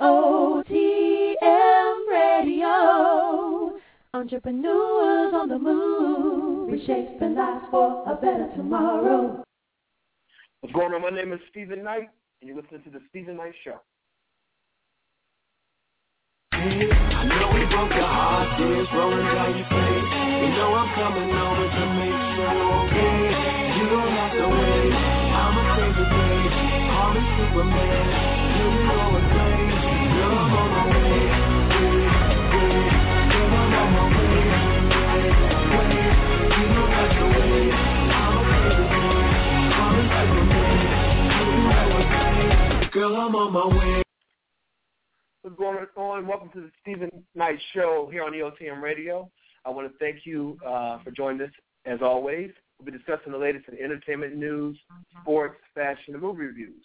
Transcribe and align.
EOTM 0.00 1.96
Radio. 2.10 3.78
Entrepreneurs 4.14 5.34
on 5.34 5.48
the 5.48 5.58
move, 5.58 6.72
reshaping 6.72 7.34
lives 7.34 7.66
for 7.70 8.02
a 8.10 8.14
better 8.16 8.48
tomorrow. 8.56 9.44
What's 10.60 10.74
going 10.74 10.94
on? 10.94 11.02
My 11.02 11.10
name 11.10 11.32
is 11.34 11.40
Steven 11.50 11.84
Knight, 11.84 12.08
and 12.40 12.48
you're 12.48 12.56
listening 12.56 12.82
to 12.84 12.90
the 12.90 13.00
Steven 13.10 13.36
Knight 13.36 13.52
Show. 13.62 13.76
I 16.52 16.64
know 17.28 17.52
we 17.52 17.64
broke 17.68 17.92
your 17.92 18.08
heart, 18.08 18.58
tears 18.58 18.88
rolling 18.94 19.20
down 19.20 19.52
your 19.52 19.68
face. 19.68 20.10
You 20.40 20.48
know 20.56 20.80
I'm 20.80 20.88
coming 20.96 21.28
over 21.28 21.68
to 21.76 21.84
make 22.00 22.16
sure 22.34 22.52
you're 22.56 22.72
okay. 22.88 23.36
You 23.76 23.84
don't 23.92 24.12
have 24.16 24.32
to 24.32 24.48
wait, 24.48 24.92
I'ma 24.96 25.76
save 25.76 25.92
the 25.92 26.04
day. 26.08 26.40
Call 26.88 27.12
me 27.14 27.20
Superman, 27.36 28.08
you 28.56 28.68
can 28.88 29.19
Girl, 42.92 43.14
I'm 43.14 43.36
on 43.36 43.52
my 43.52 43.78
way. 43.78 44.02
What's 45.42 45.56
going 45.56 45.86
on? 45.94 46.26
Welcome 46.26 46.50
to 46.54 46.62
the 46.62 46.70
Steven 46.82 47.08
Knight 47.36 47.58
Show 47.72 48.08
here 48.10 48.24
on 48.24 48.32
EOTM 48.32 48.82
Radio. 48.82 49.30
I 49.64 49.70
want 49.70 49.86
to 49.86 49.96
thank 49.98 50.26
you 50.26 50.58
uh, 50.66 50.98
for 51.04 51.12
joining 51.12 51.42
us 51.42 51.52
as 51.86 52.00
always. 52.02 52.50
We'll 52.78 52.86
be 52.86 52.98
discussing 52.98 53.30
the 53.30 53.38
latest 53.38 53.66
in 53.68 53.78
entertainment 53.78 54.34
news, 54.34 54.76
sports, 55.22 55.60
fashion, 55.72 56.14
and 56.14 56.20
movie 56.20 56.42
reviews. 56.42 56.82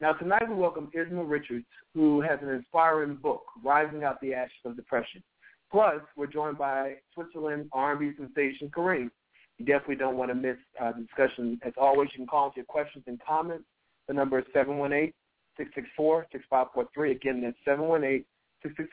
Now, 0.00 0.14
tonight 0.14 0.48
we 0.48 0.54
welcome 0.54 0.88
Isma 0.96 1.28
Richards, 1.28 1.66
who 1.92 2.22
has 2.22 2.38
an 2.40 2.48
inspiring 2.48 3.16
book, 3.16 3.42
Rising 3.62 4.04
Out 4.04 4.18
the 4.22 4.32
Ashes 4.32 4.56
of 4.64 4.74
Depression. 4.74 5.22
Plus, 5.70 6.00
we're 6.16 6.28
joined 6.28 6.56
by 6.56 6.94
Switzerland 7.12 7.68
R&B 7.74 8.12
sensation 8.16 8.70
K'Ream. 8.74 9.10
You 9.58 9.66
definitely 9.66 9.96
don't 9.96 10.16
want 10.16 10.30
to 10.30 10.34
miss 10.34 10.56
uh, 10.80 10.92
the 10.92 11.02
discussion. 11.02 11.60
As 11.62 11.74
always, 11.76 12.08
you 12.14 12.20
can 12.20 12.26
call 12.26 12.48
us 12.48 12.54
your 12.56 12.64
questions 12.64 13.04
and 13.06 13.20
comments. 13.22 13.66
The 14.08 14.14
number 14.14 14.38
is 14.38 14.46
718 14.54 15.12
664-6543. 15.58 17.10
Again, 17.12 17.40
that's 17.42 17.56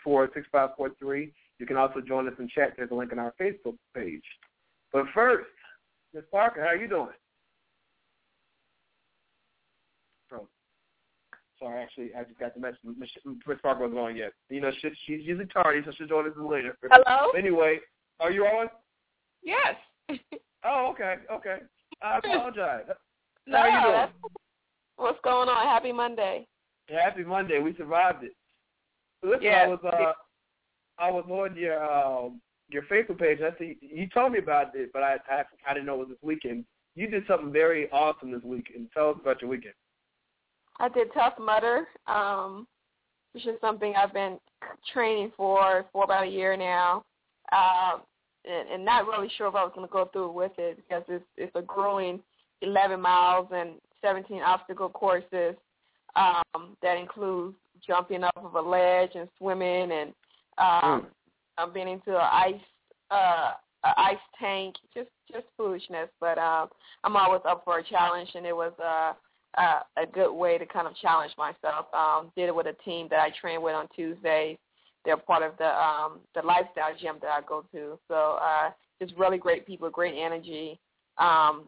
718-664-6543. 0.07 1.31
You 1.59 1.65
can 1.65 1.77
also 1.77 2.01
join 2.01 2.27
us 2.27 2.33
in 2.39 2.47
chat. 2.49 2.73
There's 2.75 2.91
a 2.91 2.95
link 2.95 3.11
on 3.11 3.19
our 3.19 3.33
Facebook 3.39 3.75
page. 3.95 4.23
But 4.91 5.05
first, 5.13 5.47
Ms. 6.13 6.23
Parker, 6.31 6.61
how 6.61 6.67
are 6.67 6.75
you 6.75 6.87
doing? 6.87 7.09
Oh, 10.33 10.47
sorry, 11.59 11.81
actually, 11.81 12.11
I 12.17 12.23
just 12.23 12.39
got 12.39 12.53
the 12.53 12.59
message. 12.59 12.79
Ms. 12.83 13.09
Parker 13.61 13.81
wasn't 13.81 13.99
on 13.99 14.15
yet. 14.15 14.33
You 14.49 14.61
know, 14.61 14.71
she, 14.81 14.89
she's 15.05 15.21
usually 15.23 15.47
tardy, 15.47 15.81
so 15.85 15.91
she'll 15.97 16.07
join 16.07 16.27
us 16.27 16.33
later. 16.37 16.77
Hello? 16.83 17.31
Anyway, 17.37 17.79
are 18.19 18.31
you 18.31 18.45
on? 18.45 18.67
Yes. 19.43 19.75
Oh, 20.65 20.91
okay, 20.91 21.15
okay. 21.29 21.57
I 22.01 22.17
apologize. 22.23 22.83
no, 23.47 23.57
how 23.57 23.63
are 23.63 23.69
you 23.69 23.85
doing? 23.85 24.31
What's 24.95 25.19
going 25.21 25.49
on? 25.49 25.65
Happy 25.65 25.91
Monday. 25.91 26.47
Happy 26.89 27.23
Monday. 27.23 27.59
We 27.59 27.75
survived 27.75 28.23
it. 28.23 28.35
Listen, 29.23 29.43
Yeah. 29.43 29.63
I 29.63 29.67
was 29.67 29.79
uh, 29.83 30.13
I 30.99 31.11
was 31.11 31.25
on 31.29 31.55
your 31.55 31.83
um, 31.83 32.41
your 32.69 32.83
Facebook 32.83 33.19
page. 33.19 33.39
I 33.41 33.57
see 33.57 33.77
you 33.81 34.07
told 34.09 34.33
me 34.33 34.39
about 34.39 34.75
it, 34.75 34.91
but 34.93 35.03
I, 35.03 35.17
I 35.29 35.43
I 35.67 35.73
didn't 35.73 35.85
know 35.85 35.95
it 35.95 35.99
was 35.99 36.09
this 36.09 36.17
weekend. 36.21 36.65
You 36.95 37.07
did 37.07 37.23
something 37.27 37.51
very 37.51 37.89
awesome 37.91 38.31
this 38.31 38.43
weekend. 38.43 38.89
Tell 38.93 39.09
us 39.09 39.17
about 39.19 39.41
your 39.41 39.49
weekend. 39.49 39.73
I 40.79 40.89
did 40.89 41.13
Tough 41.13 41.33
Mudder, 41.39 41.87
um, 42.07 42.67
which 43.33 43.45
is 43.45 43.59
something 43.61 43.93
I've 43.95 44.13
been 44.13 44.39
training 44.91 45.31
for 45.37 45.85
for 45.91 46.03
about 46.03 46.27
a 46.27 46.29
year 46.29 46.57
now, 46.57 47.03
um, 47.51 48.01
and, 48.45 48.69
and 48.69 48.85
not 48.85 49.07
really 49.07 49.29
sure 49.37 49.47
if 49.47 49.55
I 49.55 49.63
was 49.63 49.71
going 49.75 49.87
to 49.87 49.91
go 49.91 50.09
through 50.11 50.31
with 50.31 50.51
it 50.57 50.77
because 50.77 51.03
it's 51.07 51.25
it's 51.37 51.55
a 51.55 51.61
grueling 51.61 52.19
11 52.61 52.99
miles 52.99 53.47
and 53.53 53.75
17 54.01 54.41
obstacle 54.41 54.89
courses 54.89 55.55
um, 56.15 56.77
that 56.81 56.97
includes 56.97 57.55
jumping 57.85 58.23
off 58.23 58.37
of 58.37 58.55
a 58.55 58.61
ledge 58.61 59.11
and 59.15 59.27
swimming 59.37 59.91
and 59.91 60.13
um, 60.57 61.07
I've 61.57 61.73
been 61.73 61.87
into 61.87 62.11
an 62.11 62.29
ice 62.31 62.61
uh, 63.11 63.51
a 63.85 63.99
ice 63.99 64.17
tank, 64.39 64.75
just 64.93 65.09
just 65.31 65.45
foolishness. 65.57 66.09
But 66.19 66.37
um, 66.37 66.69
I'm 67.03 67.15
always 67.15 67.41
up 67.47 67.63
for 67.63 67.79
a 67.79 67.83
challenge, 67.83 68.29
and 68.35 68.45
it 68.45 68.55
was 68.55 68.73
uh, 68.83 69.13
uh, 69.59 69.79
a 69.97 70.05
good 70.05 70.33
way 70.33 70.57
to 70.57 70.65
kind 70.65 70.87
of 70.87 70.95
challenge 70.97 71.33
myself. 71.37 71.87
Um, 71.93 72.31
did 72.35 72.47
it 72.47 72.55
with 72.55 72.67
a 72.67 72.75
team 72.83 73.07
that 73.09 73.19
I 73.19 73.29
train 73.39 73.61
with 73.61 73.75
on 73.75 73.87
Tuesdays. 73.95 74.57
They're 75.05 75.17
part 75.17 75.43
of 75.43 75.57
the 75.57 75.67
um, 75.67 76.19
the 76.33 76.41
lifestyle 76.41 76.95
gym 76.99 77.17
that 77.21 77.31
I 77.31 77.41
go 77.47 77.65
to. 77.73 77.99
So 78.07 78.39
uh, 78.41 78.71
just 79.01 79.17
really 79.17 79.37
great 79.37 79.67
people, 79.67 79.89
great 79.89 80.15
energy. 80.17 80.79
Um, 81.17 81.67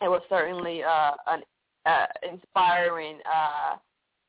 it 0.00 0.08
was 0.08 0.22
certainly 0.30 0.82
uh, 0.82 1.12
an 1.26 1.42
uh, 1.86 2.06
inspiring 2.30 3.18
uh, 3.24 3.76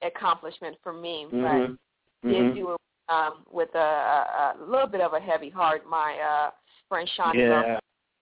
accomplishment 0.02 0.78
for 0.84 0.94
me. 0.94 1.28
Mhm. 1.32 1.78
But 2.24 2.30
did 2.30 2.46
Mhm. 2.46 2.56
do 2.56 2.72
it 2.74 2.82
um, 3.10 3.46
with 3.52 3.74
a, 3.76 3.78
a, 3.80 4.56
little 4.60 4.88
bit 4.88 5.02
of 5.02 5.14
a 5.14 5.20
heavy 5.20 5.50
heart. 5.50 5.86
My 5.86 6.18
uh, 6.20 6.52
friend 6.88 7.10
Shawnee 7.10 7.42
Yeah. 7.42 7.80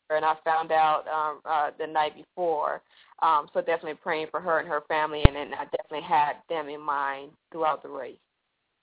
and 0.09 0.25
I 0.25 0.35
found 0.43 0.71
out 0.71 1.07
um, 1.07 1.41
uh, 1.45 1.71
the 1.77 1.85
night 1.85 2.15
before. 2.15 2.81
Um, 3.21 3.49
so 3.53 3.61
definitely 3.61 3.95
praying 3.95 4.27
for 4.31 4.39
her 4.39 4.59
and 4.59 4.67
her 4.67 4.81
family, 4.87 5.23
and 5.25 5.35
then 5.35 5.53
I 5.53 5.65
definitely 5.65 6.01
had 6.01 6.37
them 6.47 6.69
in 6.69 6.81
mind 6.81 7.31
throughout 7.51 7.83
the 7.83 7.89
race. 7.89 8.17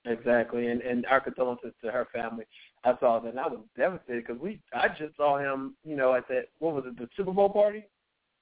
Exactly, 0.04 0.68
and 0.68 0.82
and 0.82 1.04
our 1.06 1.20
condolences 1.20 1.72
to 1.82 1.90
her 1.90 2.06
family. 2.12 2.44
I 2.84 2.96
saw 3.00 3.18
that, 3.18 3.30
and 3.30 3.40
I 3.40 3.48
was 3.48 3.60
devastated 3.76 4.24
because 4.26 4.40
we 4.40 4.60
I 4.72 4.88
just 4.88 5.16
saw 5.16 5.38
him, 5.38 5.74
you 5.84 5.96
know, 5.96 6.14
at 6.14 6.28
that 6.28 6.48
what 6.60 6.74
was 6.74 6.84
it, 6.86 6.96
the 6.96 7.08
Super 7.16 7.32
Bowl 7.32 7.48
party? 7.48 7.84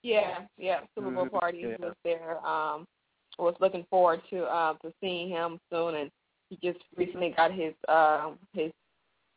Yeah, 0.05 0.43
yeah. 0.59 0.81
Super 0.95 1.11
Bowl 1.11 1.27
Mhm, 1.27 1.41
party 1.41 1.61
yeah. 1.63 1.77
was 1.81 1.95
there. 2.05 2.39
Um, 2.47 2.87
was 3.39 3.57
looking 3.59 3.85
forward 3.91 4.23
to 4.31 4.45
uh, 4.45 4.75
to 4.75 4.93
seeing 5.01 5.31
him 5.31 5.59
soon, 5.73 5.97
and 5.97 6.11
he 6.51 6.59
just 6.63 6.79
recently 6.95 7.31
got 7.31 7.53
his 7.53 7.75
uh, 7.89 8.33
his 8.53 8.71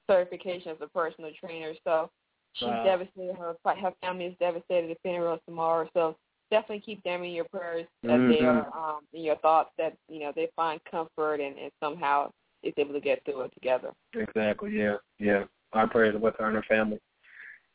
certification 0.07 0.71
as 0.71 0.77
a 0.81 0.87
personal 0.87 1.31
trainer. 1.39 1.73
So 1.83 2.09
she's 2.53 2.67
Wow. 2.67 2.83
devastated. 2.83 3.35
Her 3.35 3.55
her 3.63 3.93
family 4.01 4.25
is 4.25 4.35
devastated. 4.39 4.91
The 4.91 4.97
funeral 5.01 5.35
is 5.35 5.41
tomorrow. 5.47 5.89
So 5.93 6.15
definitely 6.51 6.81
keep 6.81 7.01
them 7.03 7.23
in 7.23 7.31
your 7.31 7.45
prayers 7.45 7.87
as 8.03 8.19
they 8.27 8.41
Mhm. 8.41 8.71
are 8.73 8.77
um, 8.77 9.07
in 9.13 9.21
your 9.23 9.37
thoughts. 9.37 9.71
That 9.77 9.97
you 10.09 10.19
know 10.19 10.33
they 10.35 10.47
find 10.55 10.83
comfort 10.83 11.39
and, 11.39 11.57
and 11.57 11.71
somehow 11.79 12.31
is 12.61 12.73
able 12.77 12.93
to 12.93 12.99
get 12.99 13.23
through 13.23 13.41
it 13.41 13.53
together. 13.53 13.93
Exactly. 14.13 14.71
Yeah. 14.71 14.97
Yeah. 15.17 15.45
Our 15.73 15.87
prayers 15.87 16.15
are 16.15 16.19
with 16.19 16.35
her 16.37 16.45
and 16.47 16.55
her 16.55 16.63
family. 16.63 16.99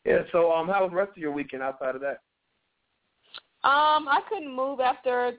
Yeah. 0.04 0.24
So, 0.30 0.52
um, 0.52 0.68
how 0.68 0.82
was 0.82 0.90
the 0.90 0.96
rest 0.96 1.12
of 1.12 1.18
your 1.18 1.32
weekend 1.32 1.62
outside 1.62 1.94
of 1.94 2.00
that? 2.02 2.18
Um, 3.64 4.08
I 4.08 4.20
couldn't 4.28 4.54
move 4.54 4.80
after 4.80 5.34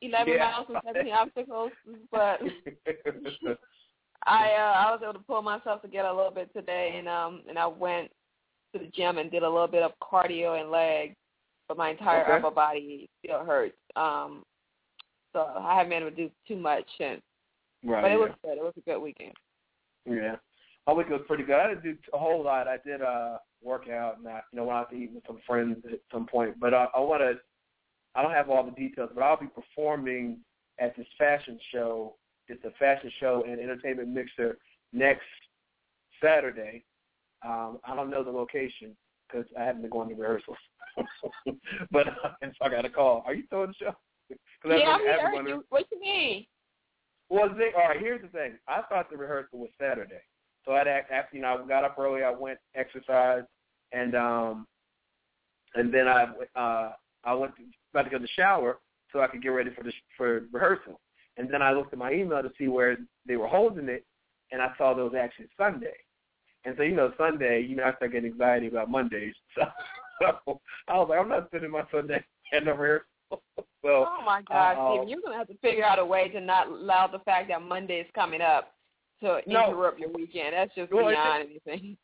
11 0.00 0.32
Yeah. 0.32 0.50
miles 0.50 0.66
and 0.68 0.78
17 0.84 1.12
obstacles, 1.12 1.72
but 2.10 2.40
I 4.26 4.52
uh, 4.52 4.74
I 4.76 4.90
was 4.90 5.00
able 5.02 5.14
to 5.14 5.18
pull 5.20 5.42
myself 5.42 5.82
together 5.82 6.08
a 6.08 6.14
little 6.14 6.30
bit 6.30 6.52
today, 6.54 6.94
and 6.96 7.08
um 7.08 7.42
and 7.48 7.58
I 7.58 7.66
went 7.66 8.10
to 8.72 8.78
the 8.78 8.86
gym 8.94 9.18
and 9.18 9.30
did 9.30 9.42
a 9.42 9.48
little 9.48 9.68
bit 9.68 9.82
of 9.82 9.92
cardio 10.00 10.60
and 10.60 10.70
legs, 10.70 11.16
but 11.68 11.76
my 11.76 11.90
entire 11.90 12.22
Okay. 12.22 12.32
upper 12.32 12.50
body 12.50 13.08
still 13.24 13.44
hurts. 13.44 13.76
Um, 13.96 14.44
so 15.32 15.40
I 15.58 15.76
haven't 15.76 15.90
been 15.90 16.02
able 16.02 16.10
to 16.10 16.16
do 16.16 16.30
too 16.46 16.56
much, 16.56 16.88
and 17.00 17.20
right. 17.84 18.02
but 18.02 18.10
it 18.10 18.14
yeah. 18.14 18.20
was 18.20 18.30
good. 18.42 18.58
It 18.58 18.62
was 18.64 18.74
a 18.76 18.80
good 18.80 19.00
weekend. 19.00 19.34
Yeah. 20.06 20.36
My 20.86 20.92
week 20.92 21.08
was 21.08 21.22
pretty 21.26 21.44
good. 21.44 21.56
I 21.56 21.68
didn't 21.68 21.82
do 21.82 21.96
a 22.12 22.18
whole 22.18 22.44
lot. 22.44 22.68
I 22.68 22.76
did 22.84 23.02
uh 23.02 23.38
work 23.62 23.88
out 23.88 24.18
and 24.18 24.28
I 24.28 24.42
you 24.52 24.58
know 24.58 24.64
went 24.64 24.78
out 24.78 24.90
to 24.90 24.96
eat 24.96 25.10
with 25.12 25.24
some 25.26 25.40
friends 25.46 25.78
at 25.90 26.00
some 26.12 26.26
point. 26.26 26.60
But 26.60 26.74
I, 26.74 26.86
I 26.94 27.00
wanna 27.00 27.32
I 28.14 28.22
don't 28.22 28.32
have 28.32 28.48
all 28.48 28.64
the 28.64 28.70
details, 28.72 29.10
but 29.14 29.22
I'll 29.22 29.38
be 29.38 29.46
performing 29.46 30.38
at 30.78 30.96
this 30.96 31.06
fashion 31.18 31.58
show. 31.72 32.14
It's 32.48 32.64
a 32.64 32.70
fashion 32.78 33.10
show 33.20 33.44
and 33.46 33.60
entertainment 33.60 34.08
mixer 34.08 34.58
next 34.92 35.22
Saturday. 36.22 36.84
Um, 37.44 37.78
I 37.84 37.94
don't 37.94 38.10
know 38.10 38.22
the 38.22 38.30
location 38.30 38.96
because 39.26 39.46
I 39.58 39.64
haven't 39.64 39.82
been 39.82 39.90
going 39.90 40.08
to 40.08 40.14
rehearsals. 40.14 40.56
but 41.90 42.08
uh, 42.08 42.32
and 42.42 42.52
so 42.58 42.66
I 42.66 42.68
got 42.70 42.84
a 42.84 42.90
call. 42.90 43.24
Are 43.26 43.34
you 43.34 43.44
throwing 43.50 43.68
the 43.68 43.74
show? 43.74 43.94
yeah, 44.64 44.96
I'm 44.96 45.00
here. 45.00 45.48
You, 45.48 45.64
what 45.68 45.86
you 45.90 46.00
mean? 46.00 46.46
well, 47.28 47.48
the 47.48 47.56
thing, 47.56 47.72
all 47.76 47.88
right. 47.88 48.00
Here's 48.00 48.22
the 48.22 48.28
thing. 48.28 48.52
I 48.68 48.82
thought 48.88 49.10
the 49.10 49.16
rehearsal 49.16 49.58
was 49.58 49.70
Saturday, 49.80 50.20
so 50.64 50.72
I'd 50.72 50.86
act 50.86 51.10
after 51.10 51.36
you 51.36 51.42
know 51.42 51.60
I 51.62 51.68
got 51.68 51.84
up 51.84 51.98
early. 51.98 52.22
I 52.22 52.30
went 52.30 52.58
exercised, 52.74 53.46
and 53.92 54.14
um, 54.14 54.66
and 55.74 55.92
then 55.92 56.06
I 56.06 56.26
uh 56.54 56.92
I 57.24 57.34
went 57.34 57.56
to, 57.56 57.62
about 57.94 58.02
to 58.04 58.10
go 58.10 58.18
to 58.18 58.22
the 58.22 58.28
shower 58.36 58.78
so 59.12 59.20
I 59.20 59.28
could 59.28 59.42
get 59.42 59.48
ready 59.48 59.70
for 59.74 59.84
the 59.84 59.92
for 60.16 60.42
rehearsal. 60.52 61.00
And 61.36 61.48
then 61.50 61.62
I 61.62 61.72
looked 61.72 61.92
at 61.92 61.98
my 61.98 62.12
email 62.12 62.42
to 62.42 62.50
see 62.58 62.68
where 62.68 62.96
they 63.26 63.36
were 63.36 63.48
holding 63.48 63.88
it, 63.88 64.04
and 64.52 64.60
I 64.60 64.72
saw 64.76 64.94
that 64.94 65.00
it 65.00 65.04
was 65.04 65.14
actually 65.18 65.48
Sunday. 65.56 65.94
And 66.64 66.74
so 66.76 66.82
you 66.82 66.94
know 66.94 67.12
Sunday, 67.18 67.60
you 67.60 67.76
know 67.76 67.84
I 67.84 67.94
start 67.94 68.12
getting 68.12 68.32
anxiety 68.32 68.68
about 68.68 68.90
Mondays. 68.90 69.34
So, 69.54 69.62
so 70.46 70.60
I 70.88 70.98
was 70.98 71.08
like, 71.10 71.20
I'm 71.20 71.28
not 71.28 71.46
spending 71.48 71.70
my 71.70 71.84
Sunday 71.92 72.24
at 72.52 72.64
no 72.64 72.72
rehearsal. 72.72 73.06
well, 73.82 74.08
oh 74.08 74.24
my 74.24 74.42
God, 74.42 74.76
uh, 74.76 74.90
Steven, 74.90 75.08
you're 75.08 75.20
gonna 75.20 75.36
have 75.36 75.48
to 75.48 75.56
figure 75.58 75.84
out 75.84 75.98
a 75.98 76.04
way 76.04 76.28
to 76.28 76.40
not 76.40 76.68
allow 76.68 77.06
the 77.06 77.20
fact 77.20 77.48
that 77.48 77.62
Monday 77.62 78.00
is 78.00 78.06
coming 78.14 78.40
up 78.40 78.74
to 79.20 79.40
No. 79.46 79.70
interrupt 79.70 79.98
your 79.98 80.10
weekend. 80.10 80.54
That's 80.54 80.74
just 80.74 80.92
Well, 80.92 81.08
beyond 81.08 81.48
anything. 81.50 81.96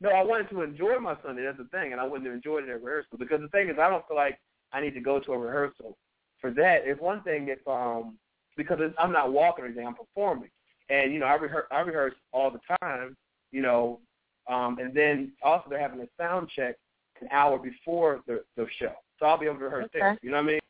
No, 0.00 0.10
I 0.10 0.22
wanted 0.22 0.50
to 0.50 0.62
enjoy 0.62 0.98
my 0.98 1.16
Sunday. 1.24 1.44
That's 1.44 1.56
the 1.56 1.64
thing, 1.64 1.92
and 1.92 2.00
I 2.00 2.04
wouldn't 2.04 2.26
have 2.26 2.34
enjoyed 2.34 2.64
it 2.64 2.70
at 2.70 2.82
rehearsal 2.82 3.16
because 3.16 3.40
the 3.40 3.48
thing 3.48 3.68
is, 3.68 3.76
I 3.80 3.88
don't 3.88 4.06
feel 4.06 4.16
like 4.16 4.38
I 4.74 4.80
need 4.80 4.94
to 4.94 5.00
go 5.00 5.20
to 5.20 5.32
a 5.32 5.38
rehearsal 5.38 5.96
for 6.40 6.50
that. 6.50 6.82
It's 6.84 7.00
one 7.00 7.22
thing 7.22 7.48
if 7.48 7.66
um 7.68 8.18
because 8.56 8.78
I'm 8.98 9.12
not 9.12 9.32
walking 9.32 9.64
or 9.64 9.68
anything, 9.68 9.86
I'm 9.86 9.94
performing, 9.94 10.50
and 10.90 11.12
you 11.12 11.20
know 11.20 11.26
I 11.26 11.34
rehearse 11.34 11.66
I 11.70 11.80
rehearse 11.80 12.14
all 12.32 12.50
the 12.50 12.60
time, 12.80 13.16
you 13.52 13.62
know, 13.62 14.00
um 14.48 14.78
and 14.78 14.94
then 14.94 15.32
also 15.42 15.70
they're 15.70 15.78
having 15.80 16.00
a 16.00 16.08
sound 16.18 16.50
check 16.54 16.76
an 17.20 17.28
hour 17.30 17.58
before 17.58 18.20
the 18.26 18.44
the 18.56 18.66
show, 18.78 18.92
so 19.18 19.26
I'll 19.26 19.38
be 19.38 19.46
able 19.46 19.58
to 19.58 19.64
rehearse 19.64 19.88
there. 19.92 20.18
You 20.22 20.30
know 20.30 20.38
what 20.38 20.44
I 20.44 20.46
mean? 20.52 20.60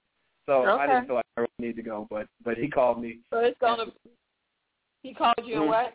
So 0.47 0.65
I 0.79 0.87
didn't 0.87 1.07
feel 1.07 1.17
like 1.17 1.25
I 1.37 1.41
really 1.41 1.69
need 1.71 1.77
to 1.77 1.83
go, 1.83 2.07
but 2.11 2.29
but 2.45 2.59
he 2.59 2.69
called 2.69 3.01
me, 3.01 3.19
So 3.31 3.39
it's 3.39 3.59
gonna. 3.61 3.87
He 5.03 5.13
called 5.13 5.35
you 5.45 5.57
and 5.57 5.65
Mhm. 5.65 5.69
what? 5.69 5.95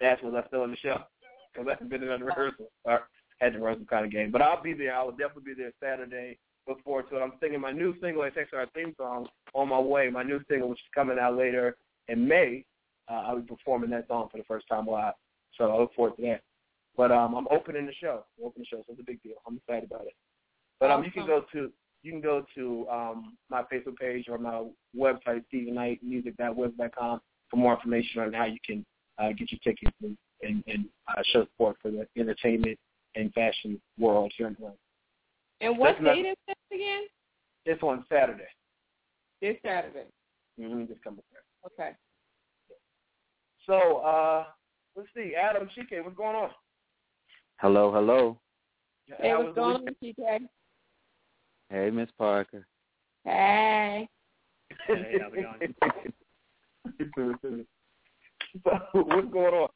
asked 0.00 0.22
was 0.22 0.34
I 0.34 0.46
still 0.48 0.64
in 0.64 0.70
the 0.70 0.76
show 0.78 1.04
because 1.52 1.68
I 1.68 1.72
haven't 1.72 1.88
been 1.88 2.02
in 2.02 2.08
a 2.08 2.24
rehearsal 2.24 2.70
or 2.84 3.08
had 3.40 3.52
to 3.52 3.58
rehearse 3.58 3.78
some 3.78 3.86
kind 3.86 4.04
of 4.04 4.10
game. 4.10 4.30
But 4.30 4.42
I'll 4.42 4.62
be 4.62 4.72
there. 4.72 4.94
I 4.94 5.02
will 5.02 5.12
definitely 5.12 5.54
be 5.54 5.62
there 5.62 5.72
Saturday. 5.80 6.38
Look 6.68 6.82
forward 6.84 7.10
to 7.10 7.16
it. 7.16 7.20
I'm 7.20 7.32
singing 7.40 7.60
my 7.60 7.72
new 7.72 7.94
single, 8.00 8.22
it's 8.22 8.36
actually 8.40 8.58
our 8.60 8.66
theme 8.74 8.94
song, 8.96 9.26
On 9.54 9.68
My 9.68 9.80
Way. 9.80 10.10
My 10.10 10.22
new 10.22 10.40
single, 10.48 10.68
which 10.68 10.78
is 10.78 10.90
coming 10.94 11.18
out 11.18 11.36
later 11.36 11.76
in 12.08 12.26
May. 12.26 12.64
Uh, 13.10 13.24
I'll 13.26 13.40
be 13.40 13.46
performing 13.46 13.90
that 13.90 14.06
song 14.06 14.28
for 14.30 14.38
the 14.38 14.44
first 14.44 14.66
time 14.68 14.86
live. 14.86 15.14
So 15.58 15.70
I 15.70 15.78
look 15.78 15.94
forward 15.94 16.16
to 16.16 16.22
that. 16.22 16.42
But 16.96 17.10
um, 17.10 17.34
I'm 17.34 17.48
opening 17.50 17.86
the 17.86 17.94
show. 17.94 18.24
I'm 18.38 18.46
opening 18.46 18.66
the 18.70 18.76
show, 18.76 18.82
so 18.86 18.92
it's 18.92 19.00
a 19.00 19.04
big 19.04 19.22
deal. 19.22 19.34
I'm 19.46 19.56
excited 19.56 19.90
about 19.90 20.06
it. 20.06 20.14
But 20.78 20.90
um, 20.90 21.04
you 21.04 21.10
can 21.10 21.26
go 21.26 21.44
to 21.52 21.72
you 22.02 22.10
can 22.10 22.20
go 22.20 22.44
to 22.56 22.86
um, 22.90 23.36
my 23.48 23.62
Facebook 23.62 23.96
page 23.96 24.26
or 24.28 24.36
my 24.36 24.64
website, 24.96 25.44
StevenKnightMusic.web.com, 25.54 27.20
for 27.48 27.56
more 27.56 27.74
information 27.74 28.22
on 28.22 28.32
how 28.32 28.44
you 28.44 28.58
can 28.66 28.84
uh, 29.18 29.28
get 29.28 29.52
your 29.52 29.60
tickets 29.62 29.96
and, 30.02 30.16
and, 30.42 30.64
and 30.66 30.86
uh, 31.06 31.22
show 31.32 31.44
support 31.44 31.76
for 31.80 31.92
the 31.92 32.06
entertainment 32.18 32.76
and 33.14 33.32
fashion 33.34 33.80
world 33.98 34.32
here 34.36 34.48
in 34.48 34.54
Atlanta. 34.54 34.74
And 35.60 35.78
what 35.78 35.96
That's 36.02 36.16
date 36.16 36.26
is 36.26 36.51
again? 36.74 37.02
It's 37.64 37.82
on 37.82 38.04
Saturday. 38.10 38.48
This 39.40 39.56
Saturday. 39.64 40.06
Mm-hmm, 40.60 40.86
this 40.86 40.98
coming 41.02 41.22
Saturday. 41.30 41.46
Okay. 41.66 41.96
So 43.66 43.98
uh, 43.98 44.44
let's 44.96 45.08
see, 45.14 45.34
Adam 45.34 45.68
Chike, 45.76 46.02
what's 46.02 46.16
going 46.16 46.36
on? 46.36 46.50
Hello, 47.58 47.92
hello. 47.92 48.38
Hey, 49.06 49.30
How 49.30 49.42
what's 49.42 49.54
going 49.54 49.76
on, 49.76 49.96
TK? 50.02 50.38
Hey, 51.70 51.90
Miss 51.90 52.08
Parker. 52.18 52.66
Hey. 53.24 54.08
Hey, 54.86 55.18
how's 55.20 55.32
it 55.60 55.76
going? 57.14 57.64
so, 58.64 58.70
what's 58.94 59.32
going 59.32 59.54
on? 59.54 59.68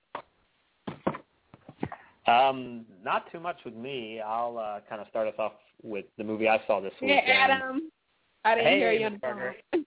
Um, 2.26 2.84
not 3.04 3.30
too 3.30 3.40
much 3.40 3.56
with 3.64 3.74
me. 3.74 4.20
I'll 4.20 4.58
uh, 4.58 4.80
kind 4.88 5.00
of 5.00 5.06
start 5.08 5.28
us 5.28 5.34
off 5.38 5.52
with 5.82 6.06
the 6.18 6.24
movie 6.24 6.48
I 6.48 6.60
saw 6.66 6.80
this 6.80 6.92
Hey, 7.00 7.20
weekend. 7.22 7.38
Adam. 7.38 7.90
I 8.44 8.54
didn't 8.54 8.70
Hey, 8.70 8.78
hear 8.78 8.92
you 8.92 9.06
on 9.06 9.12
Miss 9.12 9.20
the 9.20 9.26
Parker. 9.26 9.54
phone. 9.72 9.86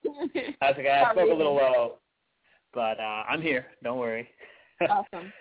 How's? 0.62 0.76
I 0.78 1.12
spoke 1.12 1.32
a 1.32 1.34
little 1.34 1.56
low, 1.56 1.94
but 2.74 3.00
uh, 3.00 3.24
I'm 3.30 3.42
here. 3.42 3.68
Don't 3.84 3.98
worry. 4.00 4.30
awesome. 4.82 5.34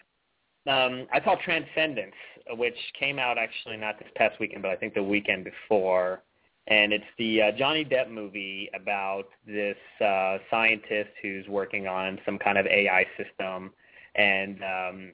um, 0.69 1.06
I 1.12 1.21
saw 1.25 1.37
Transcendence, 1.45 2.15
which 2.53 2.77
came 2.99 3.19
out 3.19 3.39
actually 3.39 3.77
not 3.77 3.99
this 3.99 4.09
past 4.17 4.39
weekend, 4.41 4.62
but 4.62 4.71
I 4.71 4.77
think 4.77 4.95
the 4.95 5.03
weekend 5.03 5.45
before. 5.45 6.23
And 6.69 6.93
it's 6.93 7.05
the 7.17 7.43
uh, 7.43 7.53
Johnny 7.53 7.85
Depp 7.85 8.11
movie 8.11 8.69
about 8.75 9.29
this 9.47 9.77
uh, 10.05 10.39
scientist 10.50 11.11
who's 11.23 11.47
working 11.49 11.87
on 11.87 12.19
some 12.27 12.39
kind 12.39 12.59
of 12.59 12.67
AI 12.67 13.06
system. 13.17 13.73
And 14.15 14.62
um, 14.62 15.12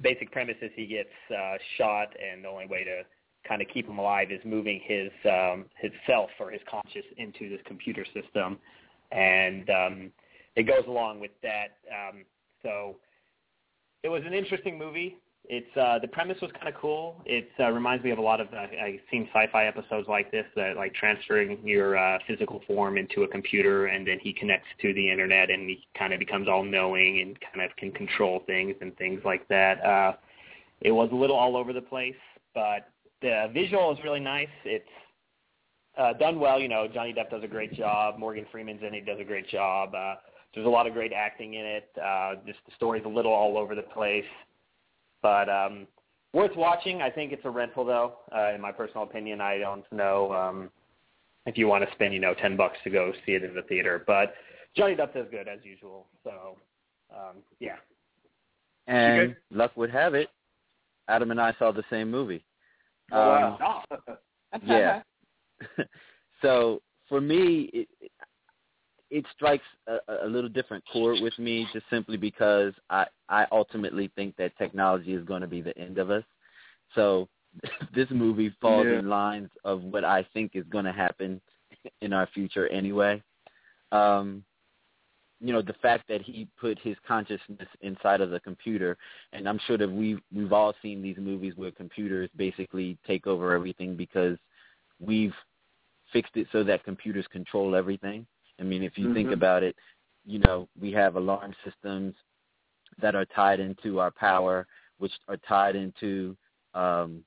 basic 0.00 0.30
premise 0.32 0.56
is 0.62 0.70
he 0.74 0.86
gets 0.86 1.10
uh, 1.30 1.56
shot, 1.78 2.08
and 2.20 2.44
the 2.44 2.48
only 2.48 2.66
way 2.66 2.84
to 2.84 3.02
kind 3.46 3.62
of 3.62 3.68
keep 3.72 3.88
him 3.88 3.98
alive 3.98 4.30
is 4.30 4.40
moving 4.44 4.80
his 4.84 5.10
um, 5.24 5.66
his 5.80 5.92
self 6.06 6.30
or 6.40 6.50
his 6.50 6.60
conscious 6.70 7.04
into 7.16 7.48
this 7.48 7.60
computer 7.64 8.04
system. 8.12 8.58
And 9.12 9.70
um, 9.70 10.10
it 10.56 10.64
goes 10.64 10.84
along 10.88 11.20
with 11.20 11.30
that. 11.42 11.78
Um, 11.90 12.24
so 12.62 12.96
it 14.02 14.08
was 14.08 14.22
an 14.26 14.34
interesting 14.34 14.78
movie. 14.78 15.16
It's 15.48 15.76
uh, 15.76 15.98
the 16.00 16.08
premise 16.08 16.40
was 16.42 16.50
kind 16.52 16.68
of 16.68 16.80
cool. 16.80 17.22
It 17.24 17.48
uh, 17.60 17.70
reminds 17.70 18.02
me 18.02 18.10
of 18.10 18.18
a 18.18 18.22
lot 18.22 18.40
of 18.40 18.48
uh, 18.52 18.66
I've 18.82 19.00
seen 19.10 19.28
sci-fi 19.32 19.66
episodes 19.66 20.08
like 20.08 20.32
this 20.32 20.46
that 20.56 20.76
like 20.76 20.92
transferring 20.94 21.58
your 21.64 21.96
uh, 21.96 22.18
physical 22.26 22.62
form 22.66 22.98
into 22.98 23.22
a 23.22 23.28
computer, 23.28 23.86
and 23.86 24.06
then 24.06 24.18
he 24.20 24.32
connects 24.32 24.66
to 24.82 24.92
the 24.92 25.08
internet, 25.10 25.50
and 25.50 25.68
he 25.68 25.86
kind 25.96 26.12
of 26.12 26.18
becomes 26.18 26.48
all 26.48 26.64
knowing 26.64 27.20
and 27.20 27.38
kind 27.40 27.64
of 27.64 27.76
can 27.76 27.92
control 27.92 28.42
things 28.46 28.74
and 28.80 28.96
things 28.96 29.20
like 29.24 29.46
that. 29.48 29.84
Uh, 29.84 30.14
it 30.80 30.90
was 30.90 31.10
a 31.12 31.14
little 31.14 31.36
all 31.36 31.56
over 31.56 31.72
the 31.72 31.80
place, 31.80 32.16
but 32.52 32.88
the 33.22 33.48
visual 33.54 33.92
is 33.92 33.98
really 34.02 34.20
nice. 34.20 34.48
It's 34.64 34.84
uh, 35.96 36.12
done 36.14 36.40
well. 36.40 36.60
You 36.60 36.68
know, 36.68 36.88
Johnny 36.92 37.12
Depp 37.12 37.30
does 37.30 37.44
a 37.44 37.48
great 37.48 37.72
job. 37.72 38.18
Morgan 38.18 38.46
Freeman's 38.50 38.82
in 38.82 38.94
it, 38.94 39.06
does 39.06 39.20
a 39.20 39.24
great 39.24 39.48
job. 39.48 39.94
Uh, 39.94 40.16
there's 40.54 40.66
a 40.66 40.70
lot 40.70 40.86
of 40.86 40.92
great 40.92 41.12
acting 41.12 41.54
in 41.54 41.64
it. 41.64 41.88
Uh, 42.02 42.34
just 42.46 42.58
the 42.66 42.72
story's 42.76 43.04
a 43.04 43.08
little 43.08 43.32
all 43.32 43.58
over 43.58 43.74
the 43.74 43.82
place, 43.82 44.24
but 45.22 45.48
um, 45.48 45.86
worth 46.32 46.56
watching. 46.56 47.02
I 47.02 47.10
think 47.10 47.32
it's 47.32 47.44
a 47.44 47.50
rental 47.50 47.84
though. 47.84 48.14
Uh, 48.34 48.54
in 48.54 48.60
my 48.60 48.72
personal 48.72 49.04
opinion, 49.04 49.40
I 49.40 49.58
don't 49.58 49.84
know 49.92 50.32
um, 50.32 50.70
if 51.46 51.56
you 51.56 51.66
want 51.66 51.84
to 51.88 51.94
spend 51.94 52.14
you 52.14 52.20
know 52.20 52.34
ten 52.34 52.56
bucks 52.56 52.76
to 52.84 52.90
go 52.90 53.12
see 53.24 53.32
it 53.32 53.44
in 53.44 53.54
the 53.54 53.62
theater, 53.62 54.02
but 54.06 54.34
Johnny 54.76 54.94
Depp 54.94 55.14
does 55.14 55.26
good 55.30 55.48
as 55.48 55.60
usual. 55.64 56.06
So 56.24 56.56
um, 57.10 57.36
yeah, 57.60 57.76
And 58.86 59.36
luck 59.50 59.72
would 59.76 59.90
have 59.90 60.14
it, 60.14 60.28
Adam 61.08 61.30
and 61.30 61.40
I 61.40 61.54
saw 61.58 61.72
the 61.72 61.84
same 61.90 62.10
movie. 62.10 62.44
Oh, 63.12 63.32
Um, 63.32 63.58
wow. 63.60 63.82
Yeah. 64.62 65.02
so 66.42 66.82
for 67.08 67.20
me, 67.20 67.70
it, 67.72 67.88
it- 69.10 69.26
strikes 69.34 69.64
a, 69.86 69.98
a 70.22 70.26
little 70.26 70.50
different 70.50 70.84
chord 70.92 71.20
with 71.20 71.38
me, 71.38 71.66
just 71.72 71.86
simply 71.90 72.16
because 72.16 72.72
I 72.90 73.06
I 73.28 73.46
ultimately 73.52 74.10
think 74.16 74.36
that 74.36 74.56
technology 74.58 75.14
is 75.14 75.24
going 75.24 75.42
to 75.42 75.46
be 75.46 75.62
the 75.62 75.76
end 75.78 75.98
of 75.98 76.10
us. 76.10 76.24
So 76.94 77.28
this 77.94 78.08
movie 78.10 78.54
falls 78.60 78.86
Yeah. 78.86 78.98
in 78.98 79.08
lines 79.08 79.50
of 79.64 79.82
what 79.82 80.04
I 80.04 80.26
think 80.34 80.52
is 80.54 80.64
going 80.70 80.84
to 80.84 80.92
happen 80.92 81.40
in 82.00 82.12
our 82.12 82.26
future 82.34 82.66
anyway. 82.68 83.22
Um, 83.92 84.44
you 85.40 85.52
know, 85.52 85.60
the 85.62 85.74
fact 85.74 86.08
that 86.08 86.22
he 86.22 86.48
put 86.58 86.78
his 86.78 86.96
consciousness 87.06 87.68
inside 87.82 88.20
of 88.22 88.30
the 88.30 88.40
computer, 88.40 88.96
and 89.32 89.46
I'm 89.48 89.60
sure 89.66 89.76
that 89.76 89.90
we've 89.90 90.20
we've 90.34 90.52
all 90.52 90.74
seen 90.82 91.02
these 91.02 91.18
movies 91.18 91.52
where 91.56 91.70
computers 91.70 92.30
basically 92.36 92.96
take 93.06 93.26
over 93.26 93.52
everything 93.52 93.96
because 93.96 94.38
we've 94.98 95.34
fixed 96.12 96.36
it 96.36 96.46
so 96.52 96.64
that 96.64 96.84
computers 96.84 97.26
control 97.30 97.74
everything. 97.74 98.26
I 98.58 98.62
mean, 98.62 98.82
if 98.82 98.98
you 98.98 99.12
think 99.14 99.28
Mhm. 99.28 99.34
about 99.34 99.62
it, 99.62 99.76
you 100.24 100.38
know, 100.40 100.68
we 100.80 100.92
have 100.92 101.16
alarm 101.16 101.54
systems 101.64 102.14
that 102.98 103.14
are 103.14 103.26
tied 103.26 103.60
into 103.60 104.00
our 104.00 104.10
power, 104.10 104.66
which 104.98 105.12
are 105.28 105.36
tied 105.36 105.76
into 105.76 106.36
um, 106.74 107.24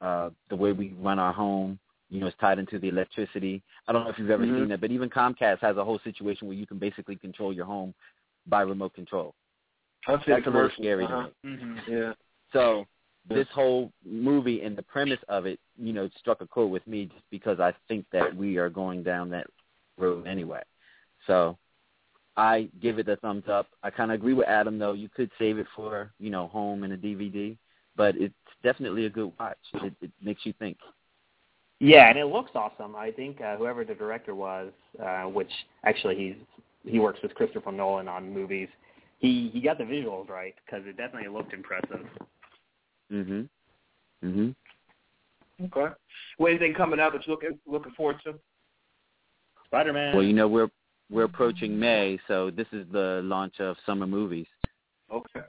uh, 0.00 0.30
the 0.48 0.56
way 0.56 0.72
we 0.72 0.92
run 1.00 1.18
our 1.18 1.32
home. 1.32 1.78
You 2.08 2.20
know, 2.20 2.26
it's 2.26 2.36
tied 2.38 2.58
into 2.58 2.78
the 2.80 2.88
electricity. 2.88 3.62
I 3.86 3.92
don't 3.92 4.02
know 4.02 4.10
if 4.10 4.18
you've 4.18 4.30
ever 4.30 4.44
Mhm. 4.44 4.56
seen 4.56 4.68
that, 4.68 4.80
but 4.80 4.90
even 4.90 5.08
Comcast 5.08 5.60
has 5.60 5.76
a 5.76 5.84
whole 5.84 6.00
situation 6.00 6.48
where 6.48 6.56
you 6.56 6.66
can 6.66 6.78
basically 6.78 7.14
control 7.14 7.52
your 7.52 7.66
home 7.66 7.94
by 8.46 8.62
remote 8.62 8.94
control. 8.94 9.34
I've 10.08 10.24
That's 10.24 10.46
a 10.46 10.50
little 10.50 10.70
scary 10.70 11.04
uh-huh. 11.04 11.28
to 11.42 11.48
me. 11.48 11.56
mm-hmm. 11.56 11.92
Yeah. 11.92 12.14
So 12.52 12.86
this 13.28 13.46
whole 13.50 13.92
movie 14.04 14.62
and 14.62 14.76
the 14.76 14.82
premise 14.82 15.20
of 15.28 15.46
it, 15.46 15.60
you 15.76 15.92
know, 15.92 16.08
struck 16.18 16.40
a 16.40 16.46
chord 16.46 16.70
with 16.70 16.86
me 16.86 17.06
just 17.06 17.24
because 17.30 17.60
I 17.60 17.72
think 17.86 18.06
that 18.10 18.34
we 18.34 18.56
are 18.56 18.70
going 18.70 19.02
down 19.02 19.30
that 19.30 19.46
road 20.00 20.26
anyway. 20.26 20.62
So 21.26 21.58
I 22.36 22.68
give 22.80 22.98
it 22.98 23.08
a 23.08 23.16
thumbs 23.16 23.44
up. 23.48 23.68
I 23.82 23.90
kind 23.90 24.10
of 24.10 24.14
agree 24.16 24.34
with 24.34 24.48
Adam 24.48 24.78
though. 24.78 24.92
You 24.92 25.08
could 25.08 25.30
save 25.38 25.58
it 25.58 25.66
for 25.76 26.12
you 26.18 26.30
know 26.30 26.48
home 26.48 26.84
and 26.84 26.92
a 26.92 26.96
DVD, 26.96 27.56
but 27.96 28.16
it's 28.16 28.34
definitely 28.62 29.06
a 29.06 29.10
good 29.10 29.32
watch. 29.38 29.58
It, 29.74 29.94
it 30.00 30.10
makes 30.22 30.44
you 30.44 30.52
think. 30.58 30.76
Yeah, 31.80 32.08
and 32.10 32.18
it 32.18 32.26
looks 32.26 32.50
awesome. 32.54 32.94
I 32.94 33.10
think 33.10 33.40
uh, 33.40 33.56
whoever 33.56 33.84
the 33.84 33.94
director 33.94 34.34
was, 34.34 34.70
uh, 35.02 35.22
which 35.24 35.50
actually 35.84 36.16
he's 36.16 36.34
he 36.84 36.98
works 36.98 37.20
with 37.22 37.34
Christopher 37.34 37.72
Nolan 37.72 38.08
on 38.08 38.32
movies, 38.32 38.68
he 39.18 39.50
he 39.52 39.60
got 39.60 39.78
the 39.78 39.84
visuals 39.84 40.28
right 40.28 40.54
because 40.64 40.86
it 40.86 40.96
definitely 40.96 41.28
looked 41.28 41.52
impressive. 41.52 42.06
Mhm. 43.10 43.48
Mhm. 44.22 44.54
Okay. 45.62 45.94
Well, 46.38 46.48
anything 46.50 46.74
coming 46.74 47.00
out 47.00 47.12
that 47.12 47.26
you're 47.26 47.36
looking 47.36 47.58
looking 47.66 47.92
forward 47.92 48.16
to? 48.24 48.38
Spider 49.70 49.92
Man. 49.92 50.14
Well, 50.14 50.24
you 50.24 50.32
know 50.32 50.48
we're 50.48 50.68
we're 51.10 51.24
approaching 51.24 51.78
May, 51.78 52.18
so 52.28 52.50
this 52.50 52.66
is 52.72 52.86
the 52.92 53.20
launch 53.24 53.60
of 53.60 53.76
summer 53.86 54.06
movies. 54.06 54.46
Okay. 55.12 55.40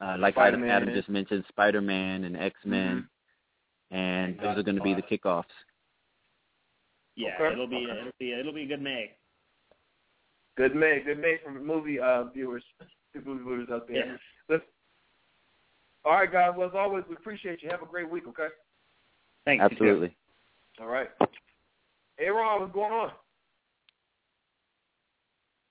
Uh, 0.00 0.16
like 0.18 0.36
Adam, 0.36 0.60
Spider-Man. 0.60 0.70
Adam 0.70 0.94
just 0.94 1.08
mentioned, 1.08 1.44
Spider 1.48 1.80
Man 1.80 2.24
and 2.24 2.36
X 2.36 2.54
Men, 2.64 3.08
and 3.90 4.36
those 4.38 4.56
are 4.58 4.62
going 4.62 4.76
to 4.76 4.82
be 4.82 4.94
the 4.94 5.02
kickoffs. 5.02 5.44
Yeah, 7.16 7.30
Okay. 7.40 7.52
it'll 7.52 7.66
be 7.66 7.84
it'll 7.84 8.12
be 8.18 8.32
it'll 8.32 8.52
be 8.52 8.62
a 8.62 8.66
good 8.66 8.82
May. 8.82 9.10
Good 10.56 10.74
May, 10.74 11.00
good 11.04 11.20
May 11.20 11.36
from 11.44 11.64
movie 11.66 11.98
uh, 12.00 12.24
viewers, 12.24 12.62
movie 13.14 13.42
viewers 13.42 13.68
out 13.72 13.86
there. 13.88 13.96
Yeah. 14.06 14.16
Listen. 14.48 14.66
All 16.04 16.12
right, 16.12 16.30
guys. 16.30 16.52
Well, 16.56 16.68
as 16.68 16.74
always, 16.76 17.04
we 17.08 17.14
appreciate 17.16 17.62
you. 17.62 17.68
Have 17.70 17.82
a 17.82 17.86
great 17.86 18.08
week. 18.08 18.24
Okay. 18.28 18.48
Thanks. 19.44 19.62
you. 19.62 19.66
Absolutely. 19.70 20.16
All 20.80 20.86
right. 20.86 21.08
Hey, 22.18 22.28
Ron, 22.28 22.60
what's 22.60 22.72
going 22.72 22.92
on? 22.92 23.10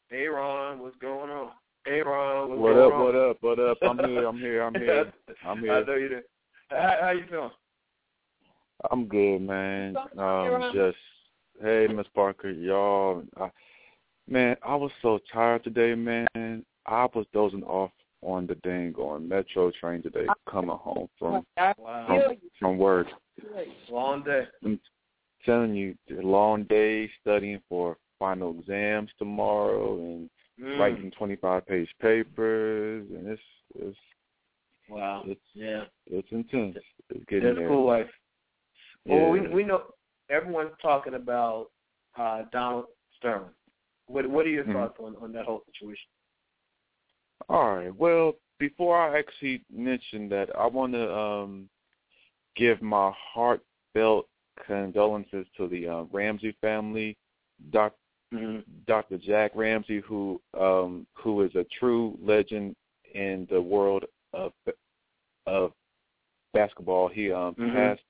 Hey, 0.10 0.28
Ron, 0.28 0.80
what's 0.80 0.96
going 0.98 1.30
on? 1.30 1.50
Hey, 1.86 2.00
Ron, 2.00 2.50
what's 2.50 2.62
What 2.62 2.74
going 2.74 2.86
up? 2.86 2.94
on? 2.94 3.04
What 3.04 3.16
up? 3.16 3.38
What 3.42 3.60
up? 3.60 3.78
I'm 3.84 3.98
here. 3.98 4.26
I'm 4.26 4.40
here. 4.40 4.62
I'm 4.62 4.74
here. 4.74 5.14
I'm 5.46 5.60
here. 5.60 5.74
I 5.74 5.76
here. 5.76 5.86
know 5.86 5.96
you 5.96 6.08
did. 6.08 6.24
How, 6.70 6.98
how 7.02 7.10
you 7.10 7.26
feeling? 7.30 7.50
I'm 8.90 9.06
good, 9.08 9.40
man. 9.42 9.98
Hey, 10.14 10.22
Um, 10.22 10.72
just 10.74 10.98
hey, 11.62 11.88
Miss 11.94 12.08
Parker, 12.16 12.50
y'all. 12.52 13.22
I, 13.38 13.50
man, 14.30 14.56
I 14.66 14.76
was 14.76 14.92
so 15.02 15.20
tired 15.34 15.66
today, 15.66 15.94
man. 15.94 16.64
I 16.86 17.08
was 17.14 17.26
dozing 17.34 17.64
off 17.64 17.92
on 18.22 18.48
the 18.48 18.56
dang 18.56 18.96
on 18.96 19.28
metro 19.28 19.72
train 19.78 20.02
today, 20.02 20.28
coming 20.50 20.78
home 20.78 21.10
from 21.20 21.46
Wow. 21.58 22.06
from, 22.08 22.38
from 22.60 22.78
work. 22.78 23.08
Long 23.90 24.24
day. 24.24 24.46
I'm 24.64 24.80
telling 25.46 25.76
you, 25.76 25.96
long 26.10 26.64
day 26.64 27.10
studying 27.22 27.62
for 27.68 27.98
final 28.20 28.58
exams 28.60 29.12
tomorrow 29.18 29.98
and 29.98 30.30
Mm. 30.60 30.80
writing 30.80 31.12
25 31.12 31.66
page 31.68 31.90
papers, 32.02 33.08
and 33.12 33.28
it's 33.28 33.42
it's 33.76 33.98
Wow. 34.90 35.24
it's 35.26 35.42
Yeah. 35.54 35.86
it's 36.08 36.32
intense. 36.32 36.78
It's 37.10 37.26
getting 37.26 37.50
That's 37.50 37.60
there. 37.60 37.68
cool 37.68 37.86
life. 37.86 38.10
Well, 39.06 39.30
we 39.30 39.42
Yeah. 39.42 39.54
we 39.54 39.64
know 39.64 39.94
everyone's 40.30 40.78
talking 40.82 41.14
about 41.14 41.72
uh, 42.16 42.44
Donald 42.52 42.88
Sterling. 43.18 43.54
What 44.08 44.26
what 44.28 44.46
are 44.46 44.50
your 44.50 44.64
Mhm. 44.66 44.74
thoughts 44.74 45.00
on, 45.00 45.16
on 45.18 45.32
that 45.34 45.46
whole 45.46 45.64
situation? 45.66 46.10
All 47.50 47.76
right. 47.78 47.96
Well, 47.96 48.36
before 48.58 48.98
I 48.98 49.20
actually 49.20 49.64
mention 49.70 50.28
that, 50.30 50.50
I 50.56 50.66
want 50.66 50.94
to 50.94 51.16
um, 51.16 51.70
give 52.56 52.82
my 52.82 53.12
heartfelt 53.12 54.28
condolences 54.66 55.46
to 55.58 55.68
the 55.68 55.88
uh, 55.88 56.02
Ramsay 56.12 56.54
family, 56.54 57.16
Doc, 57.70 57.94
Mm-hmm. 58.34 58.60
Dr. 58.88 59.18
Jack 59.18 59.52
Ramsay, 59.56 60.02
who 60.02 60.42
um, 60.60 61.08
who 61.14 61.44
is 61.44 61.56
a 61.56 61.66
true 61.80 62.18
legend 62.22 62.76
in 63.14 63.48
the 63.50 63.62
world 63.62 64.04
of 64.34 64.52
of 65.46 65.72
basketball. 66.54 67.08
He 67.08 67.32
um, 67.32 67.56
Mhm. 67.56 67.74
passed 67.74 68.02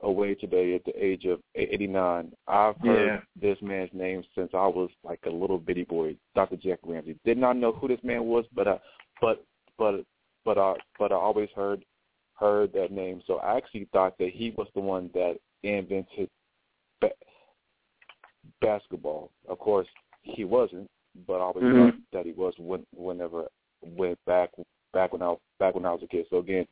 away 0.00 0.34
today 0.34 0.74
at 0.76 0.84
the 0.84 0.92
age 1.04 1.24
of 1.24 1.40
89. 1.56 2.32
I've 2.46 2.76
heard 2.76 3.06
Yeah. 3.06 3.20
this 3.34 3.60
man's 3.60 3.92
name 3.92 4.22
since 4.34 4.54
I 4.54 4.66
was 4.68 4.90
like 5.02 5.18
a 5.26 5.30
little 5.30 5.58
bitty 5.58 5.82
boy, 5.84 6.16
Dr. 6.36 6.56
Jack 6.56 6.78
Ramsay. 6.84 7.18
Did 7.24 7.38
not 7.38 7.56
know 7.56 7.72
who 7.72 7.88
this 7.88 8.02
man 8.04 8.26
was, 8.26 8.44
but 8.52 8.68
I, 8.68 8.80
but 9.20 9.44
but 9.76 10.04
but 10.44 10.56
I 10.56 10.76
but 10.98 11.10
I 11.10 11.16
always 11.16 11.50
heard 11.50 11.84
heard 12.34 12.72
that 12.74 12.92
name. 12.92 13.20
So 13.26 13.38
I 13.38 13.56
actually 13.56 13.86
thought 13.86 14.16
that 14.18 14.30
he 14.30 14.50
was 14.50 14.68
the 14.74 14.80
one 14.80 15.10
that 15.14 15.40
invented 15.64 16.30
basketball. 18.60 19.30
Of 19.48 19.58
course, 19.58 19.86
he 20.22 20.44
wasn't, 20.44 20.90
but 21.26 21.34
I 21.34 21.44
always 21.44 21.64
Mhm. 21.64 21.92
thought 21.92 22.00
that 22.12 22.26
he 22.26 22.32
was 22.32 22.54
when, 22.58 22.86
whenever 22.94 23.48
went 23.82 24.22
back 24.24 24.50
back 24.92 25.12
when 25.12 25.22
I 25.22 25.36
back 25.58 25.74
when 25.74 25.86
I 25.86 25.92
was 25.92 26.02
a 26.02 26.06
kid. 26.06 26.26
So 26.30 26.38
again, 26.38 26.66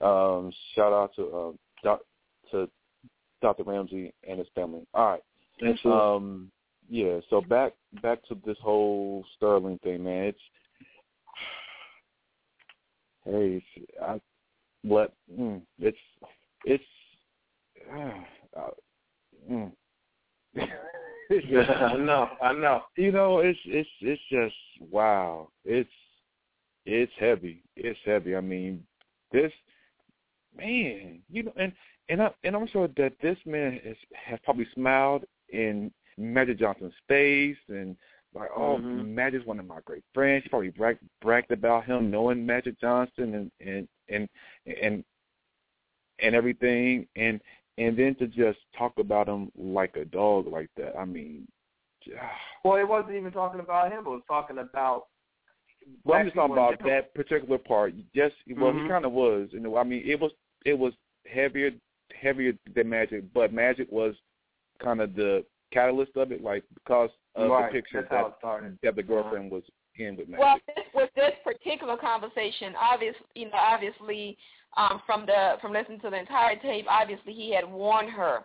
um, 0.00 0.52
shout 0.74 0.92
out 0.92 1.14
to 1.14 1.36
um, 1.36 1.58
doc, 1.82 2.00
to 2.50 2.68
Dr. 3.40 3.62
Ramsay 3.64 4.12
and 4.28 4.38
his 4.38 4.48
family. 4.54 4.86
All 4.94 5.10
right. 5.10 5.22
Absolutely. 5.62 5.92
Um, 5.92 6.52
yeah. 6.88 7.20
So 7.30 7.40
back 7.40 7.74
back 8.02 8.22
to 8.24 8.34
this 8.44 8.58
whole 8.60 9.24
Sterling 9.36 9.78
thing, 9.78 10.04
man. 10.04 10.24
It's 10.24 10.40
hey, 13.24 13.64
it's, 13.76 13.92
I 14.02 14.20
what 14.82 15.14
mm, 15.30 15.62
it's 15.78 15.98
it's 16.64 16.84
uh, 17.92 18.10
uh, 18.58 18.70
mm. 19.50 19.72
yeah, 21.48 21.60
I 21.60 21.96
know. 21.96 22.28
I 22.42 22.52
know. 22.52 22.82
you 22.96 23.12
know, 23.12 23.38
it's 23.38 23.58
it's 23.64 23.88
it's 24.00 24.20
just 24.30 24.54
wow. 24.90 25.48
It's 25.64 25.90
it's 26.84 27.12
heavy. 27.18 27.62
It's 27.76 27.98
heavy. 28.04 28.36
I 28.36 28.40
mean, 28.40 28.84
this 29.32 29.52
man, 30.56 31.20
you 31.30 31.44
know, 31.44 31.52
and 31.56 31.72
and 32.08 32.22
I 32.22 32.30
and 32.44 32.56
I'm 32.56 32.66
sure 32.68 32.88
that 32.96 33.12
this 33.22 33.38
man 33.46 33.80
is, 33.84 33.96
has 34.14 34.38
probably 34.44 34.66
smiled 34.74 35.24
in 35.50 35.92
Magic 36.18 36.58
Johnson's 36.58 36.92
face 37.08 37.56
and 37.68 37.96
like, 38.34 38.48
oh, 38.56 38.78
Mhm. 38.78 39.08
Magic's 39.08 39.46
one 39.46 39.60
of 39.60 39.66
my 39.66 39.80
great 39.84 40.04
friends. 40.14 40.42
He 40.44 40.48
probably 40.48 40.70
bragged 40.70 41.00
bragged 41.20 41.50
about 41.52 41.84
him 41.84 42.10
knowing 42.10 42.44
Magic 42.44 42.80
Johnson 42.80 43.34
and 43.34 43.50
and 43.60 43.88
and 44.08 44.28
and 44.82 45.04
and 46.18 46.34
everything 46.34 47.06
and 47.16 47.40
and 47.78 47.96
then 47.96 48.14
to 48.16 48.26
just 48.26 48.58
talk 48.76 48.92
about 48.98 49.28
him 49.28 49.50
like 49.56 49.96
a 49.96 50.04
dog 50.04 50.46
like 50.46 50.70
that. 50.76 50.96
I 50.96 51.04
mean, 51.04 51.46
Well, 52.64 52.76
it 52.76 52.88
wasn't 52.88 53.14
even 53.14 53.32
talking 53.32 53.60
about 53.60 53.92
him. 53.92 54.00
It 54.00 54.10
was 54.10 54.22
talking 54.26 54.58
about. 54.58 55.06
Well, 56.04 56.18
I'm 56.18 56.26
just 56.26 56.36
talking 56.36 56.52
about 56.52 56.78
that 56.84 57.14
particular 57.14 57.58
part. 57.58 57.94
Just 58.14 58.34
well, 58.56 58.72
Mhm. 58.72 58.82
he 58.82 58.88
kind 58.88 59.04
of 59.04 59.12
was. 59.12 59.52
You 59.52 59.60
know, 59.60 59.76
I 59.76 59.84
mean, 59.84 60.02
it 60.04 60.18
was 60.18 60.32
it 60.64 60.78
was 60.78 60.94
heavier 61.26 61.72
heavier 62.14 62.52
than 62.74 62.88
Magic, 62.88 63.32
but 63.32 63.52
Magic 63.52 63.90
was 63.90 64.14
kind 64.78 65.00
of 65.00 65.14
the 65.14 65.44
catalyst 65.72 66.16
of 66.16 66.32
it, 66.32 66.42
like 66.42 66.64
because 66.74 67.10
of 67.34 67.50
Right, 67.50 67.72
the 67.72 67.80
picture 67.80 68.02
that 68.10 68.78
that 68.82 68.96
the 68.96 69.02
girlfriend 69.02 69.50
was 69.50 69.62
in 70.06 70.16
with 70.16 70.28
Magic. 70.28 70.40
Well, 70.44 70.58
this, 70.66 70.84
with 70.94 71.10
this 71.14 71.32
particular 71.44 71.96
conversation, 71.96 72.74
obviously, 72.80 73.26
you 73.34 73.46
know, 73.46 73.56
obviously, 73.56 74.36
um, 74.76 75.02
from 75.06 75.26
the 75.26 75.56
from 75.60 75.72
listening 75.72 76.00
to 76.00 76.10
the 76.10 76.18
entire 76.18 76.56
tape, 76.56 76.86
obviously 76.88 77.32
he 77.32 77.54
had 77.54 77.70
warned 77.70 78.10
her 78.10 78.44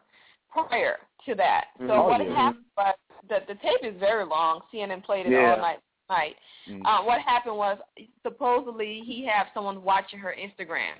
prior 0.52 0.98
to 1.26 1.36
that. 1.36 1.66
So 1.80 1.84
Mhm. 1.86 2.06
what 2.06 2.22
Oh, 2.22 2.24
yeah. 2.24 2.36
happened 2.36 2.66
was 2.78 2.96
the 3.30 3.40
the 3.48 3.56
tape 3.56 3.84
is 3.84 3.96
very 4.00 4.26
long. 4.26 4.62
CNN 4.72 5.02
played 5.04 5.26
it 5.26 5.32
Yeah. 5.34 5.52
all 5.52 5.58
night. 5.58 5.80
Night. 6.10 6.38
Mm. 6.68 6.82
Uh, 6.86 7.04
what 7.04 7.20
happened 7.20 7.58
was 7.58 7.78
supposedly 8.24 9.02
he 9.06 9.26
had 9.26 9.48
someone 9.54 9.84
watching 9.84 10.18
her 10.20 10.34
Instagram. 10.40 10.94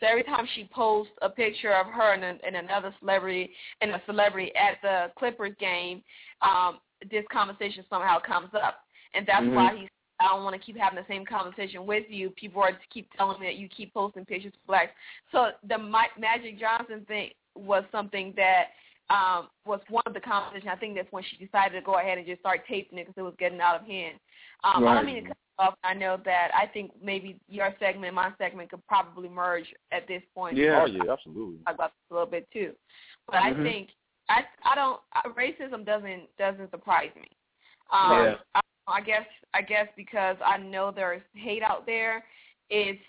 So 0.00 0.06
every 0.08 0.24
time 0.24 0.46
she 0.54 0.64
posts 0.74 1.12
a 1.22 1.30
picture 1.30 1.72
of 1.74 1.86
her 1.86 2.12
and, 2.12 2.24
an- 2.24 2.40
and 2.44 2.56
another 2.56 2.92
celebrity 2.98 3.54
and 3.80 3.92
a 3.92 4.02
celebrity 4.06 4.52
at 4.56 4.80
the 4.82 5.12
Clippers 5.16 5.54
game, 5.60 6.02
um, 6.42 6.80
this 7.08 7.24
conversation 7.30 7.84
somehow 7.88 8.18
comes 8.18 8.52
up, 8.54 8.80
and 9.14 9.24
that's 9.26 9.44
Mhm. 9.46 9.54
why 9.54 9.76
he's. 9.76 9.88
I 10.20 10.28
don't 10.28 10.44
want 10.44 10.54
to 10.54 10.64
keep 10.64 10.76
having 10.76 10.98
the 10.98 11.04
same 11.08 11.24
conversation 11.24 11.86
with 11.86 12.04
you. 12.08 12.30
People 12.30 12.62
are 12.62 12.72
just 12.72 12.90
keep 12.92 13.08
telling 13.16 13.40
me 13.40 13.46
that 13.46 13.56
you 13.56 13.68
keep 13.68 13.94
posting 13.94 14.24
pictures 14.24 14.52
of 14.54 14.66
blacks. 14.66 14.92
So 15.32 15.50
the 15.68 15.78
Mi- 15.78 16.18
Magic 16.18 16.58
Johnson 16.58 17.04
thing 17.06 17.30
was 17.54 17.84
something 17.92 18.34
that 18.36 18.68
um, 19.10 19.48
was 19.64 19.80
one 19.88 20.02
of 20.06 20.14
the 20.14 20.20
conversations. 20.20 20.70
I 20.70 20.76
think 20.76 20.94
that's 20.94 21.10
when 21.12 21.24
she 21.24 21.44
decided 21.44 21.78
to 21.78 21.84
go 21.84 21.98
ahead 21.98 22.18
and 22.18 22.26
just 22.26 22.40
start 22.40 22.60
taping 22.68 22.98
it 22.98 23.06
because 23.06 23.18
it 23.18 23.22
was 23.22 23.34
getting 23.38 23.60
out 23.60 23.80
of 23.80 23.86
hand. 23.86 24.16
Um, 24.64 24.86
I 24.86 24.94
don't 24.94 25.06
mean 25.06 25.22
to 25.22 25.28
cut 25.28 25.36
you 25.36 25.64
off. 25.64 25.74
I 25.84 25.94
know 25.94 26.20
that 26.24 26.50
I 26.54 26.66
think 26.66 26.90
maybe 27.02 27.38
your 27.48 27.74
segment 27.78 28.06
and 28.06 28.16
my 28.16 28.32
segment 28.38 28.70
could 28.70 28.86
probably 28.86 29.28
merge 29.28 29.66
at 29.92 30.06
this 30.08 30.22
point. 30.34 30.56
Yeah. 30.56 30.82
Oh 30.82 30.86
yeah, 30.86 31.10
absolutely. 31.10 31.58
Talk 31.64 31.74
about 31.76 31.90
this 31.90 32.10
a 32.10 32.14
little 32.14 32.28
bit 32.28 32.48
too, 32.52 32.74
but 33.26 33.36
I 33.36 33.52
Mhm. 33.52 33.62
think 33.62 33.90
I 34.28 34.44
I 34.64 34.74
don't 34.74 35.00
I, 35.12 35.22
racism 35.28 35.86
doesn't 35.86 36.36
doesn't 36.36 36.70
surprise 36.70 37.14
me. 37.14 37.28
Um, 37.90 38.10
Yeah. 38.12 38.34
I, 38.54 38.60
I 38.88 39.00
guess 39.00 39.26
I 39.54 39.62
guess 39.62 39.88
because 39.96 40.36
I 40.44 40.58
know 40.58 40.92
there's 40.94 41.22
hate 41.34 41.62
out 41.62 41.86
there. 41.86 42.24
It's 42.70 43.00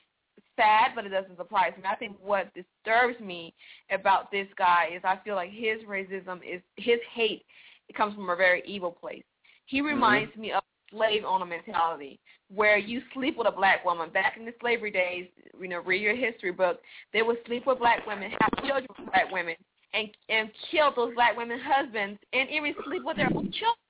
sad, 0.56 0.92
but 0.96 1.06
it 1.06 1.10
doesn't 1.10 1.38
surprise 1.38 1.74
me. 1.78 1.84
I 1.90 1.96
think 1.96 2.18
what 2.22 2.54
disturbs 2.54 3.20
me 3.20 3.54
about 3.92 4.32
this 4.32 4.48
guy 4.58 4.90
is 4.96 5.02
I 5.04 5.20
feel 5.24 5.36
like 5.36 5.52
his 5.52 5.80
racism 5.88 6.38
is 6.38 6.62
his 6.78 7.00
hate. 7.14 7.44
It 7.88 7.96
comes 7.96 8.14
from 8.14 8.30
a 8.30 8.36
very 8.36 8.62
evil 8.66 8.92
place. 8.92 9.24
He 9.66 9.80
mm-hmm. 9.80 9.88
reminds 9.88 10.36
me 10.36 10.52
of 10.52 10.64
slave 10.92 11.24
owner 11.26 11.46
mentality, 11.46 12.20
where 12.54 12.78
you 12.78 13.02
sleep 13.14 13.38
with 13.38 13.48
a 13.48 13.52
black 13.52 13.86
woman. 13.86 14.10
Back 14.10 14.38
in 14.38 14.46
the 14.46 14.54
slavery 14.60 14.92
days, 14.92 15.28
you 15.60 15.68
know, 15.68 15.82
read 15.82 16.02
your 16.02 16.16
history 16.16 16.52
book. 16.52 16.80
They 17.14 17.22
would 17.22 17.38
sleep 17.46 17.66
with 17.68 17.80
black 17.80 18.06
women, 18.08 18.32
have 18.32 18.66
children 18.66 18.88
with 18.98 19.12
black 19.12 19.32
women, 19.32 19.56
and 19.94 20.08
and 20.30 20.50
kill 20.72 20.92
those 20.96 21.14
black 21.16 21.38
women's 21.38 21.62
husbands, 21.64 22.20
and 22.34 22.50
even 22.50 22.74
sleep 22.86 23.04
with 23.06 23.18
their 23.18 23.28
own 23.28 23.52
children. 23.52 23.89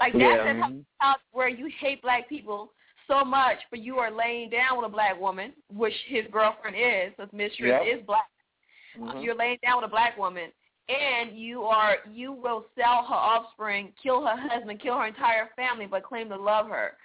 Like 0.00 0.12
that's 0.12 0.22
Yeah. 0.22 0.52
the 0.52 0.84
house 1.00 1.18
where 1.32 1.48
you 1.48 1.66
hate 1.78 2.02
black 2.02 2.28
people 2.28 2.72
so 3.06 3.24
much, 3.24 3.58
but 3.70 3.80
you 3.80 3.98
are 3.98 4.10
laying 4.10 4.50
down 4.50 4.76
with 4.76 4.86
a 4.86 4.88
black 4.92 5.20
woman, 5.20 5.52
which 5.68 5.94
his 6.06 6.26
girlfriend 6.30 6.76
is, 6.76 7.12
his 7.18 7.32
mistress 7.32 7.68
Yep. 7.68 7.82
is 7.86 8.06
black. 8.06 8.28
Mhm. 8.96 9.22
You're 9.22 9.34
laying 9.34 9.58
down 9.62 9.76
with 9.76 9.86
a 9.86 9.88
black 9.88 10.16
woman, 10.16 10.52
and 10.88 11.36
you 11.38 11.64
are 11.64 11.98
you 12.06 12.32
will 12.32 12.66
sell 12.74 13.04
her 13.04 13.14
offspring, 13.14 13.92
kill 14.02 14.24
her 14.24 14.36
husband, 14.36 14.80
kill 14.80 14.98
her 14.98 15.06
entire 15.06 15.48
family, 15.56 15.86
but 15.86 16.02
claim 16.02 16.28
to 16.28 16.36
love 16.36 16.68
her. 16.68 16.96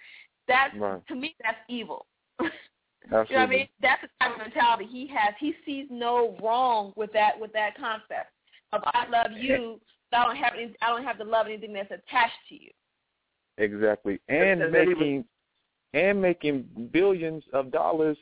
That's 0.48 0.74
Right. 0.76 1.06
to 1.08 1.16
me, 1.16 1.36
that's 1.42 1.60
evil. 1.68 2.06
Absolutely. 2.40 2.60
You 3.10 3.12
know 3.12 3.20
what 3.20 3.32
I 3.32 3.46
mean? 3.48 3.70
That's 3.80 4.02
the 4.02 4.10
type 4.20 4.32
of 4.34 4.38
mentality 4.40 4.86
he 4.86 5.08
has. 5.08 5.34
He 5.40 5.56
sees 5.66 5.90
no 5.90 6.36
wrong 6.42 6.92
with 6.98 7.12
that 7.14 7.40
with 7.40 7.54
that 7.54 7.76
concept 7.78 8.34
of 8.74 8.84
I 8.86 9.06
love 9.08 9.32
you, 9.32 9.80
I 10.14 10.24
don't 10.26 10.36
have 10.36 10.54
any, 10.58 10.74
I 10.82 10.88
don't 10.90 11.04
have 11.04 11.18
to 11.18 11.24
love 11.24 11.48
anything 11.48 11.74
that's 11.74 11.92
attached 11.92 12.34
to 12.50 12.56
you. 12.56 12.70
Exactly, 13.58 14.20
and 14.30 14.62
And 14.62 14.74
then 14.74 14.88
he 14.88 14.94
making 14.94 15.26
and 15.94 16.22
making 16.22 16.90
billions 16.92 17.44
of 17.54 17.72
dollars 17.72 18.18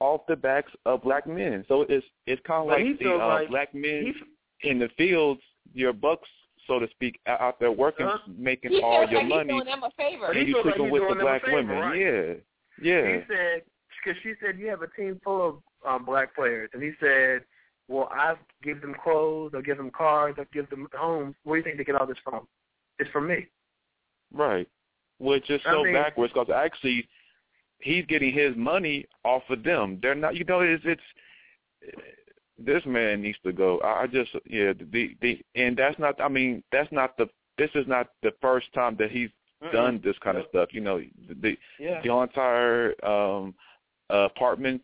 off 0.00 0.22
the 0.28 0.36
backs 0.36 0.72
of 0.86 1.02
black 1.02 1.26
men. 1.26 1.64
So 1.68 1.82
it's 1.88 2.06
it's 2.26 2.40
kind 2.46 2.62
of 2.62 2.68
like 2.68 2.84
he 2.84 3.04
the 3.04 3.14
uh, 3.14 3.28
like 3.28 3.48
black 3.50 3.74
men 3.74 4.14
in 4.62 4.78
the 4.78 4.88
fields, 4.96 5.40
your 5.74 5.92
bucks, 5.92 6.28
so 6.66 6.78
to 6.78 6.88
speak, 6.90 7.18
out 7.26 7.40
out 7.40 7.60
there 7.60 7.72
working, 7.72 8.06
Uh-huh. 8.06 8.32
making 8.36 8.72
He 8.72 8.80
all 8.82 9.06
your 9.08 9.20
like 9.20 9.28
money, 9.28 9.52
he's 9.52 9.62
doing 9.62 9.64
them 9.66 9.82
a 9.82 9.90
favor. 9.96 10.26
But 10.28 10.36
he 10.36 10.40
and 10.40 10.48
you 10.48 10.54
feels 10.54 10.66
like 10.66 10.74
he's 10.76 10.92
with 10.92 11.02
the 11.02 11.06
doing 11.06 11.18
them 11.18 11.26
a 11.26 11.30
black 11.30 11.44
favor, 11.44 11.56
women. 11.56 11.78
right? 11.78 11.98
Yeah, 12.00 12.34
yeah. 12.82 13.16
he 13.18 13.22
said 13.28 13.62
because 14.04 14.22
she 14.22 14.32
said 14.40 14.58
you 14.58 14.68
have 14.68 14.82
a 14.82 14.88
team 14.88 15.20
full 15.22 15.46
of 15.46 15.56
um, 15.86 16.04
black 16.06 16.34
players, 16.34 16.70
and 16.72 16.82
he 16.82 16.92
said, 17.00 17.42
"Well, 17.88 18.08
I 18.12 18.34
give 18.62 18.80
them 18.80 18.94
clothes, 19.02 19.52
I 19.56 19.60
give 19.62 19.78
them 19.78 19.90
cars, 19.90 20.36
I 20.38 20.44
give 20.52 20.68
them 20.70 20.86
homes. 20.94 21.34
Where 21.44 21.56
do 21.56 21.58
you 21.58 21.64
think 21.64 21.78
they 21.78 21.84
get 21.84 22.00
all 22.00 22.06
this 22.06 22.18
from? 22.22 22.46
It's 22.98 23.10
from 23.10 23.26
me." 23.28 23.46
Right. 24.32 24.68
Which 25.18 25.48
is 25.50 25.60
I 25.66 25.72
so 25.72 25.82
mean- 25.84 25.94
backwards 25.94 26.32
because 26.32 26.50
actually 26.54 27.08
he's 27.80 28.04
getting 28.06 28.32
his 28.32 28.54
money 28.56 29.06
off 29.24 29.42
of 29.50 29.62
them. 29.62 29.98
They're 30.02 30.14
not. 30.14 30.36
You 30.36 30.44
know, 30.44 30.60
it's 30.60 30.84
it's 30.84 31.02
this 32.58 32.84
man 32.86 33.22
needs 33.22 33.38
to 33.44 33.52
go. 33.52 33.78
I 33.80 34.02
I 34.02 34.06
just 34.06 34.30
yeah 34.46 34.72
the 34.72 35.16
the 35.20 35.40
and 35.54 35.76
that's 35.76 35.98
not. 35.98 36.20
I 36.20 36.28
mean 36.28 36.62
that's 36.72 36.90
not 36.92 37.16
the. 37.16 37.28
This 37.56 37.70
is 37.74 37.86
not 37.88 38.08
the 38.22 38.32
first 38.40 38.72
time 38.72 38.96
that 39.00 39.10
he's 39.10 39.30
done 39.72 40.00
this 40.04 40.16
kind 40.22 40.38
of 40.38 40.44
stuff. 40.50 40.68
You 40.72 40.80
know 40.80 41.00
the 41.42 41.56
Yeah. 41.80 42.00
the 42.02 42.12
entire 42.12 42.94
um 43.04 43.54
uh, 44.10 44.28
apartment 44.34 44.80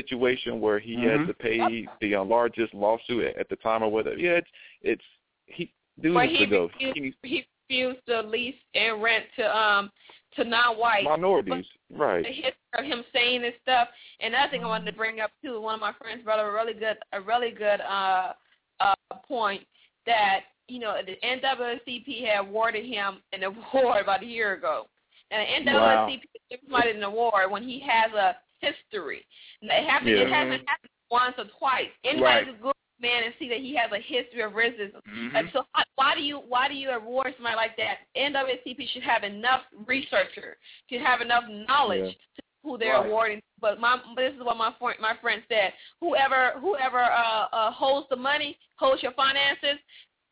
situation 0.00 0.60
where 0.60 0.78
he 0.78 0.96
Mhm. 0.96 1.10
had 1.20 1.26
to 1.26 1.34
pay 1.34 1.88
the 2.00 2.14
uh, 2.16 2.24
largest 2.24 2.72
lawsuit 2.74 3.24
at, 3.28 3.36
at 3.36 3.48
the 3.48 3.56
time 3.56 3.82
or 3.82 3.90
whatever. 3.90 4.18
Yeah, 4.18 4.38
it's 4.42 4.50
it's 4.82 5.04
he 5.46 5.72
dude 6.00 6.14
Where 6.14 6.26
needs 6.26 6.38
he 6.38 6.44
to 6.44 6.50
go. 6.50 6.62
refused, 6.66 6.96
He 6.96 7.00
needs 7.02 7.16
he 7.22 7.46
refused 7.68 8.06
to 8.06 8.20
lease 8.22 8.60
and 8.74 9.02
rent 9.02 9.24
to 9.36 9.44
um 9.56 9.90
to 10.36 10.44
non-white. 10.44 11.04
minorities, 11.04 11.64
right? 11.90 12.22
the 12.22 12.28
history 12.30 12.54
of 12.78 12.84
him 12.84 13.02
saying 13.12 13.40
this 13.42 13.54
stuff. 13.62 13.88
And 14.20 14.34
another 14.34 14.50
thing 14.50 14.64
I 14.64 14.66
wanted 14.66 14.90
to 14.90 14.96
bring 14.96 15.20
up 15.20 15.30
too, 15.42 15.60
one 15.60 15.74
of 15.74 15.80
my 15.80 15.92
friends 15.94 16.22
brought 16.24 16.38
up 16.40 16.46
a 16.46 16.52
really 16.52 16.74
good, 16.74 16.98
a 17.12 17.20
really 17.20 17.50
good 17.52 17.80
uh, 17.80 18.32
uh, 18.80 18.94
point 19.26 19.62
that 20.04 20.40
you 20.68 20.78
know 20.80 20.94
the 21.04 21.16
NAACP 21.26 22.26
had 22.26 22.40
awarded 22.40 22.84
him 22.84 23.22
an 23.32 23.42
award 23.50 24.02
about 24.02 24.22
a 24.22 24.26
year 24.26 24.52
ago. 24.54 24.88
And 25.30 25.66
the 25.66 25.72
Wow. 25.72 26.06
NAACP 26.06 26.20
gives 26.50 26.62
somebody 26.64 26.90
an 26.90 27.02
award 27.02 27.50
when 27.50 27.62
he 27.62 27.80
has 27.80 28.12
a 28.12 28.36
history. 28.60 29.24
It 29.62 29.86
happened. 29.88 30.10
It 30.10 30.28
hasn't 30.28 30.68
happened 30.68 30.90
once 31.10 31.34
or 31.38 31.44
twice. 31.58 31.90
Anybody 32.04 32.22
Right. 32.22 32.44
can 32.46 32.56
Google 32.56 32.72
man 32.98 33.24
and 33.24 33.34
see 33.38 33.48
that 33.48 33.58
he 33.58 33.74
has 33.76 33.92
a 33.92 33.98
history 33.98 34.40
of 34.42 34.52
racism. 34.52 35.02
Mhm. 35.06 35.32
Like, 35.34 35.52
so 35.52 35.66
why- 35.96 36.14
do 36.14 36.22
you 36.22 36.38
why 36.38 36.66
do 36.68 36.74
you 36.74 36.90
award 36.90 37.34
somebody 37.36 37.56
like 37.56 37.76
that? 37.76 38.00
NAACP 38.16 38.88
should 38.88 39.02
have 39.02 39.22
enough 39.22 39.66
researcher, 39.86 40.56
should 40.88 41.02
have 41.02 41.20
enough 41.20 41.44
knowledge 41.48 42.16
Yeah. 42.16 42.34
to 42.36 42.42
who 42.62 42.78
they're 42.78 42.94
Right. 42.94 43.06
awarding. 43.06 43.42
But 43.60 43.80
my 43.80 43.96
but 44.14 44.22
this 44.22 44.34
is 44.34 44.42
what 44.42 44.56
my 44.56 44.72
friend 44.78 44.98
my 44.98 45.14
friend 45.16 45.42
said. 45.48 45.74
Whoever 46.00 46.52
whoever 46.52 47.00
uh, 47.00 47.48
uh, 47.52 47.70
holds 47.70 48.08
the 48.08 48.16
money, 48.16 48.58
holds 48.76 49.02
your 49.02 49.12
finances, 49.12 49.78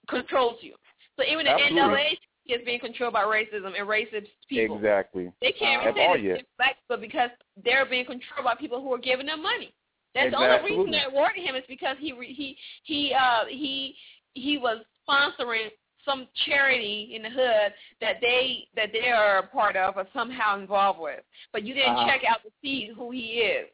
controls 0.08 0.62
you. 0.62 0.74
So 1.16 1.24
even 1.24 1.44
the 1.44 1.52
Absolutely. 1.52 1.80
NAACP 1.80 2.18
is 2.46 2.60
being 2.64 2.80
controlled 2.80 3.12
by 3.14 3.22
racism 3.22 3.72
and 3.78 3.88
racist 3.88 4.26
people. 4.48 4.76
Exactly. 4.76 5.32
They 5.40 5.52
can't 5.52 5.82
That's 5.84 5.96
say 5.96 6.06
all 6.06 6.14
that 6.14 6.22
yet. 6.22 6.36
it's 6.38 6.48
black 6.58 6.76
people 6.82 7.00
because 7.00 7.30
they're 7.64 7.86
being 7.86 8.04
controlled 8.04 8.44
by 8.44 8.54
people 8.54 8.80
who 8.82 8.92
are 8.92 8.98
giving 8.98 9.26
them 9.26 9.42
money. 9.42 9.72
That's 10.14 10.30
the 10.30 10.38
only 10.38 10.70
reason 10.70 10.90
they're 10.92 11.08
awarding 11.08 11.42
him 11.44 11.56
is 11.56 11.64
because 11.68 11.96
he 11.98 12.12
re- 12.12 12.32
he 12.32 12.56
he 12.84 13.12
uh 13.14 13.46
he 13.48 13.96
he 14.34 14.58
was 14.58 14.78
sponsoring 15.08 15.68
some 16.04 16.28
charity 16.46 17.12
in 17.16 17.22
the 17.22 17.30
hood 17.30 17.72
that 18.00 18.16
they 18.20 18.68
that 18.76 18.90
they 18.92 19.08
are 19.08 19.38
a 19.38 19.46
part 19.46 19.74
of 19.76 19.96
or 19.96 20.06
somehow 20.12 20.58
involved 20.58 21.00
with. 21.00 21.20
But 21.52 21.64
you 21.64 21.74
didn't 21.74 21.94
Uh-huh. 21.96 22.06
check 22.08 22.22
out 22.28 22.42
to 22.44 22.50
see 22.62 22.90
who 22.94 23.10
he 23.10 23.40
is. 23.40 23.68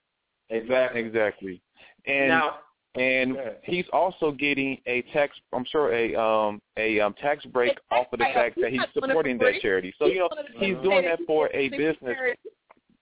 Exactly. 0.49 1.01
Exactly. 1.01 1.63
And 2.07 2.29
now, 2.29 2.59
and 2.97 3.35
Go 3.35 3.55
he's 3.63 3.85
also 3.93 4.33
getting 4.33 4.79
a 4.87 5.03
tax 5.13 5.37
I'm 5.53 5.65
sure 5.71 5.93
a 5.95 6.15
um 6.21 6.61
a 6.77 6.99
um 7.01 7.15
tax 7.15 7.45
break 7.47 7.79
A 7.91 7.95
off 7.95 8.07
of 8.13 8.19
the 8.19 8.25
fact 8.35 8.57
that 8.61 8.71
He's 8.71 8.81
he's 8.81 8.81
not 8.81 8.95
doing 8.95 9.05
it 9.05 9.09
supporting 9.11 9.39
that 9.39 9.55
charity. 9.63 9.95
So 9.99 10.07
you 10.07 10.19
know 10.21 10.29
one 10.31 10.39
of 10.39 10.47
the 10.53 10.59
he's 10.67 10.77
doing 10.83 11.05
that 11.05 11.19
that 11.19 11.27
for 11.27 11.49
a 11.55 11.69
business 11.69 12.17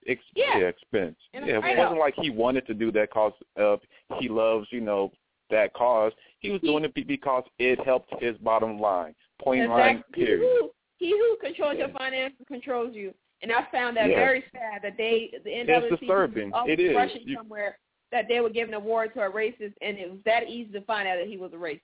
ex- 0.07 0.23
Yeah. 0.35 0.59
expense. 0.59 1.17
Yeah, 1.33 1.61
it 1.65 1.79
wasn't 1.79 1.99
like 2.01 2.15
he 2.17 2.31
wanted 2.31 2.67
to 2.67 2.75
do 2.75 2.91
that 2.93 3.11
cause 3.11 3.33
uh, 3.61 3.77
he 4.19 4.29
loves, 4.29 4.67
you 4.71 4.81
know, 4.81 5.13
that 5.51 5.73
cause. 5.75 6.13
He 6.41 6.51
was 6.51 6.61
He- 6.61 6.67
doing 6.69 6.85
it 6.85 6.95
because 7.07 7.45
it 7.59 7.79
helped 7.85 8.13
his 8.23 8.37
bottom 8.39 8.79
line. 8.79 9.15
Point 9.41 9.63
Exactly. 9.63 9.83
blank, 9.83 10.05
He 10.15 10.25
period. 10.25 10.41
who, 10.41 10.71
he 10.99 11.11
who 11.13 11.37
controls 11.41 11.79
your 11.79 11.89
finances 11.91 12.45
controls 12.47 12.95
you. 12.95 13.15
And 13.43 13.53
I 13.53 13.65
found 13.71 13.97
that 13.97 14.11
Yeah. 14.11 14.17
very 14.17 14.45
sad 14.53 14.83
that 14.83 14.97
they 14.97 15.31
the 15.45 15.51
NAACP 15.51 16.01
disturbing. 16.01 16.51
was 16.51 16.69
It 16.69 16.81
is. 16.81 16.95
rushing 16.97 17.23
You- 17.29 17.37
somewhere 17.37 17.79
that 18.13 18.27
they 18.29 18.41
were 18.41 18.51
giving 18.51 18.75
an 18.75 18.81
award 18.81 19.13
to 19.15 19.21
a 19.21 19.31
racist, 19.31 19.75
and 19.83 19.99
it 19.99 20.11
was 20.11 20.19
that 20.25 20.49
easy 20.49 20.73
to 20.73 20.81
find 20.83 21.07
out 21.09 21.17
that 21.19 21.27
he 21.29 21.37
was 21.37 21.53
a 21.53 21.57
racist. 21.57 21.81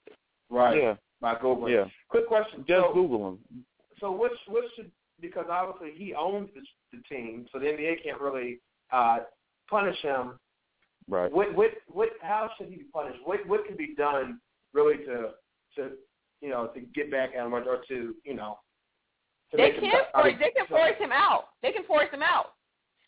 right. 0.50 0.80
Yeah, 0.80 0.94
Mike 1.20 1.42
Goldberg. 1.42 1.70
yeah. 1.72 1.84
Quick 2.08 2.26
question. 2.28 2.64
Just 2.66 2.80
so, 2.86 2.92
Google 2.94 3.28
him. 3.30 3.64
so 4.00 4.10
what 4.10 4.32
what 4.48 4.64
should 4.76 4.90
because 5.20 5.46
obviously 5.50 5.92
he 5.96 6.14
owns 6.14 6.48
the, 6.54 6.60
the 6.96 7.02
team, 7.04 7.46
so 7.52 7.58
the 7.58 7.66
NBA 7.66 8.02
can't 8.02 8.20
really 8.20 8.60
uh, 8.92 9.18
punish 9.70 10.00
him. 10.02 10.38
Right. 11.08 11.30
What 11.32 11.54
what 11.54 11.70
what? 11.88 12.08
How 12.22 12.50
should 12.56 12.68
he 12.68 12.76
be 12.76 12.84
punished? 12.92 13.18
What 13.24 13.46
what 13.46 13.66
can 13.66 13.76
be 13.76 13.94
done 13.96 14.40
really 14.72 14.96
to 15.04 15.30
to 15.76 15.90
you 16.40 16.48
know 16.50 16.66
to 16.68 16.80
get 16.80 17.10
back 17.10 17.30
at 17.36 17.44
him 17.44 17.54
or, 17.54 17.62
or 17.62 17.82
to 17.88 18.14
you 18.24 18.34
know? 18.34 18.58
To 19.50 19.56
They 19.58 19.62
make 19.64 19.74
him- 19.74 19.80
can 19.82 20.02
I 20.14 20.22
force, 20.22 20.32
mean, 20.32 20.38
they 20.40 20.50
can 20.50 20.66
force 20.66 20.98
him 20.98 21.12
out. 21.12 21.44
They 21.62 21.72
can 21.72 21.84
force 21.84 22.08
him 22.10 22.22
out. 22.22 22.54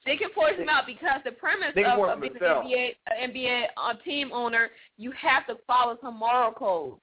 They 0.07 0.17
can 0.17 0.31
force 0.31 0.57
him 0.57 0.69
out 0.69 0.87
because 0.87 1.21
the 1.25 1.33
premise 1.33 1.71
of, 1.77 1.99
of 1.99 2.21
being 2.21 2.35
to 2.35 2.61
an 2.61 2.67
NBA 2.67 2.91
uh, 3.11 3.27
NBA 3.27 3.65
uh, 3.77 3.95
team 4.05 4.31
owner, 4.33 4.71
you 4.97 5.13
have 5.13 5.47
to 5.49 5.57
follow 5.67 5.99
some 6.01 6.17
moral 6.17 6.53
code. 6.53 6.95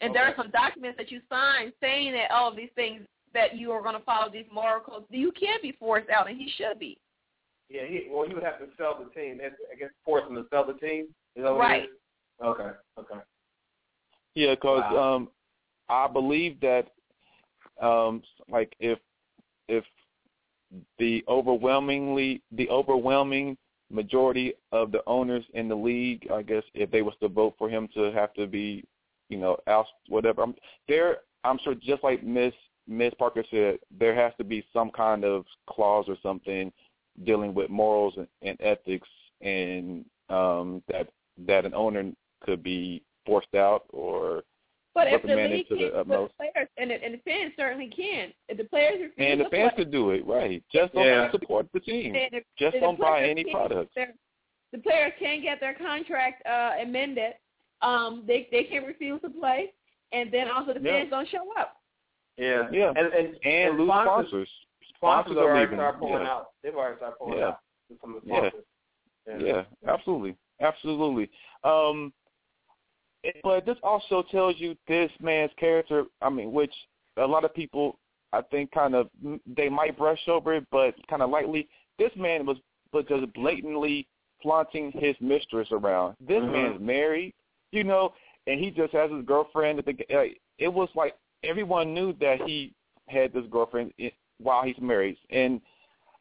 And 0.00 0.14
there 0.14 0.24
are 0.24 0.34
some 0.36 0.50
documents 0.50 0.96
that 0.98 1.10
you 1.10 1.20
sign 1.28 1.72
saying 1.80 2.12
that 2.12 2.30
all 2.30 2.50
of 2.50 2.56
these 2.56 2.70
things 2.74 3.02
that 3.32 3.56
you 3.56 3.72
are 3.72 3.82
going 3.82 3.94
to 3.96 4.04
follow 4.04 4.30
these 4.30 4.46
moral 4.52 4.80
codes. 4.80 5.06
You 5.10 5.32
can 5.32 5.58
be 5.62 5.72
forced 5.72 6.08
out, 6.10 6.28
and 6.28 6.38
he 6.38 6.50
should 6.56 6.78
be. 6.78 6.98
Yeah, 7.68 7.82
he 7.86 8.08
well 8.10 8.26
he 8.26 8.34
would 8.34 8.42
have 8.44 8.58
to 8.60 8.66
sell 8.76 8.98
the 9.02 9.10
team. 9.18 9.38
That's- 9.38 9.58
I 9.72 9.76
guess 9.76 9.90
force 10.04 10.28
him 10.28 10.36
to 10.36 10.44
sell 10.50 10.66
the 10.66 10.74
team. 10.74 11.06
Is 11.34 11.42
that 11.42 11.50
what 11.50 11.58
Right. 11.60 11.88
Okay. 12.42 12.70
Okay. 12.98 13.20
Yeah, 14.34 14.54
because 14.54 14.82
Wow. 14.90 15.16
um, 15.16 15.30
I 15.88 16.06
believe 16.06 16.60
that 16.60 16.88
um, 17.80 18.22
like 18.48 18.74
if 18.78 18.98
if 19.68 19.84
the 20.98 21.24
overwhelmingly 21.28 22.42
the 22.52 22.68
overwhelming 22.68 23.56
majority 23.90 24.54
of 24.72 24.92
the 24.92 25.02
owners 25.06 25.44
in 25.54 25.68
the 25.68 25.74
league, 25.74 26.28
I 26.32 26.42
guess, 26.42 26.64
if 26.74 26.90
they 26.90 27.02
was 27.02 27.14
to 27.20 27.28
vote 27.28 27.54
for 27.58 27.68
him 27.68 27.88
to 27.94 28.12
have 28.12 28.32
to 28.34 28.46
be, 28.46 28.84
you 29.28 29.38
know, 29.38 29.56
out 29.66 29.86
whatever, 30.08 30.42
I'm, 30.42 30.54
there, 30.88 31.18
I'm 31.44 31.58
sure 31.62 31.74
just 31.74 32.02
like 32.02 32.22
Miss 32.22 32.54
Miss 32.86 33.14
Parker 33.18 33.44
said, 33.50 33.78
there 33.98 34.14
has 34.14 34.32
to 34.36 34.44
be 34.44 34.64
some 34.72 34.90
kind 34.90 35.24
of 35.24 35.46
clause 35.66 36.04
or 36.06 36.16
something 36.22 36.70
dealing 37.24 37.54
with 37.54 37.70
morals 37.70 38.14
and, 38.16 38.26
and 38.42 38.58
ethics, 38.60 39.08
and 39.40 40.04
um, 40.28 40.82
that 40.88 41.08
that 41.46 41.64
an 41.64 41.74
owner 41.74 42.12
could 42.42 42.62
be 42.62 43.02
forced 43.24 43.54
out 43.54 43.84
or 43.90 44.42
But 44.94 45.08
if 45.08 45.22
the 45.22 45.28
reprimanded 45.28 45.58
league 45.58 45.68
to 45.68 45.74
the 45.74 45.80
can't, 45.90 46.08
but 46.08 46.28
the 46.28 46.28
players 46.38 46.68
and 46.76 46.90
the, 46.90 47.04
and 47.04 47.14
the 47.14 47.18
fans 47.24 47.52
certainly 47.56 47.88
can. 47.88 48.32
If 48.48 48.58
the 48.58 48.64
players 48.64 49.00
refuse 49.00 49.14
And 49.18 49.40
the 49.40 49.44
to 49.44 49.50
fans 49.50 49.72
play, 49.74 49.84
could 49.84 49.90
do 49.92 50.10
it, 50.10 50.24
right? 50.24 50.62
Just 50.72 50.94
don't 50.94 51.04
Yeah. 51.04 51.30
support 51.32 51.66
the 51.74 51.80
team. 51.80 52.12
then 52.12 52.28
if- 52.32 52.44
Just 52.56 52.76
don't 52.78 52.98
buy 52.98 53.24
any 53.28 53.42
can't 53.44 53.54
products. 53.54 53.94
The 54.72 54.78
players 54.78 55.12
can 55.18 55.42
get 55.42 55.58
their 55.60 55.74
contract 55.74 56.46
uh, 56.46 56.74
amended. 56.80 57.34
Um, 57.82 58.24
they 58.26 58.48
they 58.50 58.64
can 58.64 58.84
refuse 58.84 59.20
to 59.22 59.30
play, 59.30 59.72
and 60.12 60.30
then 60.32 60.48
also 60.48 60.72
the 60.74 60.80
Yeah. 60.80 60.92
fans 60.92 61.10
don't 61.10 61.28
show 61.28 61.52
up. 61.58 61.76
Yeah. 62.36 62.68
Yeah. 62.72 62.92
And 62.96 63.12
and, 63.12 63.36
And 63.44 63.78
lose 63.78 63.88
sponsors, 63.88 64.28
sponsors. 64.28 64.48
Sponsors 64.96 65.36
are 65.36 65.40
already 65.40 65.60
leaving. 65.60 65.78
start 65.78 65.98
pulling 65.98 66.22
yeah. 66.22 66.30
out. 66.30 66.46
They've 66.62 66.74
already 66.74 66.96
started 66.96 67.16
pulling 67.18 67.38
Yeah. 67.38 67.48
out. 67.48 67.58
with 67.90 68.00
Some 68.00 68.14
of 68.16 68.22
the 68.22 68.28
Yeah. 68.28 68.36
sponsors. 68.48 68.64
Yeah, 69.42 69.64
absolutely, 69.86 70.36
absolutely. 70.60 71.30
Um, 71.64 72.12
it- 72.23 72.23
but 73.42 73.66
this 73.66 73.76
also 73.82 74.22
tells 74.30 74.56
you 74.58 74.76
this 74.88 75.10
man's 75.20 75.52
character. 75.56 76.04
I 76.20 76.30
mean, 76.30 76.52
which 76.52 76.74
a 77.16 77.26
lot 77.26 77.44
of 77.44 77.54
people, 77.54 77.98
I 78.32 78.42
think, 78.42 78.70
kind 78.72 78.94
of 78.94 79.08
they 79.46 79.68
might 79.68 79.96
brush 79.96 80.20
over 80.28 80.54
it, 80.54 80.66
but 80.70 80.94
kind 81.08 81.22
of 81.22 81.30
lightly. 81.30 81.68
This 81.98 82.10
man 82.16 82.46
was 82.46 82.56
was 82.92 83.04
just 83.08 83.32
blatantly 83.32 84.06
flaunting 84.42 84.92
his 84.92 85.16
mistress 85.20 85.68
around. 85.72 86.16
This 86.20 86.42
Mhm. 86.42 86.52
man's 86.52 86.80
married, 86.80 87.34
you 87.72 87.82
know, 87.84 88.12
and 88.46 88.60
he 88.60 88.70
just 88.70 88.92
has 88.92 89.10
his 89.10 89.24
girlfriend. 89.24 89.78
At 89.80 89.86
the, 89.86 90.36
it 90.58 90.68
was 90.68 90.88
like 90.94 91.16
everyone 91.42 91.94
knew 91.94 92.12
that 92.14 92.42
he 92.42 92.72
had 93.08 93.32
this 93.32 93.46
girlfriend 93.46 93.92
while 94.38 94.62
he's 94.62 94.78
married, 94.80 95.16
and 95.30 95.60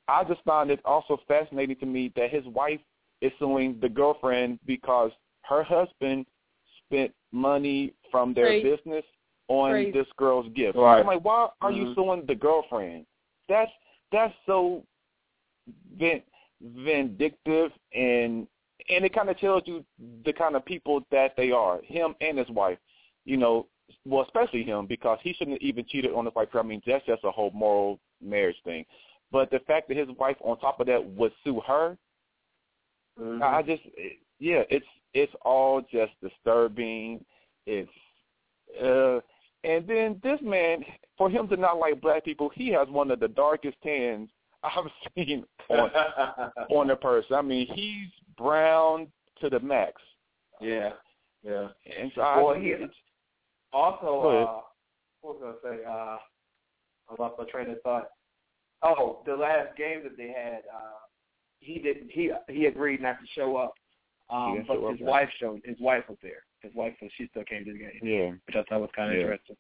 I 0.08 0.24
just 0.24 0.44
found 0.44 0.72
it 0.72 0.80
also 0.86 1.18
fascinating 1.28 1.76
to 1.78 1.86
me 1.86 2.12
that 2.16 2.30
his 2.30 2.46
wife 2.46 2.82
is 3.22 3.32
suing 3.40 3.80
the 3.80 3.90
girlfriend 3.90 4.60
because 4.66 5.12
her 5.44 5.64
husband 5.64 6.26
spent 6.88 7.14
money 7.32 7.94
from 8.12 8.34
their 8.34 8.46
Right. 8.46 8.64
business 8.64 9.06
on 9.48 9.72
Crazy. 9.72 9.92
this 9.92 10.08
girl's 10.18 10.48
gift. 10.50 10.78
Right. 10.78 11.00
I'm 11.00 11.08
like, 11.08 11.24
why 11.24 11.50
are 11.62 11.72
you 11.72 11.86
Mhm. 11.88 11.96
suing 11.96 12.26
the 12.26 12.36
girlfriend? 12.36 13.06
That's 13.48 13.72
that's 14.12 14.34
so 14.46 14.86
vin- 15.98 16.24
vindictive 16.62 17.72
and 17.94 18.48
and 18.90 19.06
it 19.06 19.14
kind 19.14 19.30
of 19.30 19.38
tells 19.40 19.66
you 19.66 19.86
the 20.24 20.34
kind 20.34 20.56
of 20.56 20.66
people 20.66 21.06
that 21.10 21.36
they 21.38 21.52
are. 21.52 21.82
Him 21.84 22.16
and 22.20 22.38
his 22.38 22.50
wife, 22.50 22.78
you 23.24 23.38
know, 23.38 23.68
well, 24.06 24.24
especially 24.24 24.64
him 24.64 24.88
because 24.88 25.20
he 25.22 25.32
shouldn't 25.34 25.56
have 25.56 25.62
even 25.62 25.86
cheated 25.86 26.14
on 26.14 26.26
his 26.26 26.36
wife. 26.36 26.54
I 26.54 26.62
mean, 26.64 26.82
that's 26.86 27.06
just 27.06 27.24
a 27.24 27.32
whole 27.32 27.52
moral 27.52 28.00
marriage 28.22 28.62
thing. 28.64 28.86
But 29.32 29.52
the 29.52 29.60
fact 29.62 29.88
that 29.88 29.98
his 29.98 30.10
wife, 30.18 30.36
on 30.42 30.60
top 30.60 30.80
of 30.82 30.88
that, 30.88 31.04
would 31.04 31.32
sue 31.44 31.62
her, 31.62 31.98
Mhm. 33.20 33.42
I 33.42 33.62
just, 33.62 33.84
yeah, 34.40 34.64
it's 34.70 34.86
it's 35.14 35.34
all 35.44 35.82
just 35.92 36.12
disturbing. 36.22 37.24
It's, 37.66 37.90
uh, 38.82 39.20
and 39.64 39.88
then 39.88 40.20
this 40.24 40.40
man, 40.42 40.84
for 41.18 41.30
him 41.30 41.48
to 41.50 41.58
not 41.58 41.78
like 41.78 42.02
black 42.02 42.26
people, 42.26 42.50
he 42.54 42.70
has 42.70 42.88
one 42.90 43.12
of 43.12 43.20
the 43.20 43.28
darkest 43.30 43.78
tans 43.84 44.30
I've 44.64 44.86
seen 45.16 45.46
on 45.70 45.90
on 46.70 46.90
a 46.90 46.96
person. 46.96 47.36
I 47.36 47.42
mean, 47.42 47.68
he's 47.74 48.10
brown 48.38 49.08
to 49.42 49.50
the 49.50 49.60
max. 49.60 50.02
yeah, 50.62 50.92
yeah. 51.44 51.68
And 52.00 52.12
so 52.16 52.22
I, 52.22 52.42
Well, 52.42 52.56
he- 52.56 52.74
Also, 53.74 54.06
uh, 54.06 54.62
what 55.22 55.40
was 55.40 55.56
I 55.64 55.68
gonna 55.70 55.78
say? 55.78 55.84
Uh, 55.86 56.18
I 57.10 57.16
lost 57.22 57.36
my 57.38 57.46
train 57.46 57.70
of 57.72 57.82
thought. 57.82 58.10
Oh, 58.82 59.22
the 59.26 59.36
last 59.36 59.76
game 59.78 60.02
that 60.04 60.18
they 60.18 60.28
had, 60.28 60.64
uh, 60.74 61.00
he 61.60 61.80
didn't. 61.80 62.10
He 62.12 62.32
he 62.50 62.66
agreed 62.66 63.02
not 63.02 63.20
to 63.20 63.26
show 63.36 63.56
up. 63.58 63.74
Um, 64.34 64.64
but 64.68 64.92
his 64.92 65.02
wife 65.02 65.30
showed. 65.40 65.62
His 65.64 65.80
wife 65.80 66.04
was 66.10 66.18
there. 66.24 66.44
His 66.62 66.74
wife 66.74 66.94
was. 67.02 67.12
She 67.18 67.28
still 67.28 67.44
came 67.44 67.66
to 67.66 67.72
the 67.72 67.78
game, 67.78 68.00
yeah. 68.02 68.32
which 68.48 68.56
I 68.56 68.64
thought 68.64 68.82
was 68.82 68.90
kind 68.96 69.12
of 69.12 69.16
Yeah. 69.16 69.22
interesting. 69.24 69.58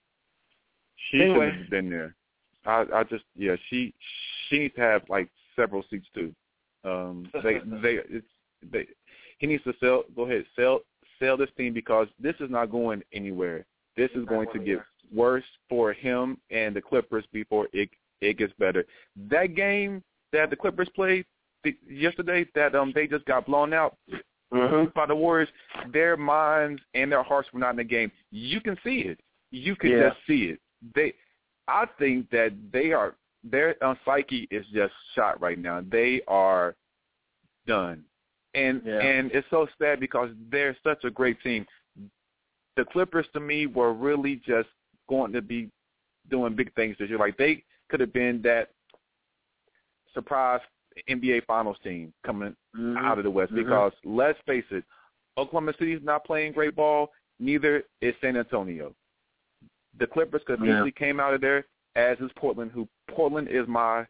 She 1.11 1.21
Anyway. 1.21 1.51
should 1.51 1.59
have 1.59 1.69
been 1.69 1.89
there. 1.89 2.15
I 2.65 2.85
I 2.93 3.03
just 3.03 3.25
yeah 3.35 3.55
she 3.69 3.93
she 4.47 4.59
needs 4.59 4.75
to 4.75 4.81
have 4.81 5.03
like 5.09 5.29
several 5.55 5.83
seats 5.89 6.07
too. 6.13 6.33
Um 6.83 7.29
they 7.43 7.59
they 7.81 7.99
it's 8.09 8.27
they 8.71 8.87
he 9.39 9.47
needs 9.47 9.63
to 9.63 9.73
sell 9.79 10.03
go 10.15 10.23
ahead 10.23 10.45
sell 10.55 10.81
sell 11.19 11.37
this 11.37 11.49
team 11.57 11.73
because 11.73 12.07
this 12.19 12.35
is 12.39 12.49
not 12.49 12.71
going 12.71 13.03
anywhere. 13.11 13.65
This 13.95 14.09
is 14.15 14.25
going 14.25 14.47
to 14.53 14.59
get 14.59 14.79
worse 15.13 15.43
for 15.69 15.93
him 15.93 16.37
and 16.49 16.75
the 16.75 16.81
Clippers 16.81 17.25
before 17.31 17.67
it 17.73 17.89
it 18.21 18.37
gets 18.37 18.53
better. 18.57 18.85
That 19.29 19.55
game 19.55 20.03
that 20.31 20.49
the 20.49 20.55
Clippers 20.55 20.89
played 20.95 21.25
the, 21.63 21.75
yesterday 21.87 22.45
that 22.55 22.75
um 22.75 22.91
they 22.95 23.07
just 23.07 23.25
got 23.25 23.45
blown 23.45 23.73
out 23.73 23.97
Mm-hmm. 24.53 24.89
by 24.95 25.05
the 25.05 25.15
Warriors, 25.15 25.49
their 25.91 26.15
minds 26.15 26.81
and 26.93 27.11
their 27.11 27.23
hearts 27.23 27.49
were 27.53 27.59
not 27.59 27.71
in 27.71 27.77
the 27.77 27.83
game. 27.83 28.11
You 28.31 28.61
can 28.61 28.77
see 28.83 28.99
it. 28.99 29.19
You 29.51 29.75
can 29.75 29.91
Yeah. 29.91 30.09
just 30.09 30.17
see 30.27 30.45
it. 30.45 30.59
They, 30.95 31.13
I 31.67 31.85
think 31.97 32.29
that 32.31 32.53
they 32.71 32.91
are 32.91 33.15
their 33.43 33.75
uh, 33.83 33.95
psyche 34.05 34.47
is 34.51 34.65
just 34.73 34.93
shot 35.15 35.41
right 35.41 35.57
now. 35.59 35.81
They 35.89 36.21
are 36.27 36.75
done, 37.67 38.05
and 38.53 38.81
Yeah. 38.85 38.99
and 38.99 39.31
it's 39.31 39.49
so 39.49 39.67
sad 39.79 39.99
because 39.99 40.29
they're 40.49 40.77
such 40.83 41.03
a 41.03 41.09
great 41.09 41.41
team. 41.41 41.65
The 42.75 42.85
Clippers 42.85 43.27
to 43.33 43.39
me 43.39 43.67
were 43.67 43.93
really 43.93 44.37
just 44.37 44.69
going 45.09 45.33
to 45.33 45.41
be 45.41 45.69
doing 46.29 46.55
big 46.55 46.73
things 46.73 46.97
this 46.97 47.09
year. 47.09 47.19
Like 47.19 47.37
they 47.37 47.63
could 47.89 47.99
have 47.99 48.13
been 48.13 48.41
that 48.43 48.69
surprise 50.13 50.61
NBA 51.09 51.45
Finals 51.45 51.77
team 51.83 52.13
coming 52.25 52.55
Mm-hmm. 52.75 52.97
out 52.97 53.19
of 53.19 53.23
the 53.23 53.29
West 53.29 53.53
because 53.53 53.91
let's 54.03 54.39
face 54.47 54.63
it, 54.71 54.83
Oklahoma 55.37 55.73
City's 55.77 55.99
not 56.03 56.25
playing 56.25 56.53
great 56.53 56.75
ball. 56.75 57.11
Neither 57.39 57.83
is 58.01 58.15
San 58.19 58.35
Antonio. 58.35 58.95
The 59.99 60.07
Clippers 60.07 60.41
could 60.47 60.59
Yeah. 60.59 60.73
easily 60.77 60.91
came 60.91 61.19
out 61.19 61.35
of 61.35 61.41
there, 61.41 61.65
as 61.95 62.17
is 62.19 62.31
Portland. 62.35 62.71
Who 62.71 62.87
Portland 63.09 63.47
is 63.47 63.67
my 63.67 64.07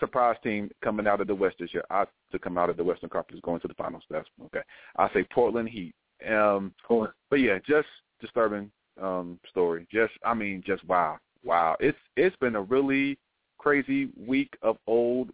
surprise 0.00 0.36
team 0.42 0.70
coming 0.82 1.06
out 1.06 1.20
of 1.20 1.26
the 1.26 1.34
West 1.34 1.56
this 1.58 1.72
year. 1.74 1.84
I 1.90 2.06
to 2.32 2.38
come 2.38 2.56
out 2.58 2.70
of 2.70 2.76
the 2.78 2.84
Western 2.84 3.10
Conference 3.10 3.36
is 3.38 3.42
going 3.42 3.60
to 3.60 3.68
the 3.68 3.74
finals. 3.74 4.04
That's 4.08 4.28
okay. 4.46 4.62
I 4.96 5.12
say 5.12 5.24
Portland 5.24 5.68
Heat. 5.68 5.94
Um, 6.26 6.74
Cool. 6.86 7.12
but 7.30 7.40
yeah, 7.40 7.58
just 7.66 7.88
disturbing 8.20 8.70
um 9.00 9.38
story. 9.50 9.86
Just 9.92 10.14
I 10.24 10.32
mean, 10.32 10.62
just 10.66 10.82
wow, 10.86 11.18
wow. 11.44 11.76
It's 11.80 11.98
it's 12.16 12.36
been 12.36 12.56
a 12.56 12.62
really 12.62 13.18
crazy 13.58 14.08
week 14.16 14.56
of 14.62 14.78
old 14.86 15.30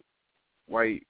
white 0.73 1.05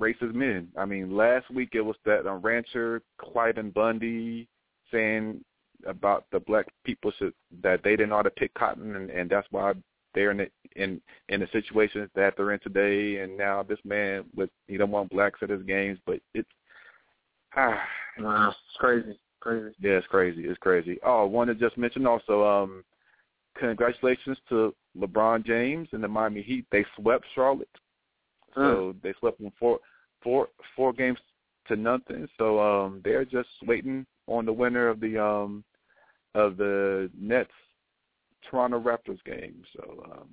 racist 0.00 0.34
men. 0.34 0.68
I 0.76 0.84
mean, 0.86 1.14
last 1.14 1.50
week 1.50 1.70
it 1.74 1.82
was 1.82 1.96
that 2.06 2.26
um, 2.26 2.40
rancher 2.40 3.02
Cliven 3.20 3.72
Bundy 3.72 4.48
saying 4.90 5.44
about 5.86 6.24
the 6.32 6.40
black 6.40 6.66
people 6.84 7.12
should, 7.18 7.34
that 7.62 7.82
they 7.84 7.90
didn't 7.90 8.10
how 8.10 8.22
to 8.22 8.30
pick 8.30 8.54
cotton, 8.54 8.96
and, 8.96 9.10
and 9.10 9.28
that's 9.28 9.46
why 9.50 9.74
they're 10.14 10.30
in 10.30 10.38
the, 10.38 10.48
in 10.76 11.00
in 11.28 11.40
the 11.40 11.48
situation 11.52 12.08
that 12.14 12.34
they're 12.36 12.52
in 12.52 12.60
today. 12.60 13.18
And 13.22 13.36
now 13.36 13.62
this 13.62 13.78
man 13.84 14.24
with 14.34 14.50
he 14.68 14.76
don't 14.76 14.90
want 14.90 15.10
blacks 15.10 15.40
at 15.42 15.50
his 15.50 15.62
games, 15.62 15.98
but 16.06 16.20
it's 16.34 16.48
ah, 17.56 17.78
Wow, 18.18 18.48
it's 18.50 18.78
crazy, 18.78 19.18
crazy. 19.40 19.74
yeah, 19.80 19.92
it's 19.92 20.06
crazy. 20.06 20.44
It's 20.44 20.58
crazy. 20.58 20.98
Oh, 21.04 21.22
I 21.22 21.24
want 21.24 21.48
to 21.48 21.54
just 21.54 21.78
mention 21.78 22.06
also, 22.06 22.44
um, 22.44 22.84
congratulations 23.58 24.38
to 24.50 24.74
LeBron 24.98 25.44
James 25.44 25.88
and 25.92 26.04
the 26.04 26.08
Miami 26.08 26.42
Heat. 26.42 26.66
They 26.70 26.84
swept 26.96 27.24
Charlotte. 27.34 27.68
So 28.54 28.94
they 29.02 29.14
swept 29.18 29.40
them 29.40 29.52
four, 29.58 29.78
four, 30.22 30.48
four 30.76 30.92
games 30.92 31.18
to 31.68 31.76
nothing. 31.76 32.28
So 32.38 32.58
um, 32.60 33.00
they're 33.04 33.24
just 33.24 33.48
waiting 33.66 34.06
on 34.26 34.46
the 34.46 34.52
winner 34.52 34.88
of 34.88 35.00
the 35.00 35.22
um, 35.22 35.64
of 36.34 36.56
the 36.56 37.10
Nets 37.18 37.50
Toronto 38.48 38.80
Raptors 38.80 39.22
game. 39.24 39.62
So 39.76 40.04
um, 40.12 40.28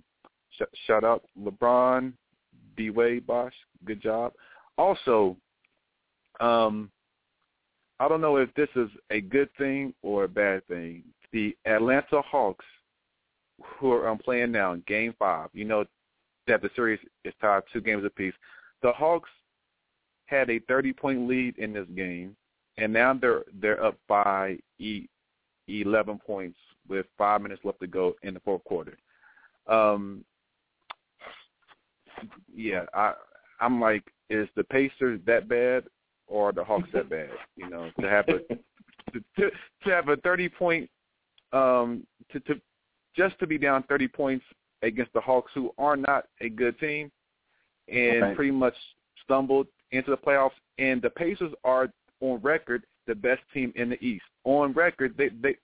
sh- 0.51 0.77
shout 0.87 1.03
out 1.03 1.23
LeBron, 1.39 2.13
D 2.77 2.89
Wade, 2.89 3.27
Bosh, 3.27 3.53
good 3.85 4.01
job. 4.01 4.33
Also, 4.77 5.35
um, 6.39 6.89
I 7.99 8.07
don't 8.07 8.21
know 8.21 8.37
if 8.37 8.53
this 8.55 8.69
is 8.75 8.89
a 9.09 9.21
good 9.21 9.49
thing 9.57 9.93
or 10.01 10.23
a 10.23 10.29
bad 10.29 10.65
thing. 10.67 11.03
The 11.31 11.55
Atlanta 11.65 12.21
Hawks, 12.21 12.65
who 13.77 13.91
are 13.91 14.07
um, 14.07 14.17
playing 14.17 14.51
now 14.51 14.73
in 14.73 14.83
Game 14.87 15.13
Five, 15.19 15.49
you 15.53 15.65
know 15.65 15.85
that 16.49 16.61
the 16.61 16.69
series 16.75 16.99
is 17.23 17.33
tied 17.39 17.63
two 17.71 17.79
games 17.81 18.03
apiece. 18.03 18.33
The 18.81 18.91
Hawks 18.91 19.29
had 20.25 20.49
a 20.49 20.59
30-point 20.61 21.27
lead 21.27 21.57
in 21.57 21.73
this 21.73 21.87
game, 21.95 22.35
and 22.77 22.91
now 22.91 23.13
they're 23.13 23.43
they're 23.61 23.83
up 23.83 23.97
by 24.07 24.57
e- 24.79 25.07
11 25.67 26.19
points 26.25 26.57
with 26.87 27.05
five 27.17 27.41
minutes 27.41 27.61
left 27.63 27.79
to 27.79 27.87
go 27.87 28.15
in 28.23 28.33
the 28.33 28.39
fourth 28.41 28.63
quarter. 28.63 28.97
Um, 29.67 30.25
yeah, 32.53 32.85
I 32.93 33.13
I'm 33.61 33.79
like, 33.79 34.03
is 34.29 34.47
the 34.55 34.63
Pacers 34.63 35.19
that 35.25 35.47
bad 35.47 35.85
or 36.27 36.51
the 36.51 36.63
Hawks 36.63 36.89
that 36.93 37.09
bad? 37.09 37.29
You 37.55 37.69
know, 37.69 37.91
to 37.99 38.09
have 38.09 38.27
a 38.29 38.39
to, 39.11 39.23
to, 39.37 39.51
to 39.83 39.89
have 39.89 40.09
a 40.09 40.17
30 40.17 40.49
point 40.49 40.89
um 41.51 42.05
to 42.31 42.39
to 42.41 42.61
just 43.15 43.37
to 43.39 43.47
be 43.47 43.57
down 43.57 43.83
30 43.83 44.07
points 44.07 44.45
against 44.81 45.13
the 45.13 45.21
Hawks, 45.21 45.51
who 45.53 45.73
are 45.77 45.95
not 45.97 46.27
a 46.41 46.49
good 46.49 46.79
team, 46.79 47.11
and 47.87 48.23
Okay. 48.23 48.35
pretty 48.35 48.51
much 48.51 48.75
stumbled 49.23 49.67
into 49.91 50.11
the 50.11 50.17
playoffs. 50.17 50.53
And 50.77 51.01
the 51.01 51.09
Pacers 51.09 51.53
are 51.63 51.91
on 52.21 52.39
record 52.41 52.85
the 53.05 53.15
best 53.15 53.41
team 53.53 53.71
in 53.75 53.89
the 53.89 54.03
East. 54.05 54.25
On 54.43 54.71
record, 54.73 55.15
they 55.17 55.29
they 55.29 55.57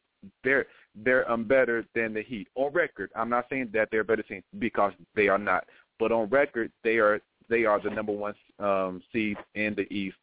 they're 0.44 0.66
they're 0.96 1.30
um 1.32 1.44
better 1.44 1.86
than 1.94 2.14
the 2.14 2.22
Heat. 2.22 2.48
On 2.56 2.72
record, 2.74 3.12
I'm 3.16 3.30
not 3.30 3.48
saying 3.50 3.70
that 3.74 3.90
they're 3.92 4.02
a 4.02 4.06
better 4.06 4.24
team 4.24 4.44
because 4.60 4.94
they 5.16 5.28
are 5.28 5.38
not, 5.38 5.66
but 6.00 6.12
on 6.12 6.30
record, 6.30 6.72
they 6.84 6.98
are 6.98 7.22
they 7.48 7.66
are 7.66 7.80
the 7.80 7.90
number 7.90 8.12
one 8.12 8.34
um 8.60 9.02
seed 9.14 9.38
in 9.54 9.76
the 9.76 9.92
East, 9.94 10.18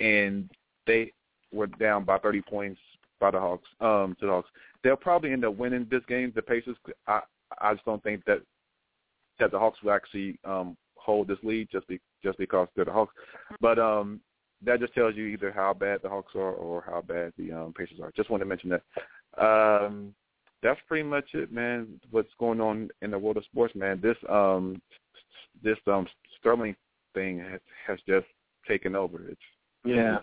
and 0.00 0.50
they 0.86 1.12
were 1.52 1.66
down 1.66 2.04
by 2.04 2.18
30 2.18 2.40
points 2.42 2.80
by 3.20 3.30
the 3.30 3.38
Hawks 3.38 3.68
um 3.80 4.16
to 4.20 4.26
the 4.26 4.32
Hawks. 4.32 4.50
They'll 4.82 4.96
probably 4.96 5.32
end 5.32 5.44
up 5.44 5.56
winning 5.56 5.86
this 5.90 6.02
game. 6.08 6.32
The 6.34 6.42
Pacers, 6.42 6.76
I 7.06 7.20
I 7.60 7.74
just 7.74 7.84
don't 7.84 8.02
think 8.02 8.24
that 8.26 8.42
that 9.38 9.50
the 9.50 9.58
Hawks 9.58 9.82
will 9.82 9.92
actually 9.92 10.38
um 10.44 10.76
hold 10.96 11.28
this 11.28 11.38
lead 11.42 11.68
just 11.70 11.86
be 11.88 12.00
just 12.22 12.38
because 12.38 12.68
they're 12.74 12.84
the 12.84 12.92
Hawks. 12.92 13.14
But 13.60 13.78
um 13.78 14.20
that 14.64 14.80
just 14.80 14.94
tells 14.94 15.16
you 15.16 15.26
either 15.26 15.50
how 15.50 15.74
bad 15.74 16.00
the 16.02 16.08
Hawks 16.08 16.34
are 16.34 16.52
or 16.52 16.84
how 16.86 17.00
bad 17.02 17.32
the 17.36 17.52
um 17.52 17.74
Pacers 17.76 18.00
are. 18.00 18.12
Just 18.16 18.30
wanted 18.30 18.44
to 18.44 18.48
mention 18.48 18.70
that. 18.70 19.44
Um 19.44 20.14
that's 20.62 20.80
pretty 20.86 21.02
much 21.02 21.34
it, 21.34 21.52
man. 21.52 22.00
What's 22.10 22.30
going 22.38 22.60
on 22.60 22.88
in 23.02 23.10
the 23.10 23.18
world 23.18 23.36
of 23.36 23.44
sports, 23.44 23.74
man. 23.74 24.00
This 24.00 24.16
um 24.28 24.80
this 25.62 25.78
um 25.86 26.06
Sterling 26.38 26.76
thing 27.14 27.38
has, 27.38 27.60
has 27.86 27.98
just 28.08 28.26
taken 28.66 28.94
over. 28.94 29.28
It's 29.28 29.40
Yeah, 29.84 30.18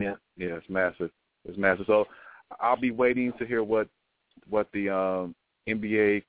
yeah. 0.00 0.14
yeah, 0.36 0.56
it's 0.56 0.68
massive. 0.68 1.10
It's 1.46 1.58
massive. 1.58 1.86
So 1.86 2.06
I'll 2.60 2.80
be 2.80 2.90
waiting 2.90 3.32
to 3.38 3.46
hear 3.46 3.62
what 3.62 3.88
what 4.48 4.68
the 4.72 4.90
um 4.90 5.34
NBA 5.68 6.22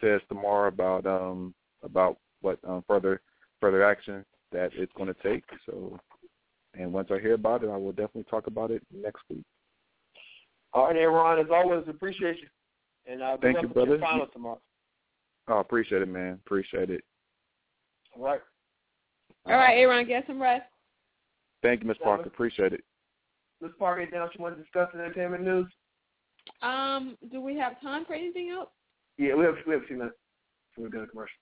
says 0.00 0.20
tomorrow 0.28 0.68
about 0.68 1.06
um 1.06 1.54
about 1.82 2.18
what 2.40 2.58
um, 2.66 2.84
further 2.86 3.20
further 3.60 3.84
action 3.84 4.24
that 4.52 4.70
it's 4.74 4.92
going 4.96 5.12
to 5.12 5.22
take. 5.22 5.44
So, 5.66 5.98
and 6.74 6.92
once 6.92 7.08
I 7.10 7.18
hear 7.18 7.34
about 7.34 7.64
it, 7.64 7.70
I 7.70 7.76
will 7.76 7.92
definitely 7.92 8.24
talk 8.24 8.46
about 8.46 8.70
it 8.70 8.82
next 8.92 9.22
week. 9.30 9.44
All 10.74 10.86
right, 10.86 10.96
Aaron. 10.96 11.44
As 11.44 11.50
always, 11.52 11.84
appreciate 11.88 12.36
you. 12.40 12.48
And 13.06 13.22
uh, 13.22 13.36
Thank 13.40 13.60
you, 13.62 13.68
brother. 13.68 13.98
Final 13.98 14.26
tomorrow. 14.26 14.60
Oh, 15.48 15.58
appreciate 15.58 16.02
it, 16.02 16.08
man. 16.08 16.38
Appreciate 16.44 16.90
it. 16.90 17.02
All 18.16 18.24
right. 18.24 18.40
All 19.46 19.54
right, 19.54 19.78
Aaron, 19.78 20.06
get 20.06 20.24
some 20.26 20.40
rest. 20.40 20.64
Thank 21.62 21.82
you, 21.82 21.88
Miss 21.88 21.98
Parker. 22.02 22.28
Appreciate 22.28 22.72
it. 22.72 22.84
Ms. 23.60 23.72
Parker, 23.78 24.02
anything 24.02 24.18
else 24.18 24.30
you 24.36 24.42
want 24.42 24.56
to 24.56 24.62
discuss 24.62 24.88
in 24.94 25.00
entertainment 25.00 25.44
news? 25.44 25.66
Um, 26.62 27.16
do 27.30 27.40
we 27.40 27.56
have 27.56 27.80
time 27.80 28.04
for 28.04 28.14
anything 28.14 28.50
else? 28.50 28.70
Yeah, 29.18 29.34
we 29.34 29.44
have 29.44 29.54
we 29.66 29.74
have 29.74 29.82
a 29.82 29.86
few 29.86 29.96
minutes 29.96 30.16
before 30.70 30.84
we 30.84 30.90
go 30.90 31.00
to 31.04 31.06
commercial. 31.06 31.36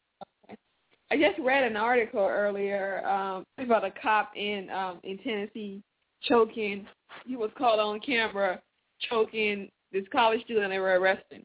I 1.12 1.16
just 1.16 1.38
read 1.40 1.64
an 1.64 1.76
article 1.76 2.20
earlier 2.20 3.04
um, 3.06 3.44
about 3.59 3.85
a 3.85 3.90
cop 3.90 4.33
in 4.37 4.70
um, 4.70 5.00
in 5.02 5.18
Tennessee 5.18 5.83
choking. 6.22 6.87
He 7.26 7.37
was 7.37 7.50
caught 7.59 7.78
on 7.78 8.00
camera 8.00 8.61
choking 9.09 9.68
this 9.92 10.04
college 10.12 10.42
student 10.44 10.70
they 10.70 10.78
were 10.78 11.00
arresting. 11.00 11.44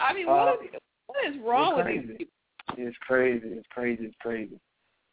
I 0.00 0.12
mean, 0.12 0.26
what, 0.26 0.48
Uh, 0.48 0.52
is, 0.62 0.70
what 1.06 1.26
is 1.28 1.36
wrong 1.44 1.76
with 1.76 1.86
these 1.86 2.16
people? 2.18 2.34
It's 2.76 2.96
crazy. 3.00 3.48
It's 3.48 3.66
crazy. 3.70 4.04
It's 4.04 4.16
crazy. 4.20 4.58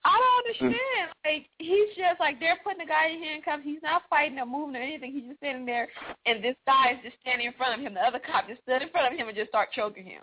I 0.05 0.11
don't 0.19 0.57
Hmm. 0.59 0.65
understand. 0.65 1.09
Like 1.25 1.47
he's 1.59 1.95
just 1.95 2.19
like 2.19 2.39
they're 2.39 2.59
putting 2.63 2.79
the 2.79 2.85
guy 2.85 3.07
in 3.07 3.23
handcuffs. 3.23 3.63
He's 3.63 3.81
not 3.81 4.03
fighting 4.09 4.37
or 4.39 4.45
moving 4.45 4.75
or 4.75 4.83
anything. 4.83 5.13
He's 5.13 5.23
just 5.25 5.37
standing 5.37 5.65
there, 5.65 5.87
and 6.25 6.43
this 6.43 6.55
guy 6.67 6.91
is 6.91 6.99
just 7.03 7.19
standing 7.21 7.47
in 7.47 7.53
front 7.53 7.75
of 7.75 7.79
him. 7.85 7.93
The 7.93 8.01
other 8.01 8.19
cop 8.19 8.47
just 8.47 8.61
stood 8.63 8.81
in 8.81 8.89
front 8.89 9.11
of 9.13 9.17
him 9.17 9.27
and 9.29 9.37
just 9.37 9.49
start 9.49 9.71
choking 9.71 10.05
him. 10.05 10.21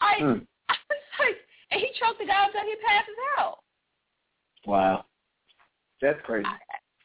I, 0.00 0.16
Hmm. 0.18 0.44
I 0.68 0.76
was 0.88 0.98
like, 1.18 1.36
and 1.72 1.80
he 1.80 1.88
choked 1.98 2.18
the 2.20 2.26
guy 2.26 2.44
until 2.46 2.62
he 2.62 2.76
passes 2.84 3.14
out. 3.38 3.58
Wow. 4.66 5.04
That's 6.02 6.20
crazy. 6.24 6.46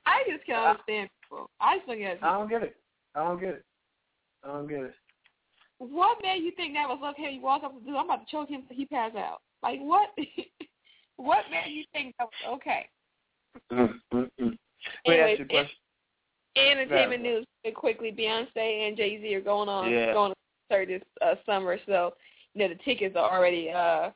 I 0.05 0.23
just 0.29 0.45
can't 0.45 0.63
understand 0.65 1.09
people. 1.21 1.49
I 1.59 1.77
just 1.77 1.87
look 1.87 1.99
at 1.99 2.23
I 2.23 2.37
don't 2.37 2.49
get 2.49 2.63
it. 2.63 2.75
I 3.15 3.23
don't 3.23 3.39
get 3.39 3.49
it. 3.55 3.65
I 4.43 4.47
don't 4.47 4.67
get 4.67 4.81
it. 4.81 4.93
what 5.79 6.21
made 6.21 6.43
you 6.43 6.51
think 6.55 6.73
that 6.75 6.87
was 6.87 6.99
okay? 7.17 7.31
You 7.33 7.41
walk 7.41 7.63
up 7.63 7.73
to 7.77 7.83
do, 7.85 7.97
I'm 7.97 8.05
about 8.05 8.25
to 8.25 8.31
choke 8.31 8.49
him 8.49 8.61
until 8.61 8.77
he 8.77 8.85
pass 8.85 9.11
out. 9.15 9.41
Like 9.63 9.79
what? 9.79 10.09
what 11.17 11.45
made 11.51 11.71
you 11.71 11.83
think 11.93 12.15
that 12.19 12.27
was 12.27 12.57
okay? 12.57 12.87
Mm, 13.71 13.99
mm, 14.13 14.29
mm. 14.41 14.57
Let 15.07 15.17
me 15.17 15.19
ask 15.19 15.39
you 15.39 15.45
a 15.45 15.47
question. 15.47 15.77
Entertainment 16.55 17.23
Yeah. 17.23 17.31
news 17.31 17.45
quickly. 17.75 18.11
Beyonce 18.11 18.87
and 18.87 18.95
Jay 18.95 19.19
Z 19.21 19.35
are 19.35 19.41
going 19.41 19.69
on 19.69 19.91
Yeah. 19.91 20.13
going 20.13 20.31
on 20.31 20.35
concert 20.69 20.87
this 20.87 21.03
uh, 21.21 21.35
summer, 21.45 21.77
so 21.85 22.13
you 22.53 22.61
know 22.61 22.69
the 22.69 22.83
tickets 22.83 23.15
are 23.15 23.29
already. 23.29 23.71
uh 23.71 24.11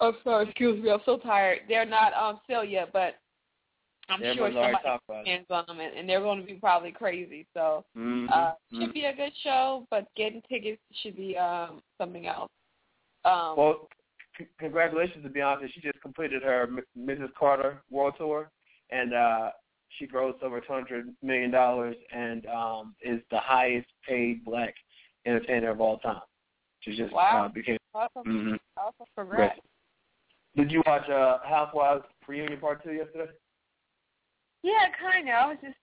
Oh, 0.00 0.16
sorry, 0.24 0.48
excuse 0.48 0.82
me. 0.82 0.90
I'm 0.90 1.00
so 1.04 1.16
tired. 1.16 1.60
They're 1.68 1.84
not 1.84 2.12
on 2.12 2.40
sale 2.48 2.64
yet, 2.64 2.92
but 2.92 3.20
I'm 4.08 4.18
sure 4.20 4.30
Everyone's 4.30 4.56
already 4.56 4.74
somebody 4.82 5.00
talked 5.06 5.26
hands 5.28 5.46
on 5.50 5.64
them, 5.68 5.78
and, 5.78 5.96
and 5.96 6.08
they're 6.08 6.20
going 6.20 6.40
to 6.40 6.46
be 6.46 6.54
probably 6.54 6.90
crazy. 6.90 7.46
So 7.54 7.84
uh, 7.96 7.98
mhm. 8.00 8.80
should 8.80 8.92
be 8.92 9.04
a 9.04 9.14
good 9.14 9.32
show, 9.44 9.86
but 9.90 10.08
getting 10.16 10.42
tickets 10.48 10.80
should 11.02 11.16
be 11.16 11.36
um 11.36 11.82
something 11.98 12.26
else. 12.26 12.50
Um, 13.24 13.54
Well, 13.56 13.88
c- 13.92 14.01
congratulations 14.58 15.24
to 15.24 15.30
Beyonce. 15.30 15.72
She 15.72 15.80
just 15.80 16.00
completed 16.00 16.42
her 16.42 16.62
M- 16.64 16.80
Mrs. 16.98 17.32
Carter 17.38 17.82
World 17.90 18.14
Tour, 18.18 18.50
and 18.90 19.14
uh, 19.14 19.50
she 19.98 20.06
grossed 20.06 20.42
over 20.42 20.60
two 20.60 20.72
hundred 20.72 21.08
million 21.22 21.50
dollars, 21.50 21.96
and 22.14 22.46
um, 22.46 22.94
is 23.02 23.20
the 23.30 23.38
highest 23.40 23.88
paid 24.08 24.44
black 24.44 24.74
entertainer 25.26 25.70
of 25.70 25.80
all 25.80 25.98
time. 25.98 26.20
She 26.80 26.96
just 26.96 27.12
Wow. 27.12 27.44
uh, 27.44 27.48
became. 27.48 27.76
awesome, 27.94 28.24
Mhm. 28.24 28.58
awesome, 28.76 29.06
congrats. 29.16 29.58
Did 30.56 30.70
you 30.70 30.82
watch 30.86 31.08
uh, 31.08 31.38
Housewives 31.44 32.04
reunion 32.26 32.58
part 32.60 32.82
two 32.82 32.92
yesterday? 32.92 33.30
Yeah, 34.62 34.86
kind 35.00 35.28
of. 35.28 35.34
I 35.34 35.46
was 35.48 35.56
just, 35.62 35.76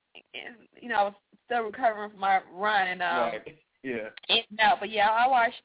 you 0.82 0.90
know, 0.90 0.96
I 0.96 1.04
was 1.06 1.14
still 1.46 1.64
recovering 1.64 2.12
from 2.12 2.20
my 2.20 2.42
run, 2.54 2.88
and 2.88 3.02
um, 3.02 3.18
right. 3.20 3.58
Yeah. 3.84 4.10
and 4.30 4.42
no, 4.52 4.76
but 4.80 4.90
yeah, 4.90 5.10
I 5.10 5.28
watched, 5.28 5.62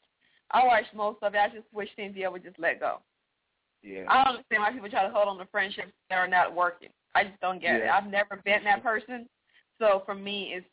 I 0.50 0.64
watched 0.66 0.94
most 0.94 1.22
of 1.22 1.34
it. 1.34 1.38
I 1.38 1.48
just 1.48 1.66
wish 1.72 1.88
Cynthia 1.96 2.30
would 2.30 2.44
just 2.44 2.58
let 2.58 2.80
go. 2.80 3.00
Yeah. 3.82 4.04
I 4.08 4.24
don't 4.24 4.36
understand 4.36 4.62
why 4.62 4.72
people 4.72 4.88
try 4.88 5.06
to 5.06 5.12
hold 5.12 5.28
on 5.28 5.38
to 5.38 5.46
friendships 5.46 5.92
that 6.08 6.16
are 6.16 6.28
not 6.28 6.54
working. 6.54 6.88
I 7.14 7.24
just 7.24 7.40
don't 7.40 7.60
get 7.60 7.76
it. 7.76 7.88
I've 7.88 8.10
never 8.10 8.40
been 8.44 8.64
that 8.64 8.82
person, 8.82 9.28
so 9.78 10.02
for 10.04 10.14
me, 10.14 10.52
it's 10.54 10.66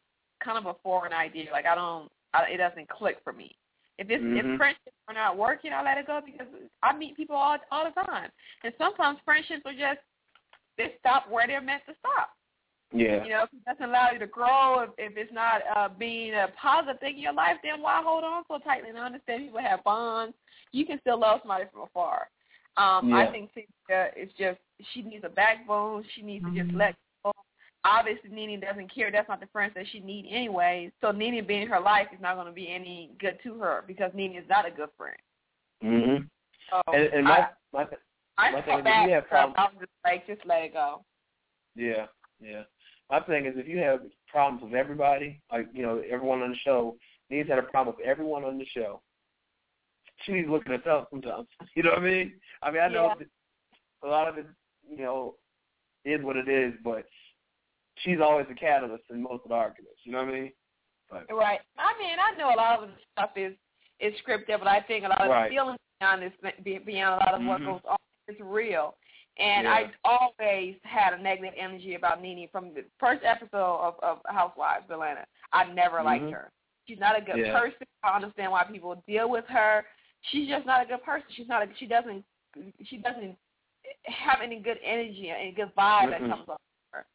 kind 0.44 0.58
of 0.58 0.66
a 0.66 0.80
foreign 0.82 1.14
idea. 1.14 1.52
Like 1.52 1.66
I 1.66 1.76
don't, 1.76 2.10
I, 2.34 2.46
it 2.46 2.58
doesn't 2.58 2.90
click 2.90 3.18
for 3.24 3.34
me. 3.34 3.56
If 3.98 4.10
it's 4.10 4.24
Mhm. 4.24 4.54
if 4.54 4.58
friendships 4.58 4.96
are 5.08 5.14
not 5.14 5.38
working, 5.38 5.74
I 5.74 5.84
let 5.84 5.98
it 5.98 6.08
go 6.08 6.22
because 6.26 6.48
I 6.82 6.94
meet 6.94 7.16
people 7.16 7.36
all 7.36 7.58
all 7.72 7.86
the 7.86 8.02
time, 8.02 8.32
and 8.64 8.74
sometimes 8.78 9.20
friendships 9.26 9.62
are 9.66 9.74
just 9.74 10.00
they 10.78 10.96
stop 11.00 11.30
where 11.30 11.46
they're 11.46 11.62
meant 11.62 11.86
to 11.86 11.96
stop. 12.00 12.34
Yeah. 12.94 13.24
You 13.24 13.30
know, 13.32 13.44
if 13.44 13.50
it 13.54 13.66
doesn't 13.66 13.90
allow 13.90 14.10
you 14.12 14.20
to 14.20 14.28
grow, 14.28 14.82
if, 14.82 14.90
if 14.98 15.18
it's 15.18 15.32
not 15.34 15.62
uh, 15.76 15.88
being 15.90 16.34
a 16.34 16.48
positive 16.62 17.00
thing 17.00 17.16
in 17.16 17.22
your 17.22 17.34
life, 17.34 17.58
then 17.64 17.82
why 17.82 18.02
hold 18.04 18.24
on 18.24 18.44
so 18.48 18.58
tightly? 18.60 18.90
And 18.90 18.98
I 18.98 19.06
understand 19.06 19.44
people 19.46 19.62
have 19.62 19.84
bonds. 19.84 20.36
You 20.72 20.86
can 20.86 21.00
still 21.02 21.20
love 21.20 21.40
somebody 21.42 21.66
from 21.72 21.84
afar. 21.84 22.28
Um, 22.78 23.10
Yeah. 23.10 23.18
I 23.20 23.32
think 23.32 23.50
Cynthia 23.54 24.12
is 24.16 24.30
just 24.38 24.60
she 24.94 25.02
needs 25.04 25.24
a 25.26 25.30
backbone. 25.30 26.04
She 26.16 26.22
needs 26.22 26.44
to 26.46 26.52
just 26.64 26.74
let 26.76 26.96
go. 27.24 27.32
Obviously, 27.84 28.30
Nene 28.30 28.60
doesn't 28.60 28.94
care. 28.94 29.12
That's 29.12 29.28
not 29.30 29.40
the 29.40 29.48
friends 29.48 29.74
that 29.76 29.86
she 29.92 30.00
needs 30.00 30.28
anyway. 30.32 30.92
So 31.02 31.12
Nene 31.12 31.46
being 31.46 31.64
in 31.64 31.68
her 31.68 31.80
life 31.80 32.08
is 32.14 32.20
not 32.22 32.36
going 32.36 32.48
to 32.48 32.54
be 32.54 32.68
any 32.74 33.12
good 33.20 33.38
to 33.44 33.58
her 33.60 33.84
because 33.88 34.12
Nene 34.14 34.36
is 34.36 34.46
not 34.50 34.66
a 34.68 34.72
good 34.72 34.90
friend. 34.98 35.18
Mhm. 35.84 36.28
So 36.70 36.82
And, 36.94 37.04
and 37.14 37.24
my 37.26 37.48
my 37.74 37.88
I, 38.38 38.52
my 38.52 38.60
I 38.60 38.62
thing 38.62 38.78
is 38.80 38.84
bad 38.84 39.06
we 39.06 39.12
have 39.12 39.24
for 39.28 39.36
her. 39.36 39.48
problems- 39.48 39.58
I 39.58 39.64
was 39.64 39.76
just 39.80 39.92
like, 40.06 40.28
just 40.28 40.46
let 40.46 40.64
it 40.64 40.74
go. 40.74 41.04
Yeah, 41.76 42.08
yeah. 42.40 42.64
My 43.12 43.20
thing 43.20 43.46
is 43.46 43.54
if 43.58 43.68
you 43.68 43.78
have 43.80 44.00
problems 44.28 44.64
with 44.64 44.74
everybody, 44.74 45.42
like, 45.52 45.68
you 45.74 45.84
know, 45.84 46.02
everyone 46.10 46.42
on 46.42 46.52
the 46.52 46.58
show, 46.64 46.96
needs 47.30 47.50
had 47.50 47.60
a 47.60 47.64
problem 47.64 47.96
with 47.98 48.06
everyone 48.06 48.46
on 48.46 48.58
the 48.58 48.66
show. 48.66 49.02
She 50.26 50.32
needs 50.32 50.48
to 50.48 50.52
look 50.54 50.66
at 50.66 50.72
herself 50.72 51.08
sometimes. 51.10 51.48
You 51.76 51.84
know 51.84 51.92
what 51.92 52.00
I 52.00 52.04
mean? 52.04 52.34
I 52.64 52.72
mean, 52.72 52.82
I 52.82 52.88
know 52.88 53.14
Yeah. 53.20 53.26
a 54.04 54.08
lot 54.08 54.28
of 54.30 54.38
it, 54.38 54.46
you 54.90 54.98
know, 54.98 55.36
is 56.06 56.24
what 56.24 56.38
it 56.38 56.48
is, 56.48 56.74
but 56.84 57.06
she's 57.98 58.20
always 58.22 58.48
the 58.48 58.56
catalyst 58.56 59.04
in 59.10 59.22
most 59.22 59.44
of 59.44 59.50
the 59.50 59.56
arguments. 59.56 60.00
You 60.06 60.14
know 60.14 60.20
what 60.24 60.30
I 60.34 60.40
mean? 60.40 60.52
But 61.10 61.26
Right. 61.30 61.60
I 61.78 61.98
mean, 62.00 62.18
I 62.18 62.32
know 62.38 62.54
a 62.54 62.56
lot 62.56 62.82
of 62.82 62.90
the 62.90 62.96
stuff 63.12 63.32
is 63.36 63.56
is 64.00 64.20
scripted, 64.26 64.58
but 64.58 64.68
I 64.68 64.82
think 64.82 65.06
a 65.06 65.10
lot 65.10 65.22
of 65.22 65.30
Right. 65.30 65.50
the 65.50 65.56
feelings 65.56 65.78
beyond 66.00 66.24
this, 66.24 66.34
be- 66.64 66.80
beyond 66.80 67.22
a 67.22 67.26
lot 67.26 67.34
of 67.36 67.46
what 67.46 67.62
Mhm. 67.62 67.66
goes 67.66 67.82
on, 67.86 67.98
is 68.28 68.40
real. 68.40 68.98
And 69.42 69.66
Yeah. 69.66 69.74
I 69.74 69.92
always 70.06 70.76
had 70.84 71.14
a 71.14 71.18
negative 71.18 71.54
energy 71.58 71.96
about 71.96 72.22
Nene 72.22 72.48
from 72.52 72.74
the 72.74 72.86
first 73.00 73.24
episode 73.26 73.80
of, 73.80 73.96
of 74.04 74.20
Housewives 74.28 74.86
of 74.86 74.92
Atlanta. 74.92 75.26
I 75.52 75.66
never 75.66 76.04
liked 76.04 76.26
Mhm. 76.26 76.34
her. 76.34 76.52
She's 76.88 77.00
not 77.00 77.18
a 77.18 77.22
good 77.22 77.38
Yeah. 77.38 77.60
person. 77.60 77.88
I 78.04 78.16
understand 78.16 78.52
why 78.52 78.64
people 78.66 78.96
deal 79.08 79.30
with 79.30 79.46
her. 79.48 79.86
She's 80.30 80.48
just 80.48 80.66
not 80.66 80.84
a 80.84 80.86
good 80.86 81.04
person. 81.04 81.28
She's 81.32 81.48
not. 81.48 81.64
A, 81.64 81.76
she 81.76 81.88
doesn't. 81.88 82.24
She 82.84 82.98
doesn't 82.98 83.38
have 84.06 84.42
any 84.42 84.60
good 84.60 84.78
energy 84.84 85.30
and 85.30 85.56
good 85.56 85.74
vibe 85.76 86.10
that 86.12 86.22
Mm-mm. 86.22 86.30
comes 86.30 86.50
off 86.50 86.62
her. 86.94 87.06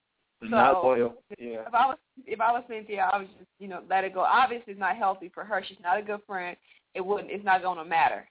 not 0.43 0.83
loyal. 0.83 1.23
Yeah. 1.39 1.67
If 1.67 1.75
I 1.75 1.87
was 1.87 1.99
if 2.27 2.41
I 2.41 2.53
was 2.53 2.65
Cynthia, 2.67 3.09
I 3.13 3.19
would 3.19 3.39
just 3.39 3.51
you 3.59 3.69
know 3.69 3.85
let 3.89 4.05
it 4.05 4.15
go. 4.15 4.21
Obviously, 4.21 4.73
it's 4.73 4.81
not 4.81 4.97
healthy 4.97 5.29
for 5.29 5.45
her. 5.45 5.63
She's 5.63 5.81
not 5.81 5.99
a 5.99 6.03
good 6.03 6.23
friend. 6.27 6.57
It 6.95 7.05
wouldn't. 7.05 7.31
It's 7.31 7.45
not 7.45 7.63
going 7.63 7.79
to 7.79 7.85
matter. 7.85 8.29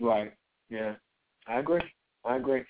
Right. 0.00 0.32
Yeah. 0.68 0.96
I 1.46 1.58
agree. 1.60 1.82
I 2.24 2.36
agree. 2.36 2.64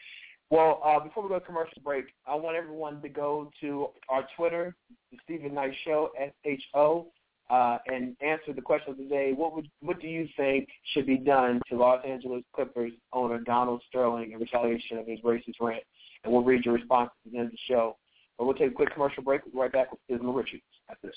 Well, 0.53 0.83
uh, 0.85 1.01
before 1.01 1.23
we 1.23 1.31
go 1.31 1.39
to 1.39 1.45
commercial 1.47 1.81
break, 1.83 2.05
I 2.27 2.35
want 2.35 2.59
everyone 2.59 3.01
to 3.01 3.09
go 3.09 3.51
to 3.63 3.89
our 4.11 4.29
Twitter, 4.37 4.77
the 5.11 5.17
Steven 5.25 5.55
Knight 5.55 5.73
Show, 5.83 6.11
S 6.21 6.31
H 6.45 6.63
O, 6.75 7.07
uh, 7.49 7.79
and 7.87 8.15
answer 8.21 8.53
the 8.55 8.61
question 8.61 8.93
of 8.93 8.99
the 8.99 9.05
day. 9.05 9.33
What 9.35 9.55
would 9.55 9.67
what 9.81 9.99
do 9.99 10.09
you 10.09 10.29
think 10.37 10.69
should 10.93 11.07
be 11.07 11.17
done 11.17 11.59
to 11.71 11.77
Los 11.77 12.05
Angeles 12.07 12.43
Clippers 12.55 12.93
owner 13.15 13.39
Donald 13.39 13.83
Sterling 13.89 14.33
in 14.33 14.41
retaliation 14.41 14.99
of 14.99 15.07
his 15.07 15.19
racist 15.21 15.55
rant? 15.59 15.85
And 16.23 16.31
we'll 16.31 16.45
read 16.45 16.67
your 16.67 16.75
responses 16.75 17.17
at 17.25 17.33
the 17.33 17.39
end 17.39 17.47
of 17.47 17.53
the 17.53 17.59
show. 17.67 17.97
But 18.37 18.45
we'll 18.45 18.55
take 18.55 18.73
a 18.73 18.75
quick 18.75 18.93
commercial 18.93 19.23
break. 19.23 19.47
We'll 19.47 19.53
be 19.55 19.59
right 19.59 19.73
back 19.73 19.89
with 19.91 20.01
Isma 20.11 20.37
Richards 20.37 20.63
at 20.91 20.99
this. 21.03 21.17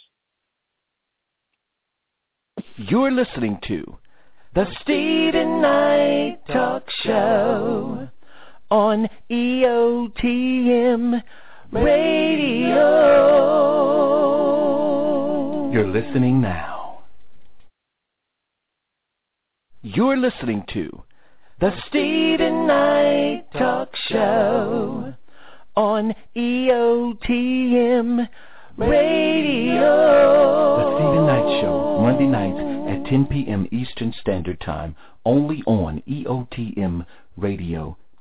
You're 2.77 3.11
listening 3.11 3.59
to 3.67 3.97
the 4.53 4.65
Steven 4.81 5.59
Knight 5.61 6.37
Talk 6.47 6.89
Show 7.03 8.07
on 8.71 9.07
E 9.29 9.61
EOTM 9.63 11.21
Radio. 11.71 12.91
You're 15.71 15.87
listening 15.87 16.41
now. 16.41 17.03
You're 19.81 20.17
listening 20.17 20.63
to 20.73 21.03
the 21.59 21.71
Steven 21.87 22.67
Knight 22.67 23.45
Talk 23.53 23.95
Show 24.09 25.13
on 25.75 26.15
E 26.35 26.67
EOTM 26.69 28.27
Radio. 28.77 29.95
The 30.77 30.95
Steven 30.97 31.25
Knight 31.27 31.61
Show, 31.61 31.99
Monday 32.01 32.27
nights 32.27 32.59
at 32.89 33.05
10 33.09 33.25
p.m. 33.27 33.67
Eastern 33.71 34.13
Standard 34.19 34.59
Time, 34.59 34.95
only 35.23 35.61
on 35.65 36.01
E 36.07 36.25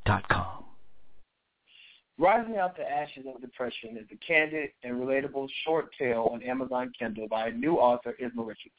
EOTMRadio.com. 0.06 0.64
Rising 2.16 2.56
Out 2.58 2.76
the 2.76 2.88
Ashes 2.88 3.24
of 3.32 3.40
Depression 3.40 3.96
is 3.96 4.06
a 4.12 4.16
candid 4.24 4.70
and 4.82 4.94
relatable 4.94 5.48
short 5.64 5.86
tale 5.98 6.28
on 6.32 6.42
Amazon 6.42 6.92
Kindle 6.96 7.26
by 7.28 7.48
a 7.48 7.52
new 7.52 7.74
author 7.74 8.14
Isma 8.22 8.46
Richards. 8.46 8.74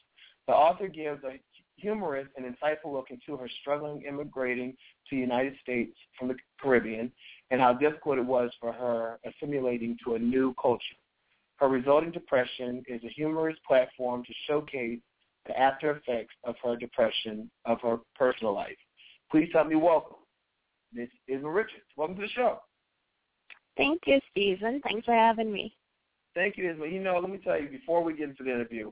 The 0.46 0.54
author 0.54 0.88
gives 0.88 1.22
a 1.24 1.38
humorous 1.76 2.28
and 2.36 2.46
insightful 2.46 2.92
look 2.92 3.08
into 3.10 3.36
her 3.36 3.48
struggling 3.60 4.02
immigrating 4.08 4.72
to 4.72 5.16
the 5.16 5.20
United 5.20 5.54
States 5.62 5.92
from 6.18 6.28
the 6.28 6.36
Caribbean 6.60 7.12
and 7.50 7.60
how 7.60 7.74
difficult 7.74 8.18
it 8.18 8.24
was 8.24 8.50
for 8.58 8.72
her 8.72 9.18
assimilating 9.26 9.98
to 10.04 10.14
a 10.14 10.18
new 10.18 10.54
culture. 10.60 10.82
Her 11.56 11.68
resulting 11.68 12.12
depression 12.12 12.82
is 12.86 13.02
a 13.04 13.08
humorous 13.08 13.56
platform 13.66 14.24
to 14.24 14.32
showcase 14.46 15.00
the 15.46 15.58
after 15.58 15.90
effects 15.90 16.34
of 16.44 16.54
her 16.64 16.76
depression 16.76 17.50
of 17.66 17.80
her 17.82 17.98
personal 18.14 18.54
life. 18.54 18.76
Please 19.30 19.50
help 19.52 19.68
me 19.68 19.76
welcome 19.76 20.16
Miss 20.92 21.08
Isma 21.30 21.54
Richards. 21.54 21.84
Welcome 21.96 22.16
to 22.16 22.22
the 22.22 22.28
show. 22.28 22.60
Thank 23.76 24.02
you, 24.06 24.20
Steven. 24.30 24.80
Thanks 24.82 25.04
for 25.04 25.14
having 25.14 25.52
me. 25.52 25.76
Thank 26.34 26.56
you, 26.56 26.64
Isma. 26.64 26.90
You 26.90 27.00
know, 27.00 27.18
let 27.18 27.30
me 27.30 27.38
tell 27.38 27.60
you, 27.60 27.68
before 27.68 28.02
we 28.02 28.14
get 28.14 28.30
into 28.30 28.44
the 28.44 28.50
interview, 28.50 28.90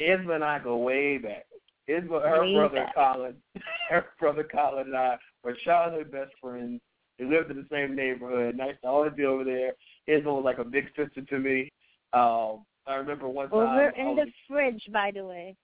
Isma 0.00 0.34
and 0.34 0.44
I 0.44 0.58
go 0.58 0.76
way 0.76 1.18
back. 1.18 1.46
Isma, 1.88 2.22
her 2.22 2.42
Way 2.42 2.54
brother 2.54 2.74
back. 2.76 2.94
Colin, 2.94 3.34
her 3.90 4.06
brother 4.18 4.44
Colin 4.44 4.86
and 4.86 4.96
I 4.96 5.18
were 5.42 5.56
childhood 5.64 6.12
best 6.12 6.30
friends. 6.40 6.80
We 7.18 7.26
lived 7.26 7.50
in 7.50 7.56
the 7.56 7.66
same 7.70 7.94
neighborhood. 7.94 8.56
Nice 8.56 8.76
to 8.82 8.88
always 8.88 9.12
be 9.14 9.24
over 9.24 9.44
there. 9.44 9.72
Isma 10.08 10.26
was 10.26 10.44
like 10.44 10.58
a 10.58 10.64
big 10.64 10.86
sister 10.96 11.20
to 11.20 11.38
me. 11.38 11.70
Um, 12.12 12.64
I 12.86 12.94
remember 12.94 13.28
one 13.28 13.48
time. 13.50 13.58
Over 13.58 13.92
I 13.94 14.00
in 14.00 14.16
was, 14.16 14.26
the 14.26 14.32
fridge, 14.48 14.82
by 14.92 15.10
the 15.12 15.24
way. 15.24 15.56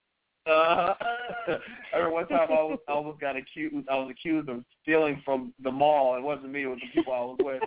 Uh, 0.47 0.93
I 1.93 1.97
remember 1.97 2.13
one 2.13 2.27
time 2.27 2.47
I, 2.49 2.63
was, 2.63 2.79
I 2.87 2.91
almost 2.93 3.19
got 3.19 3.35
accused. 3.35 3.87
I 3.89 3.95
was 3.95 4.09
accused 4.09 4.49
of 4.49 4.63
stealing 4.81 5.21
from 5.25 5.53
the 5.63 5.71
mall. 5.71 6.15
It 6.17 6.23
wasn't 6.23 6.51
me. 6.51 6.63
It 6.63 6.67
was 6.67 6.79
the 6.81 6.99
people 7.01 7.13
I 7.13 7.19
was 7.19 7.37
with, 7.39 7.63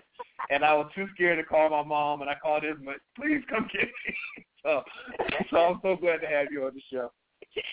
and 0.50 0.64
I 0.64 0.74
was 0.74 0.90
too 0.94 1.06
scared 1.14 1.38
to 1.38 1.44
call 1.44 1.70
my 1.70 1.82
mom. 1.82 2.22
And 2.22 2.30
I 2.30 2.34
called 2.34 2.64
Isma. 2.64 2.94
Please 3.16 3.42
come 3.48 3.68
get 3.72 3.82
me. 3.84 4.44
so, 4.64 4.82
so 5.50 5.56
I'm 5.56 5.80
so 5.82 5.96
glad 5.96 6.18
to 6.18 6.26
have 6.26 6.48
you 6.50 6.64
on 6.64 6.72
the 6.74 6.82
show. 6.90 7.10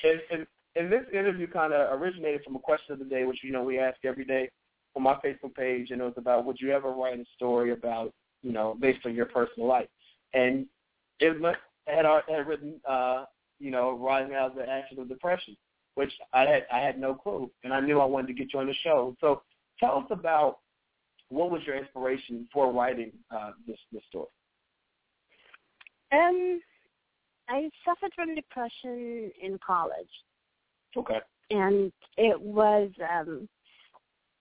And, 0.04 0.22
and, 0.32 0.48
and 0.76 0.92
this 0.92 1.06
interview 1.14 1.48
kind 1.48 1.74
of 1.74 2.00
originated 2.00 2.44
from 2.44 2.56
a 2.56 2.60
question 2.60 2.94
of 2.94 3.00
the 3.00 3.06
day, 3.06 3.26
which 3.26 3.40
you 3.44 3.52
know 3.52 3.64
we 3.64 3.80
ask 3.80 3.98
every 4.04 4.26
day 4.26 4.50
on 4.96 5.04
my 5.04 5.16
Facebook 5.16 5.56
page, 5.56 5.92
and 5.92 6.02
it 6.02 6.06
was 6.06 6.14
about 6.18 6.46
would 6.46 6.60
you 6.60 6.72
ever 6.72 6.92
write 6.92 7.20
a 7.20 7.26
story 7.36 7.72
about 7.72 8.14
you 8.44 8.52
know 8.52 8.78
based 8.80 9.06
on 9.06 9.16
your 9.16 9.26
personal 9.26 9.68
life, 9.68 9.88
and 10.34 10.66
Isma 11.22 11.56
had 11.88 12.06
had 12.06 12.48
written 12.48 12.80
uh, 12.88 13.26
you 13.60 13.72
know 13.72 13.98
rising 13.98 14.36
out 14.36 14.52
of 14.52 14.56
the 14.56 14.68
ashes 14.70 14.98
of 14.98 15.10
depression, 15.10 15.56
which 15.96 16.12
I 16.34 16.42
had 16.42 16.66
I 16.72 16.80
had 16.80 17.00
no 17.00 17.14
clue, 17.14 17.50
and 17.64 17.74
I 17.74 17.80
knew 17.80 18.00
I 18.00 18.06
wanted 18.06 18.28
to 18.28 18.34
get 18.34 18.54
you 18.54 18.60
on 18.60 18.68
the 18.68 18.74
show. 18.84 19.16
So 19.20 19.44
tell 19.80 19.98
us 19.98 20.06
about 20.10 20.60
what 21.30 21.52
was 21.52 21.62
your 21.66 21.76
inspiration 21.78 22.48
for 22.52 22.72
writing 22.72 23.12
uh, 23.32 23.52
this 23.68 23.78
this 23.92 24.04
story. 24.10 24.28
Um, 26.12 26.60
I 27.48 27.70
suffered 27.86 28.12
from 28.16 28.36
depression 28.36 29.32
in 29.42 29.60
college, 29.66 30.10
Okay. 30.98 31.20
and 31.52 31.92
it 32.18 32.40
was. 32.40 32.90
um 33.10 33.48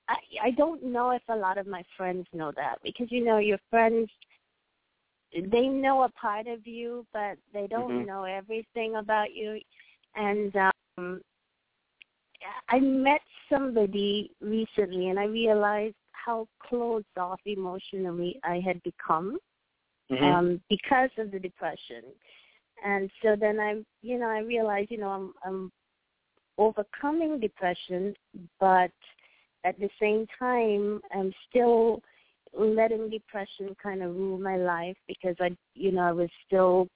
I 0.08 0.16
I 0.42 0.50
don't 0.52 0.82
know 0.82 1.10
if 1.10 1.22
a 1.28 1.36
lot 1.36 1.58
of 1.58 1.66
my 1.66 1.82
friends 1.96 2.26
know 2.32 2.52
that 2.56 2.76
because 2.82 3.08
you 3.10 3.24
know 3.24 3.38
your 3.38 3.58
friends 3.70 4.08
they 5.32 5.68
know 5.68 6.02
a 6.02 6.08
part 6.10 6.46
of 6.46 6.66
you, 6.66 7.06
but 7.12 7.38
they 7.52 7.66
don't 7.66 7.90
Mhm. 7.90 8.06
know 8.06 8.24
everything 8.24 8.96
about 8.96 9.34
you. 9.34 9.60
And 10.14 10.54
um 10.56 11.22
I 12.68 12.80
met 12.80 13.20
somebody 13.48 14.30
recently, 14.40 15.08
and 15.08 15.18
I 15.18 15.24
realized 15.24 15.96
how 16.12 16.46
closed 16.60 17.16
off 17.16 17.40
emotionally 17.46 18.38
I 18.42 18.60
had 18.60 18.82
become 18.82 19.38
Mhm. 20.10 20.22
um, 20.22 20.62
because 20.68 21.10
of 21.18 21.30
the 21.30 21.38
depression. 21.38 22.04
And 22.84 23.10
so 23.22 23.36
then 23.36 23.58
I, 23.58 23.84
you 24.02 24.18
know, 24.18 24.28
I 24.28 24.40
realized, 24.40 24.90
you 24.90 24.98
know, 24.98 25.10
I'm, 25.10 25.34
I'm 25.44 25.72
overcoming 26.58 27.40
depression, 27.40 28.14
but 28.60 28.92
at 29.64 29.78
the 29.78 29.90
same 30.00 30.26
time, 30.38 31.00
I'm 31.12 31.32
still 31.48 32.02
letting 32.56 33.10
depression 33.10 33.74
kind 33.82 34.02
of 34.02 34.14
rule 34.14 34.38
my 34.38 34.56
life 34.56 34.96
because 35.06 35.36
I, 35.40 35.56
you 35.74 35.92
know, 35.92 36.02
I 36.02 36.12
was 36.12 36.30
still 36.46 36.88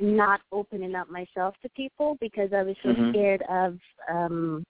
not 0.00 0.40
opening 0.50 0.94
up 0.94 1.08
myself 1.08 1.54
to 1.62 1.68
people 1.70 2.16
because 2.20 2.52
I 2.52 2.62
was 2.62 2.76
so 2.82 2.90
Mhm. 2.90 3.10
scared 3.10 3.42
of 3.42 3.78
um 4.08 4.64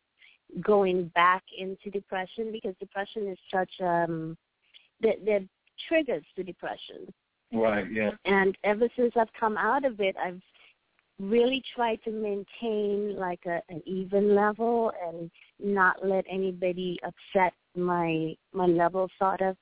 going 0.61 1.09
back 1.09 1.43
into 1.57 1.91
depression 1.91 2.53
because 2.53 2.77
depression 2.79 3.27
is 3.29 3.39
such 3.51 3.81
um 3.81 4.37
that 5.01 5.25
that 5.25 5.49
triggers 5.89 6.25
to 6.37 6.43
depression. 6.43 7.13
Right. 7.53 7.91
Yeah. 7.91 8.13
And 8.25 8.57
ever 8.65 8.89
since 8.97 9.17
I've 9.17 9.33
come 9.33 9.57
out 9.57 9.85
of 9.85 10.01
it, 10.01 10.17
I've 10.17 10.43
really 11.19 11.63
tried 11.75 12.03
to 12.05 12.11
maintain 12.11 13.17
like 13.17 13.41
a, 13.47 13.63
an 13.69 13.83
even 13.87 14.35
level 14.35 14.93
and 15.07 15.31
not 15.59 16.05
let 16.07 16.25
anybody 16.29 16.99
upset 17.05 17.55
my 17.77 18.37
my 18.53 18.67
level 18.67 19.09
sort 19.19 19.41
of. 19.41 19.57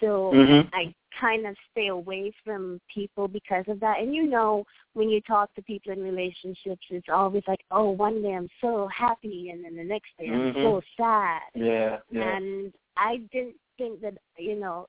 So 0.00 0.32
Mhm. 0.32 0.68
I 0.72 0.94
kind 1.20 1.46
of 1.46 1.56
stay 1.70 1.88
away 1.88 2.32
from 2.44 2.80
people 2.92 3.28
because 3.28 3.66
of 3.68 3.80
that. 3.80 4.00
And 4.00 4.14
you 4.14 4.26
know, 4.26 4.64
when 4.94 5.08
you 5.08 5.20
talk 5.22 5.54
to 5.54 5.62
people 5.62 5.92
in 5.92 6.02
relationships, 6.02 6.86
it's 6.90 7.08
always 7.08 7.42
like, 7.46 7.60
oh, 7.70 7.90
one 7.90 8.22
day 8.22 8.34
I'm 8.34 8.48
so 8.60 8.88
happy, 8.88 9.50
and 9.50 9.64
then 9.64 9.76
the 9.76 9.84
next 9.84 10.10
day 10.18 10.28
I'm 10.28 10.52
Mhm. 10.54 10.62
so 10.62 10.80
sad. 10.96 11.42
Yeah. 11.54 12.00
Yeah. 12.10 12.36
And 12.36 12.74
I 12.96 13.18
didn't 13.32 13.56
think 13.78 14.00
that 14.00 14.14
you 14.38 14.56
know 14.56 14.88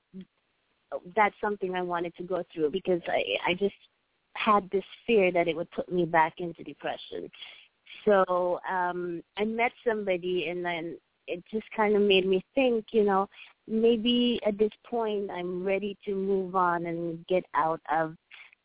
that's 1.14 1.34
something 1.40 1.74
I 1.74 1.82
wanted 1.82 2.14
to 2.16 2.22
go 2.22 2.42
through 2.52 2.70
because 2.70 3.00
I 3.08 3.22
I 3.46 3.54
just 3.54 3.74
had 4.34 4.68
this 4.70 4.84
fear 5.06 5.32
that 5.32 5.48
it 5.48 5.56
would 5.56 5.70
put 5.70 5.90
me 5.90 6.04
back 6.04 6.34
into 6.38 6.62
depression. 6.62 7.30
So 8.04 8.60
um 8.70 9.22
I 9.36 9.44
met 9.44 9.72
somebody 9.86 10.48
and 10.48 10.64
then 10.64 10.96
it 11.26 11.42
just 11.50 11.66
kind 11.76 11.96
of 11.96 12.02
made 12.02 12.26
me 12.26 12.44
think, 12.54 12.86
you 12.92 13.02
know, 13.04 13.28
maybe 13.68 14.40
at 14.46 14.58
this 14.58 14.70
point 14.88 15.30
I'm 15.30 15.64
ready 15.64 15.96
to 16.04 16.14
move 16.14 16.54
on 16.56 16.86
and 16.86 17.26
get 17.26 17.44
out 17.54 17.80
of 17.92 18.16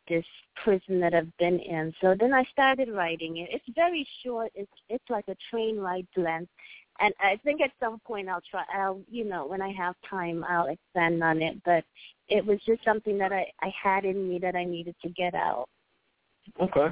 this 0.07 0.25
prison 0.63 0.99
that 0.99 1.13
I've 1.13 1.35
been 1.37 1.59
in. 1.59 1.93
So 2.01 2.15
then 2.19 2.33
I 2.33 2.43
started 2.51 2.89
writing 2.89 3.37
it. 3.37 3.49
It's 3.51 3.75
very 3.75 4.07
short. 4.23 4.51
It's 4.55 4.71
it's 4.89 5.09
like 5.09 5.25
a 5.27 5.35
train 5.49 5.77
ride 5.77 6.07
length. 6.17 6.51
And 6.99 7.13
I 7.19 7.39
think 7.43 7.61
at 7.61 7.71
some 7.79 7.99
point 8.05 8.29
I'll 8.29 8.43
try 8.49 8.63
I'll 8.75 9.01
you 9.09 9.25
know, 9.25 9.45
when 9.45 9.61
I 9.61 9.71
have 9.73 9.95
time 10.09 10.43
I'll 10.47 10.67
expand 10.67 11.23
on 11.23 11.41
it. 11.41 11.61
But 11.63 11.83
it 12.27 12.45
was 12.45 12.59
just 12.65 12.83
something 12.83 13.17
that 13.17 13.31
I, 13.31 13.45
I 13.61 13.71
had 13.81 14.05
in 14.05 14.27
me 14.27 14.39
that 14.39 14.55
I 14.55 14.63
needed 14.63 14.95
to 15.03 15.09
get 15.09 15.33
out. 15.33 15.67
Okay. 16.61 16.87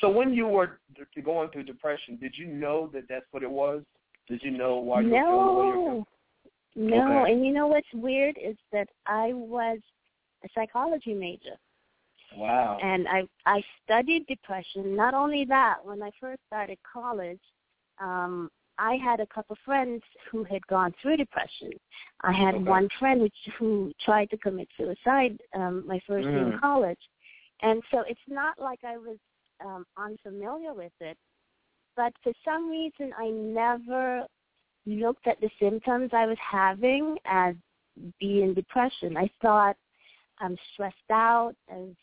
So 0.00 0.10
when 0.10 0.32
you 0.32 0.46
were 0.46 0.80
going 1.24 1.50
through 1.50 1.64
depression, 1.64 2.16
did 2.16 2.34
you 2.36 2.46
know 2.46 2.90
that 2.92 3.04
that's 3.08 3.26
what 3.30 3.42
it 3.42 3.50
was? 3.50 3.82
Did 4.28 4.42
you 4.42 4.50
know 4.50 4.76
why 4.76 5.02
you 5.02 5.10
were 5.10 5.20
feeling 5.20 5.46
the 5.46 5.52
way 5.52 5.66
you 5.66 5.70
were 5.70 5.76
feeling? 5.76 5.98
No. 5.98 6.06
No, 6.74 7.22
Okay. 7.22 7.32
and 7.32 7.44
you 7.44 7.52
know 7.52 7.66
what's 7.66 7.92
weird 7.92 8.38
is 8.42 8.56
that 8.72 8.88
I 9.06 9.32
was 9.34 9.78
a 10.44 10.48
psychology 10.54 11.14
major. 11.14 11.58
Wow. 12.36 12.78
and 12.82 13.06
I 13.08 13.22
I 13.46 13.62
studied 13.84 14.26
depression. 14.26 14.96
Not 14.96 15.14
only 15.14 15.44
that, 15.46 15.76
when 15.84 16.02
I 16.02 16.10
first 16.18 16.40
started 16.46 16.78
college, 16.90 17.40
um, 18.00 18.50
I 18.78 18.94
had 18.96 19.20
a 19.20 19.26
couple 19.26 19.56
friends 19.64 20.02
who 20.30 20.44
had 20.44 20.66
gone 20.66 20.94
through 21.00 21.18
depression. 21.18 21.70
I 22.22 22.32
had 22.32 22.54
Okay. 22.54 22.64
one 22.64 22.88
friend 22.98 23.20
which 23.20 23.36
who 23.58 23.92
tried 24.04 24.30
to 24.30 24.38
commit 24.38 24.68
suicide 24.76 25.38
um, 25.54 25.86
my 25.86 26.00
first 26.06 26.26
year 26.28 26.46
in 26.46 26.52
Mm. 26.52 26.60
college, 26.60 27.00
and 27.60 27.82
so 27.90 28.00
it's 28.00 28.28
not 28.28 28.58
like 28.58 28.82
I 28.82 28.96
was 28.96 29.18
um, 29.64 29.84
unfamiliar 29.96 30.72
with 30.72 30.92
it, 31.00 31.18
but 31.96 32.12
for 32.22 32.32
some 32.44 32.70
reason 32.70 33.12
I 33.18 33.28
never 33.28 34.26
looked 34.86 35.26
at 35.26 35.40
the 35.40 35.50
symptoms 35.60 36.10
I 36.12 36.26
was 36.26 36.38
having 36.38 37.16
as 37.24 37.54
being 38.18 38.54
depression. 38.54 39.16
I 39.16 39.30
thought 39.40 39.76
I'm 40.38 40.56
stressed 40.72 41.10
out 41.10 41.54
and 41.68 41.96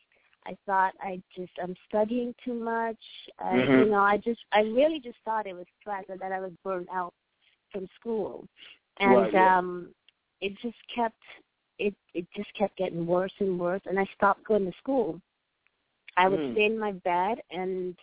I 0.46 0.58
thought 0.66 0.94
I 1.02 1.22
just 1.36 1.52
I'm 1.62 1.76
studying 1.88 2.34
too 2.44 2.54
much. 2.54 2.98
I, 3.40 3.56
Mhm. 3.56 3.86
You 3.86 3.90
know, 3.92 4.02
I 4.02 4.18
just 4.18 4.40
I 4.52 4.62
really 4.62 5.00
just 5.00 5.18
thought 5.26 5.48
it 5.48 5.54
was 5.56 5.66
stress 5.82 6.06
and 6.10 6.20
that 6.20 6.32
I 6.32 6.40
was 6.40 6.52
burned 6.64 6.88
out 6.92 7.14
from 7.72 7.88
school, 8.00 8.48
and 9.00 9.12
Right, 9.12 9.34
yeah. 9.34 9.58
um, 9.58 9.96
it 10.42 10.54
just 10.62 10.78
kept 10.94 11.22
it 11.78 11.94
it 12.14 12.26
just 12.36 12.54
kept 12.54 12.78
getting 12.78 13.06
worse 13.06 13.34
and 13.40 13.60
worse, 13.60 13.82
and 13.86 14.00
I 14.00 14.06
stopped 14.16 14.46
going 14.46 14.66
to 14.66 14.78
school. 14.78 15.20
I 16.18 16.28
would 16.28 16.40
Mm. 16.40 16.52
stay 16.54 16.66
in 16.66 16.80
my 16.80 16.94
bed, 16.94 17.42
and 17.52 17.96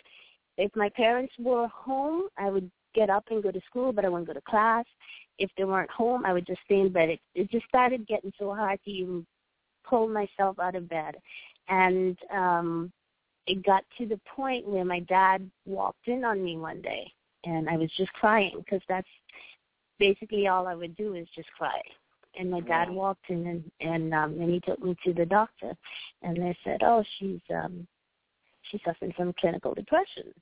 if 0.58 0.74
my 0.76 0.88
parents 0.90 1.32
were 1.38 1.68
home, 1.68 2.28
I 2.38 2.50
would 2.50 2.70
get 2.96 3.10
up 3.10 3.24
and 3.30 3.42
go 3.42 3.52
to 3.52 3.60
school, 3.70 3.92
but 3.92 4.04
I 4.04 4.08
wouldn't 4.08 4.26
go 4.26 4.32
to 4.32 4.40
class. 4.40 4.84
If 5.38 5.50
they 5.56 5.64
weren't 5.64 5.90
home, 5.90 6.24
I 6.26 6.32
would 6.32 6.46
just 6.46 6.60
stay 6.64 6.80
in 6.80 6.90
bed. 6.90 7.10
It, 7.10 7.20
it 7.34 7.50
just 7.50 7.66
started 7.66 8.08
getting 8.08 8.32
so 8.38 8.54
hard 8.54 8.80
to 8.84 8.90
even 8.90 9.26
pull 9.88 10.08
myself 10.08 10.58
out 10.58 10.74
of 10.74 10.88
bed, 10.88 11.14
and 11.68 12.18
um, 12.34 12.92
it 13.46 13.64
got 13.64 13.84
to 13.98 14.06
the 14.06 14.20
point 14.34 14.66
where 14.66 14.84
my 14.84 15.00
dad 15.00 15.48
walked 15.64 16.08
in 16.08 16.24
on 16.24 16.42
me 16.42 16.56
one 16.56 16.80
day, 16.80 17.12
and 17.44 17.68
I 17.68 17.76
was 17.76 17.90
just 17.96 18.12
crying 18.14 18.56
because 18.58 18.82
that's 18.88 19.06
basically 19.98 20.48
all 20.48 20.66
I 20.66 20.74
would 20.74 20.96
do 20.96 21.14
is 21.14 21.28
just 21.36 21.50
cry. 21.52 21.80
and 22.38 22.50
my 22.50 22.60
dad 22.60 22.90
walked 22.90 23.30
in 23.30 23.46
and 23.46 23.70
and 23.80 24.14
um 24.14 24.32
and 24.40 24.50
he 24.50 24.60
took 24.60 24.82
me 24.82 24.96
to 25.04 25.12
the 25.12 25.24
doctor 25.26 25.72
and 26.22 26.36
they 26.36 26.56
said 26.64 26.80
oh 26.82 27.02
she's 27.18 27.40
um 27.50 27.86
she's 28.68 28.80
suffering 28.84 29.12
from 29.16 29.32
clinical 29.40 29.74
depression 29.74 30.32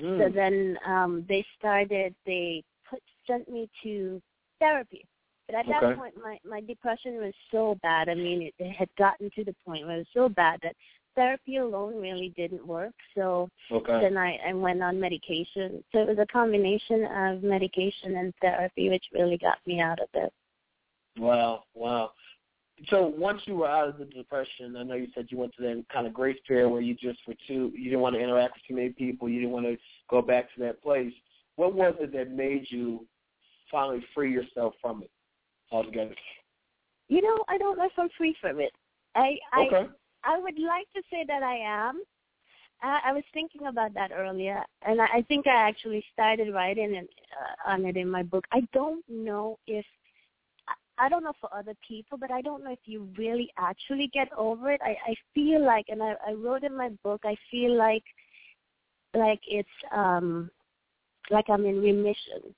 Mm. 0.00 0.18
so 0.18 0.28
then 0.34 0.78
um 0.86 1.24
they 1.28 1.44
started 1.58 2.14
they 2.26 2.62
put 2.88 3.02
sent 3.26 3.48
me 3.48 3.68
to 3.82 4.20
therapy 4.60 5.04
but 5.46 5.56
at 5.56 5.66
that 5.66 5.82
Okay. 5.82 5.94
point 5.94 6.14
my 6.22 6.38
my 6.48 6.60
depression 6.60 7.16
was 7.16 7.34
so 7.50 7.78
bad 7.82 8.08
i 8.08 8.14
mean 8.14 8.42
it, 8.42 8.54
it 8.58 8.72
had 8.72 8.88
gotten 8.98 9.30
to 9.34 9.44
the 9.44 9.54
point 9.64 9.86
where 9.86 9.96
it 9.96 9.98
was 10.00 10.06
so 10.14 10.28
bad 10.28 10.60
that 10.62 10.76
therapy 11.14 11.56
alone 11.56 11.96
really 12.00 12.32
didn't 12.36 12.66
work 12.66 12.92
so 13.14 13.48
Okay. 13.70 14.00
then 14.02 14.16
I, 14.16 14.38
I 14.48 14.52
went 14.52 14.82
on 14.82 15.00
medication. 15.00 15.82
So 15.92 15.98
it 15.98 16.08
was 16.08 16.18
a 16.18 16.26
combination 16.26 17.04
of 17.06 17.42
medication 17.42 18.16
and 18.16 18.34
therapy, 18.40 18.90
which 18.90 19.04
really 19.12 19.38
got 19.38 19.58
me 19.66 19.80
out 19.80 19.98
of 20.00 20.08
it. 20.14 20.32
Wow, 21.18 21.64
wow. 21.74 22.10
So 22.90 23.06
once 23.06 23.40
you 23.46 23.56
were 23.56 23.68
out 23.68 23.88
of 23.88 23.98
the 23.98 24.04
depression, 24.04 24.76
I 24.76 24.82
know 24.82 24.94
you 24.94 25.08
said 25.14 25.28
you 25.30 25.38
went 25.38 25.54
to 25.56 25.62
that 25.62 25.84
kind 25.90 26.06
of 26.06 26.12
grace 26.12 26.38
period 26.46 26.68
where 26.68 26.82
you 26.82 26.94
just 26.94 27.18
were 27.26 27.34
too, 27.46 27.72
you 27.74 27.84
didn't 27.84 28.00
want 28.00 28.14
to 28.16 28.20
interact 28.20 28.54
with 28.54 28.62
too 28.68 28.74
many 28.74 28.90
people, 28.90 29.28
you 29.28 29.40
didn't 29.40 29.52
want 29.52 29.66
to 29.66 29.76
go 30.10 30.20
back 30.20 30.52
to 30.54 30.60
that 30.60 30.82
place. 30.82 31.12
What 31.56 31.74
was 31.74 31.94
it 32.00 32.12
that 32.12 32.30
made 32.30 32.66
you 32.68 33.06
finally 33.70 34.04
free 34.14 34.30
yourself 34.30 34.74
from 34.80 35.02
it 35.02 35.10
altogether? 35.72 36.14
You 37.08 37.22
know, 37.22 37.44
I 37.48 37.56
don't 37.56 37.78
know 37.78 37.86
if 37.86 37.92
I'm 37.96 38.10
free 38.18 38.36
from 38.40 38.60
it. 38.60 38.72
I 39.14 39.38
Okay. 39.58 39.86
I 40.24 40.34
I 40.34 40.38
would 40.38 40.58
like 40.58 40.88
to 40.94 41.02
say 41.10 41.24
that 41.26 41.42
I 41.42 41.56
am. 41.56 42.02
I, 42.82 43.00
I 43.06 43.12
was 43.12 43.22
thinking 43.32 43.68
about 43.68 43.94
that 43.94 44.10
earlier, 44.12 44.62
and 44.82 45.00
I, 45.00 45.06
I 45.14 45.22
think 45.22 45.46
I 45.46 45.68
actually 45.68 46.04
started 46.12 46.52
writing 46.52 46.94
it, 46.94 47.08
uh, 47.32 47.70
on 47.70 47.86
it 47.86 47.96
in 47.96 48.10
my 48.10 48.22
book. 48.22 48.44
I 48.52 48.60
don't 48.72 49.04
know 49.08 49.58
if 49.66 49.86
I- 50.98 51.08
don't 51.08 51.24
know 51.24 51.32
for 51.40 51.52
other 51.54 51.74
people, 51.86 52.18
but 52.18 52.30
I 52.30 52.42
don't 52.42 52.64
know 52.64 52.72
if 52.72 52.78
you 52.84 53.08
really 53.16 53.50
actually 53.58 54.08
get 54.12 54.28
over 54.36 54.70
it. 54.72 54.80
I, 54.82 54.96
I 55.10 55.14
feel 55.34 55.64
like, 55.64 55.86
and 55.88 56.02
I, 56.02 56.14
I 56.26 56.32
wrote 56.32 56.64
in 56.64 56.76
my 56.76 56.90
book, 57.02 57.22
I 57.24 57.36
feel 57.50 57.76
like 57.76 58.04
like 59.14 59.40
it's 59.48 59.68
um 59.92 60.50
like 61.30 61.46
I'm 61.48 61.64
in 61.64 61.80
remission 61.80 62.54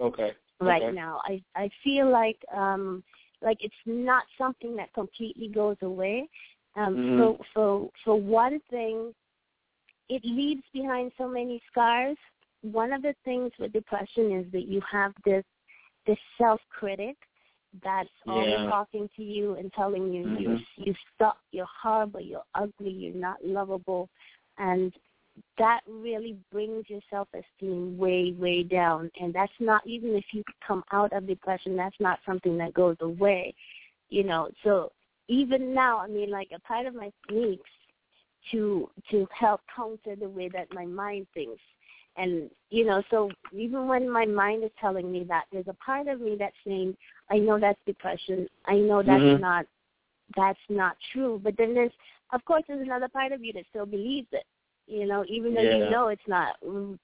Okay. 0.00 0.32
right 0.60 0.82
okay. 0.82 0.94
now. 0.94 1.20
I 1.24 1.42
I 1.54 1.70
feel 1.82 2.10
like 2.10 2.38
um 2.54 3.02
like 3.42 3.58
it's 3.60 3.74
not 3.86 4.24
something 4.38 4.76
that 4.76 4.92
completely 4.94 5.48
goes 5.48 5.76
away. 5.82 6.28
Um 6.76 6.96
Mhm. 6.96 7.16
so 7.18 7.38
so 7.54 7.90
for 8.04 8.20
one 8.20 8.60
thing 8.70 9.14
it 10.08 10.24
leaves 10.24 10.62
behind 10.72 11.12
so 11.18 11.28
many 11.28 11.60
scars. 11.70 12.16
One 12.62 12.92
of 12.92 13.02
the 13.02 13.14
things 13.24 13.52
with 13.58 13.72
depression 13.72 14.32
is 14.32 14.50
that 14.52 14.66
you 14.68 14.80
have 14.90 15.12
this 15.24 15.44
this 16.06 16.18
self 16.38 16.60
critic 16.70 17.16
that's 17.82 18.08
always 18.26 18.68
talking 18.68 19.08
to 19.16 19.22
you 19.22 19.54
and 19.54 19.72
telling 19.72 20.12
you 20.12 20.26
you 20.38 20.48
Mhm. 20.50 20.66
you 20.76 20.94
suck, 21.18 21.38
you're 21.52 21.66
horrible, 21.66 22.20
you're 22.20 22.44
ugly, 22.54 22.90
you're 22.90 23.14
not 23.14 23.44
lovable 23.44 24.08
and 24.58 24.92
that 25.58 25.80
really 25.86 26.36
brings 26.50 26.88
your 26.88 27.00
self 27.10 27.28
esteem 27.34 27.98
way, 27.98 28.34
way 28.38 28.62
down. 28.62 29.10
And 29.20 29.34
that's 29.34 29.52
not 29.60 29.86
even 29.86 30.14
if 30.14 30.24
you 30.32 30.42
come 30.66 30.82
out 30.92 31.12
of 31.12 31.26
depression, 31.26 31.76
that's 31.76 31.98
not 32.00 32.20
something 32.26 32.56
that 32.58 32.74
goes 32.74 32.96
away. 33.00 33.54
You 34.08 34.24
know, 34.24 34.48
so 34.62 34.92
even 35.28 35.74
now, 35.74 35.98
I 35.98 36.06
mean 36.06 36.30
like 36.30 36.50
a 36.54 36.60
part 36.60 36.86
of 36.86 36.94
my 36.94 37.10
techniques 37.26 37.70
to 38.52 38.88
to 39.10 39.26
help 39.38 39.60
counter 39.74 40.16
the 40.16 40.28
way 40.28 40.48
that 40.48 40.72
my 40.72 40.86
mind 40.86 41.26
thinks. 41.34 41.60
And 42.16 42.50
you 42.70 42.84
know, 42.84 43.02
so 43.10 43.30
even 43.52 43.86
when 43.88 44.10
my 44.10 44.24
mind 44.26 44.64
is 44.64 44.70
telling 44.80 45.10
me 45.12 45.24
that, 45.24 45.44
there's 45.52 45.68
a 45.68 45.74
part 45.74 46.08
of 46.08 46.20
me 46.20 46.36
that's 46.38 46.56
saying, 46.66 46.96
I 47.30 47.38
know 47.38 47.58
that's 47.58 47.78
depression. 47.86 48.48
I 48.66 48.76
know 48.76 49.02
that's 49.02 49.22
Mhm. 49.22 49.40
not 49.40 49.66
that's 50.36 50.58
not 50.68 50.96
true. 51.12 51.40
But 51.42 51.56
then 51.56 51.74
there's 51.74 51.92
of 52.32 52.44
course 52.44 52.64
there's 52.66 52.80
another 52.80 53.08
part 53.08 53.32
of 53.32 53.44
you 53.44 53.52
that 53.52 53.66
still 53.70 53.86
believes 53.86 54.28
it 54.32 54.44
you 54.86 55.06
know, 55.06 55.24
even 55.28 55.54
though 55.54 55.62
Yeah. 55.62 55.76
you 55.78 55.90
know 55.90 56.08
it's 56.08 56.26
not 56.26 56.56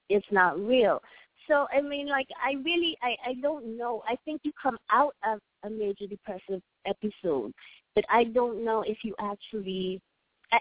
it's 0.09 0.31
not 0.31 0.59
real. 0.59 1.01
So 1.47 1.67
I 1.71 1.81
mean, 1.81 2.07
like 2.07 2.27
I 2.41 2.53
really 2.63 2.97
I 3.01 3.17
I 3.25 3.33
don't 3.35 3.77
know. 3.77 4.03
I 4.07 4.15
think 4.23 4.41
you 4.43 4.51
come 4.61 4.79
out 4.89 5.15
of 5.25 5.41
a 5.63 5.69
major 5.69 6.07
depressive 6.07 6.61
episode, 6.85 7.53
but 7.95 8.05
I 8.09 8.23
don't 8.25 8.63
know 8.63 8.81
if 8.81 9.03
you 9.03 9.15
actually. 9.19 10.01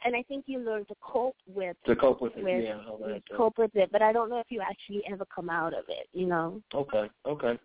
And 0.05 0.16
I 0.16 0.22
think 0.22 0.45
you 0.47 0.59
learn 0.59 0.84
to 0.86 0.95
cope 1.01 1.36
with 1.47 1.76
To 1.86 1.97
cope 1.97 2.20
with 2.22 2.36
it, 2.36 2.45
with 2.45 2.64
yeah. 2.64 2.82
stuff. 2.82 3.36
cope 3.36 3.59
with 3.59 3.74
it, 3.76 3.90
but 3.93 4.03
I 4.03 4.12
don't 4.12 4.28
know 4.30 4.38
if 4.40 4.47
you 4.51 4.61
actually 4.61 5.03
ever 5.11 5.24
come 5.34 5.51
out 5.51 5.74
of 5.74 5.84
it. 5.88 6.09
You 6.12 6.26
know. 6.26 6.62
Okay, 6.74 7.09
okay. 7.26 7.59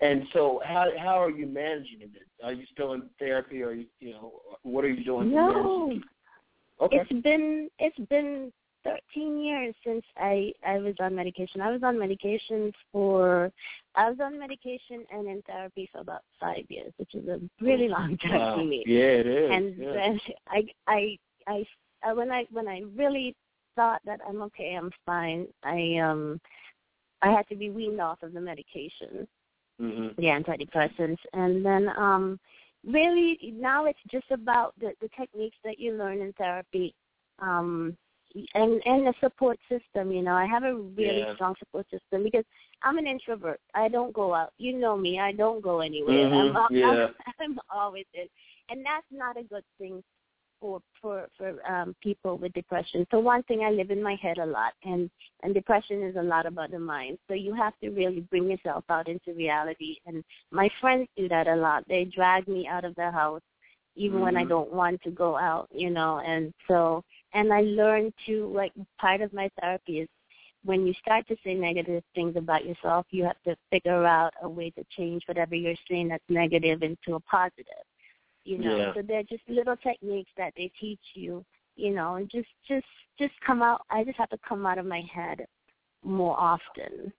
And 0.00 0.24
so, 0.32 0.60
how 0.64 0.86
how 0.98 1.22
are 1.22 1.30
you 1.30 1.46
managing 1.46 2.00
it? 2.02 2.10
Are 2.44 2.52
you 2.52 2.64
still 2.72 2.92
in 2.92 3.02
therapy, 3.18 3.62
or 3.62 3.72
you, 3.72 3.86
you 4.00 4.12
know, 4.12 4.32
what 4.62 4.84
are 4.84 4.88
you 4.90 5.04
doing? 5.04 5.32
No. 5.32 5.92
Okay. 6.80 6.98
it's 6.98 7.22
been 7.24 7.68
it's 7.80 7.98
been 8.08 8.52
13 8.84 9.40
years 9.40 9.74
since 9.84 10.04
I 10.16 10.52
I 10.64 10.78
was 10.78 10.94
on 11.00 11.14
medication. 11.14 11.60
I 11.60 11.72
was 11.72 11.82
on 11.82 11.98
medication 11.98 12.72
for 12.92 13.50
I 13.96 14.08
was 14.08 14.18
on 14.20 14.38
medication 14.38 15.04
and 15.12 15.26
in 15.26 15.42
therapy 15.42 15.88
for 15.92 16.00
about 16.00 16.22
five 16.40 16.64
years, 16.68 16.92
which 16.98 17.14
is 17.14 17.26
a 17.28 17.40
really 17.60 17.86
oh, 17.88 17.92
long 17.98 18.16
time 18.18 18.38
Wow. 18.38 18.56
for 18.56 18.64
me. 18.64 18.84
Yeah, 18.86 19.00
it 19.22 19.26
is. 19.26 19.50
And 19.50 19.76
yeah. 19.76 19.92
then 19.92 20.20
I 20.48 20.64
I 20.86 21.18
I 21.48 21.64
I- 22.04 22.12
when 22.14 22.30
I 22.30 22.46
when 22.52 22.68
I 22.68 22.82
really 22.96 23.34
thought 23.76 24.00
that 24.04 24.20
I'm 24.28 24.42
okay, 24.42 24.74
I'm 24.74 24.90
fine. 25.06 25.46
I 25.64 25.96
um 25.98 26.40
I 27.22 27.30
had 27.32 27.48
to 27.48 27.56
be 27.56 27.70
weaned 27.70 28.00
off 28.00 28.22
of 28.22 28.32
the 28.32 28.40
medication 28.40 29.26
hmm 29.80 30.08
the 30.16 30.24
antidepressants. 30.24 31.18
And 31.32 31.64
then 31.64 31.88
um 31.96 32.38
really 32.86 33.38
now 33.54 33.86
it's 33.86 34.04
just 34.10 34.30
about 34.30 34.74
the 34.80 34.92
the 35.00 35.08
techniques 35.18 35.58
that 35.64 35.78
you 35.78 35.92
learn 35.94 36.20
in 36.20 36.32
therapy 36.34 36.94
um 37.40 37.96
and 38.54 38.82
and 38.86 39.06
the 39.06 39.14
support 39.20 39.58
system 39.68 40.12
you 40.12 40.22
know. 40.22 40.34
I 40.34 40.46
have 40.46 40.64
a 40.64 40.74
really 40.74 41.20
Yeah. 41.26 41.34
strong 41.34 41.54
support 41.58 41.86
system 41.90 42.22
because 42.24 42.44
i'm 42.82 42.98
an 42.98 43.06
introvert. 43.06 43.60
I 43.74 43.88
don't 43.88 44.12
go 44.12 44.34
out. 44.34 44.52
You 44.58 44.72
know 44.82 44.96
me. 44.96 45.18
I 45.18 45.32
don't 45.32 45.62
go 45.62 45.80
anywhere. 45.80 46.16
Mhm, 46.30 46.54
I'm, 46.70 46.76
yeah. 46.76 47.08
I'm 47.40 47.58
always 47.70 48.06
in 48.14 48.28
and 48.70 48.84
that's 48.84 49.06
not 49.10 49.36
a 49.36 49.44
good 49.44 49.64
thing 49.78 50.02
for 50.60 50.80
for 51.00 51.28
for 51.36 51.54
um 51.70 51.94
people 52.02 52.36
with 52.38 52.52
depression. 52.52 53.06
So 53.10 53.18
one 53.20 53.42
thing 53.44 53.60
i 53.62 53.70
live 53.70 53.90
in 53.90 54.02
my 54.02 54.16
head 54.16 54.38
a 54.38 54.46
lot 54.46 54.72
and 54.84 55.10
and 55.42 55.54
depression 55.54 56.02
is 56.02 56.16
a 56.16 56.22
lot 56.22 56.46
about 56.46 56.70
the 56.70 56.78
mind. 56.78 57.18
So 57.28 57.34
you 57.34 57.54
have 57.54 57.74
to 57.82 57.90
really 57.90 58.20
bring 58.30 58.50
yourself 58.50 58.84
out 58.88 59.08
into 59.08 59.32
reality. 59.34 59.96
And 60.06 60.24
my 60.50 60.68
friends 60.80 61.08
do 61.16 61.28
that 61.28 61.46
a 61.48 61.56
lot. 61.56 61.84
They 61.88 62.04
drag 62.04 62.48
me 62.48 62.66
out 62.66 62.84
of 62.84 62.94
the 62.96 63.10
house 63.10 63.42
even 63.96 64.20
when 64.20 64.36
i 64.36 64.44
Mhm. 64.44 64.48
don't 64.48 64.72
want 64.72 65.02
to 65.02 65.10
go 65.10 65.36
out 65.36 65.68
you 65.72 65.90
know. 65.90 66.20
And 66.20 66.52
so 66.68 67.02
and 67.32 67.52
i 67.52 67.60
learned 67.62 68.12
to 68.26 68.46
like 68.54 68.72
part 68.98 69.20
of 69.20 69.32
my 69.32 69.48
therapy 69.60 70.00
is 70.00 70.08
when 70.64 70.86
you 70.86 70.94
start 70.94 71.26
to 71.28 71.36
say 71.44 71.54
negative 71.54 72.02
things 72.14 72.36
about 72.36 72.64
yourself 72.66 73.06
you 73.10 73.24
have 73.24 73.40
to 73.44 73.56
figure 73.70 74.04
out 74.04 74.32
a 74.42 74.48
way 74.48 74.70
to 74.70 74.84
change 74.96 75.22
whatever 75.26 75.54
you're 75.54 75.74
saying 75.88 76.08
that's 76.08 76.24
negative 76.28 76.82
into 76.82 77.14
a 77.14 77.20
positive 77.20 77.84
you 78.48 78.58
know 78.58 78.76
Yeah. 78.76 78.94
so 78.94 79.02
they're 79.02 79.22
just 79.24 79.42
little 79.48 79.76
techniques 79.76 80.30
that 80.36 80.52
they 80.56 80.70
teach 80.80 81.00
you 81.14 81.44
you 81.76 81.92
know 81.94 82.16
and 82.16 82.30
just 82.30 82.48
just 82.66 82.86
just 83.18 83.34
come 83.46 83.62
out 83.62 83.82
i 83.90 84.04
just 84.04 84.18
have 84.18 84.30
to 84.30 84.38
come 84.48 84.64
out 84.66 84.78
of 84.78 84.86
my 84.86 85.02
head 85.12 85.46
more 86.02 86.38
often 86.38 87.12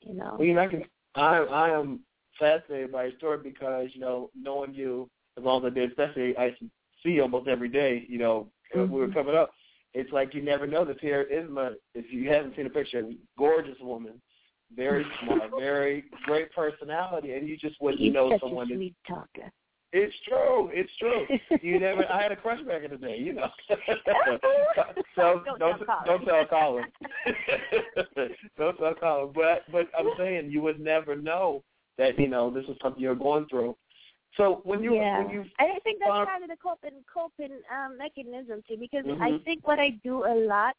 you 0.00 0.14
know 0.14 0.36
Well, 0.38 0.46
you 0.46 0.54
know, 0.54 0.62
I, 0.62 0.66
can, 0.68 0.84
I 1.14 1.36
I 1.38 1.78
am 1.78 2.00
fascinated 2.38 2.92
by 2.92 3.04
your 3.04 3.16
story 3.18 3.38
because 3.42 3.88
you 3.94 4.00
know, 4.00 4.30
knowing 4.34 4.74
you 4.74 5.08
as 5.38 5.44
long 5.44 5.64
as 5.64 5.70
I 5.70 5.74
did, 5.74 5.90
especially 5.90 6.36
I 6.36 6.54
see 7.02 7.10
you 7.10 7.22
almost 7.22 7.48
every 7.48 7.68
day. 7.68 8.04
You 8.08 8.18
know, 8.18 8.48
uh, 8.74 8.80
when 8.80 8.90
we 8.90 9.00
were 9.00 9.06
mm-hmm. 9.06 9.18
coming 9.18 9.36
up. 9.36 9.50
It's 9.94 10.10
like 10.10 10.32
you 10.32 10.42
never 10.42 10.66
know 10.66 10.84
this 10.86 10.96
here 11.00 11.22
is 11.22 11.48
my. 11.50 11.70
If 11.94 12.10
you 12.10 12.28
haven't 12.30 12.56
seen 12.56 12.66
a 12.66 12.70
picture, 12.70 13.02
gorgeous 13.38 13.76
woman, 13.80 14.20
very 14.74 15.04
smart, 15.24 15.50
very 15.58 16.04
great 16.24 16.50
personality, 16.52 17.34
and 17.34 17.46
you 17.46 17.58
just 17.58 17.76
wouldn't 17.80 18.00
He's 18.00 18.12
know 18.12 18.30
such 18.30 18.40
someone. 18.40 18.72
a 18.72 18.74
sweet 18.74 18.94
talker 19.06 19.52
It's 19.92 20.14
true. 20.26 20.70
It's 20.72 20.90
true. 20.98 21.26
You 21.60 21.78
never. 21.78 22.10
I 22.10 22.22
had 22.22 22.32
a 22.32 22.36
crush 22.36 22.60
back 22.62 22.82
in 22.84 22.90
the 22.90 22.96
day. 22.96 23.18
You 23.18 23.34
know. 23.34 23.48
so 25.14 25.42
Don't 25.44 25.58
don't 25.58 25.78
tell 25.86 25.96
don't 26.06 26.24
Colin. 26.24 26.24
tell 26.24 26.46
Colin. 26.46 26.84
don't 28.58 28.76
tell 28.78 28.94
Colin. 28.94 29.32
But 29.34 29.70
but 29.70 29.88
I'm 29.98 30.08
saying 30.18 30.50
you 30.50 30.62
would 30.62 30.80
never 30.80 31.16
know 31.16 31.62
that 31.98 32.18
you 32.18 32.28
know 32.28 32.50
this 32.50 32.64
is 32.64 32.76
something 32.82 33.02
you're 33.02 33.14
going 33.14 33.46
through. 33.48 33.76
So 34.36 34.60
when 34.64 34.82
you 34.82 34.94
yeah. 34.94 35.18
when 35.22 35.30
you 35.30 35.44
I 35.58 35.78
think 35.84 35.98
that's 36.00 36.08
found- 36.10 36.26
part 36.28 36.42
of 36.42 36.48
the 36.48 36.56
coping 36.56 37.04
coping 37.12 37.58
um, 37.70 37.98
mechanism 37.98 38.62
too, 38.66 38.76
because 38.78 39.04
I 39.20 39.32
Mhm. 39.32 39.44
think 39.44 39.66
what 39.66 39.78
I 39.78 39.90
do 40.02 40.24
a 40.24 40.34
lot 40.46 40.74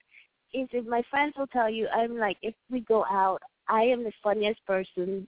is 0.53 0.67
if 0.71 0.85
my 0.87 1.03
friends 1.09 1.35
will 1.37 1.47
tell 1.47 1.69
you, 1.69 1.87
I'm 1.89 2.17
like, 2.17 2.37
if 2.41 2.55
we 2.71 2.81
go 2.81 3.05
out, 3.05 3.41
I 3.67 3.83
am 3.83 4.03
the 4.03 4.11
funniest 4.23 4.63
person. 4.65 5.27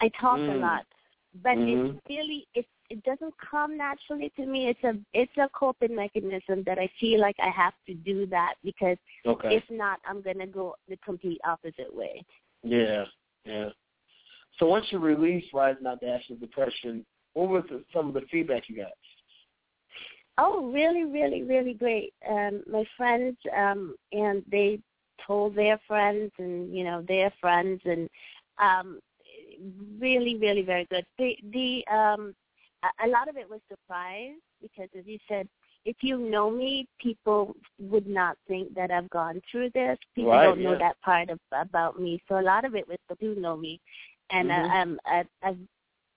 I 0.00 0.08
talk 0.20 0.38
a 0.38 0.42
Mm. 0.54 0.60
lot, 0.60 0.86
but 1.42 1.56
Mhm. 1.58 1.96
it's 1.96 2.08
really 2.08 2.46
it 2.54 2.66
it 2.90 3.02
doesn't 3.04 3.34
come 3.38 3.76
naturally 3.76 4.32
to 4.36 4.46
me. 4.46 4.68
It's 4.68 4.84
a 4.84 4.94
it's 5.12 5.36
a 5.36 5.48
coping 5.52 5.94
mechanism 5.94 6.62
that 6.66 6.78
I 6.78 6.88
feel 7.00 7.20
like 7.20 7.36
I 7.42 7.50
have 7.50 7.74
to 7.86 7.94
do 7.94 8.26
that 8.26 8.54
because 8.62 8.98
okay. 9.26 9.56
if 9.56 9.64
not, 9.70 10.00
I'm 10.06 10.22
gonna 10.22 10.46
go 10.46 10.74
the 10.88 10.96
complete 10.98 11.40
opposite 11.44 11.94
way. 11.94 12.24
Yeah, 12.62 13.04
yeah. 13.44 13.70
So 14.58 14.66
once 14.66 14.86
you 14.90 14.98
release 14.98 15.44
Rising 15.52 15.86
Out 15.86 16.00
the 16.00 16.08
Ashes 16.08 16.32
of 16.32 16.40
Depression, 16.40 17.04
what 17.32 17.48
was 17.48 17.64
the, 17.68 17.82
some 17.92 18.08
of 18.08 18.14
the 18.14 18.22
feedback 18.30 18.68
you 18.68 18.76
got? 18.76 18.92
Oh, 20.38 20.70
really, 20.72 21.04
really, 21.04 21.42
really 21.42 21.74
great. 21.74 22.12
Um, 22.28 22.62
my 22.70 22.84
friends, 22.96 23.36
um, 23.56 23.94
and 24.12 24.42
they 24.50 24.80
told 25.26 25.54
their 25.54 25.80
friends, 25.86 26.32
and 26.38 26.74
you 26.74 26.84
know 26.84 27.04
their 27.06 27.32
friends, 27.40 27.80
and 27.84 28.08
um, 28.58 29.00
really, 29.98 30.36
really 30.36 30.62
very 30.62 30.86
good. 30.86 31.06
The 31.18 31.36
the 31.52 31.84
um, 31.92 32.34
a, 33.04 33.08
lot 33.08 33.28
of 33.28 33.36
it 33.36 33.48
was 33.48 33.60
surprise 33.68 34.36
because, 34.60 34.88
as 34.98 35.04
you 35.06 35.18
said, 35.28 35.48
if 35.84 35.96
you 36.00 36.18
know 36.18 36.50
me, 36.50 36.88
people 36.98 37.54
would 37.78 38.06
not 38.06 38.36
think 38.48 38.74
that 38.74 38.90
I've 38.90 39.10
gone 39.10 39.40
through 39.50 39.70
this. 39.74 39.98
People 40.14 40.30
Right, 40.32 40.44
don't 40.44 40.62
know 40.62 40.72
yeah. 40.72 40.78
that 40.78 41.00
part 41.02 41.28
of 41.30 41.38
about 41.52 42.00
me. 42.00 42.22
So 42.28 42.38
a 42.38 42.42
lot 42.42 42.64
of 42.64 42.74
it 42.74 42.88
was 42.88 42.98
do 43.20 43.34
know 43.34 43.56
me, 43.56 43.80
and 44.30 44.50
uh, 44.50 44.54
um, 44.54 44.98
I've, 45.06 45.26
I've 45.42 45.58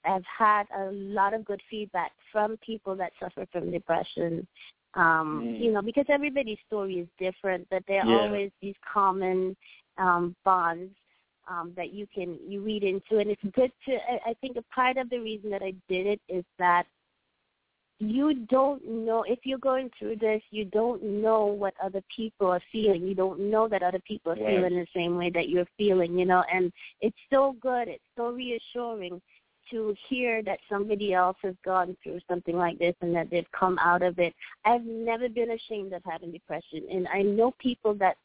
I've 0.05 0.24
had 0.26 0.68
a 0.76 0.91
lot 0.91 1.34
of 1.34 1.43
good 1.43 1.61
feedback 1.70 2.11
from 2.32 2.57
people 2.65 2.95
that 2.95 3.11
suffer 3.20 3.45
from 3.51 3.72
depression. 3.72 4.47
Um, 4.93 5.43
Mm. 5.45 5.59
You 5.59 5.72
know, 5.74 5.82
because 5.82 6.05
everybody's 6.09 6.57
story 6.65 6.95
is 6.99 7.07
different, 7.20 7.68
but 7.70 7.84
there 7.88 8.01
are 8.01 8.07
Yeah. 8.07 8.22
always 8.22 8.51
these 8.61 8.76
common 8.82 9.55
um, 9.97 10.36
bonds 10.43 10.95
um, 11.48 11.74
that 11.76 11.93
you 11.93 12.08
can 12.14 12.38
you 12.48 12.62
read 12.62 12.84
into, 12.84 13.20
and 13.20 13.30
it's 13.30 13.41
good 13.54 13.72
to. 13.86 13.93
I, 13.95 14.32
I 14.32 14.34
think 14.41 14.58
a 14.58 14.64
part 14.74 14.98
of 14.98 15.10
the 15.10 15.20
reason 15.20 15.50
that 15.52 15.62
I 15.64 15.74
did 15.88 16.08
it 16.08 16.22
is 16.28 16.43
that 16.60 16.86
you 18.00 18.45
don't 18.45 18.86
know 18.88 19.24
if 19.24 19.39
you're 19.43 19.58
going 19.58 19.89
through 19.98 20.16
this 20.18 20.41
you 20.52 20.66
don't 20.66 21.02
know 21.04 21.45
what 21.45 21.74
other 21.84 22.02
people 22.16 22.48
are 22.48 22.62
feeling 22.72 23.08
you 23.08 23.16
don't 23.16 23.39
know 23.39 23.68
that 23.68 23.82
other 23.82 24.02
people 24.08 24.32
are 24.32 24.36
Right. 24.36 24.45
feeling 24.45 24.76
the 24.76 24.88
same 24.95 25.18
way 25.18 25.30
that 25.32 25.50
you're 25.50 25.68
feeling 25.78 26.18
you 26.18 26.26
know 26.26 26.43
and 26.54 26.72
it's 27.02 27.18
so 27.32 27.56
good 27.60 27.88
it's 27.88 28.04
so 28.16 28.30
reassuring 28.30 29.20
to 29.72 29.95
hear 30.08 30.41
that 30.43 30.60
somebody 30.70 31.14
else 31.14 31.36
has 31.41 31.56
gone 31.66 31.98
through 32.02 32.20
something 32.30 32.56
like 32.56 32.78
this 32.80 32.95
and 33.02 33.14
that 33.16 33.30
they've 33.32 33.52
come 33.52 33.80
out 33.80 34.04
of 34.04 34.20
it 34.20 34.34
i've 34.66 34.86
never 34.86 35.28
been 35.28 35.52
ashamed 35.52 35.91
of 35.93 36.04
having 36.06 36.32
depression 36.32 36.84
and 36.91 37.08
i 37.12 37.24
know 37.24 37.52
people 37.58 37.95
that 37.95 38.18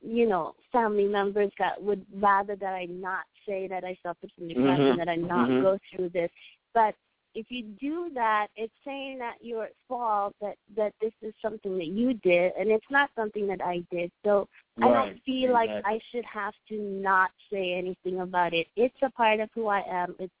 you 0.00 0.26
know 0.28 0.54
family 0.72 1.06
members 1.06 1.50
that 1.58 1.80
would 1.82 2.04
rather 2.14 2.56
that 2.56 2.74
i 2.74 2.84
not 2.86 3.24
say 3.46 3.66
that 3.66 3.84
i 3.84 3.96
suffered 4.02 4.30
from 4.36 4.48
depression 4.48 4.94
Mhm. 4.94 4.96
that 4.96 5.08
i 5.08 5.16
not 5.16 5.48
Mhm. 5.48 5.62
go 5.62 5.78
through 5.90 6.08
this 6.10 6.30
but 6.74 6.94
if 7.36 7.50
you 7.50 7.64
do 7.78 8.10
that, 8.14 8.48
it's 8.56 8.72
saying 8.82 9.18
that 9.18 9.34
you're 9.42 9.64
at 9.64 9.72
fault, 9.86 10.34
that 10.40 10.56
that 10.74 10.94
this 11.02 11.12
is 11.20 11.34
something 11.42 11.76
that 11.76 11.88
you 11.88 12.14
did, 12.14 12.52
and 12.58 12.70
it's 12.70 12.90
not 12.90 13.10
something 13.14 13.46
that 13.46 13.60
I 13.62 13.84
did. 13.90 14.10
So 14.24 14.48
I 14.80 14.88
don't 14.88 15.22
feel 15.22 15.52
like. 15.52 15.68
I 15.84 16.00
should 16.10 16.24
have 16.24 16.54
to 16.70 16.78
not 16.80 17.30
say 17.52 17.74
anything 17.74 18.20
about 18.20 18.54
it. 18.54 18.68
It's 18.74 18.96
a 19.02 19.10
part 19.10 19.40
of 19.40 19.50
who 19.54 19.66
I 19.68 19.82
am. 19.82 20.16
It's 20.18 20.32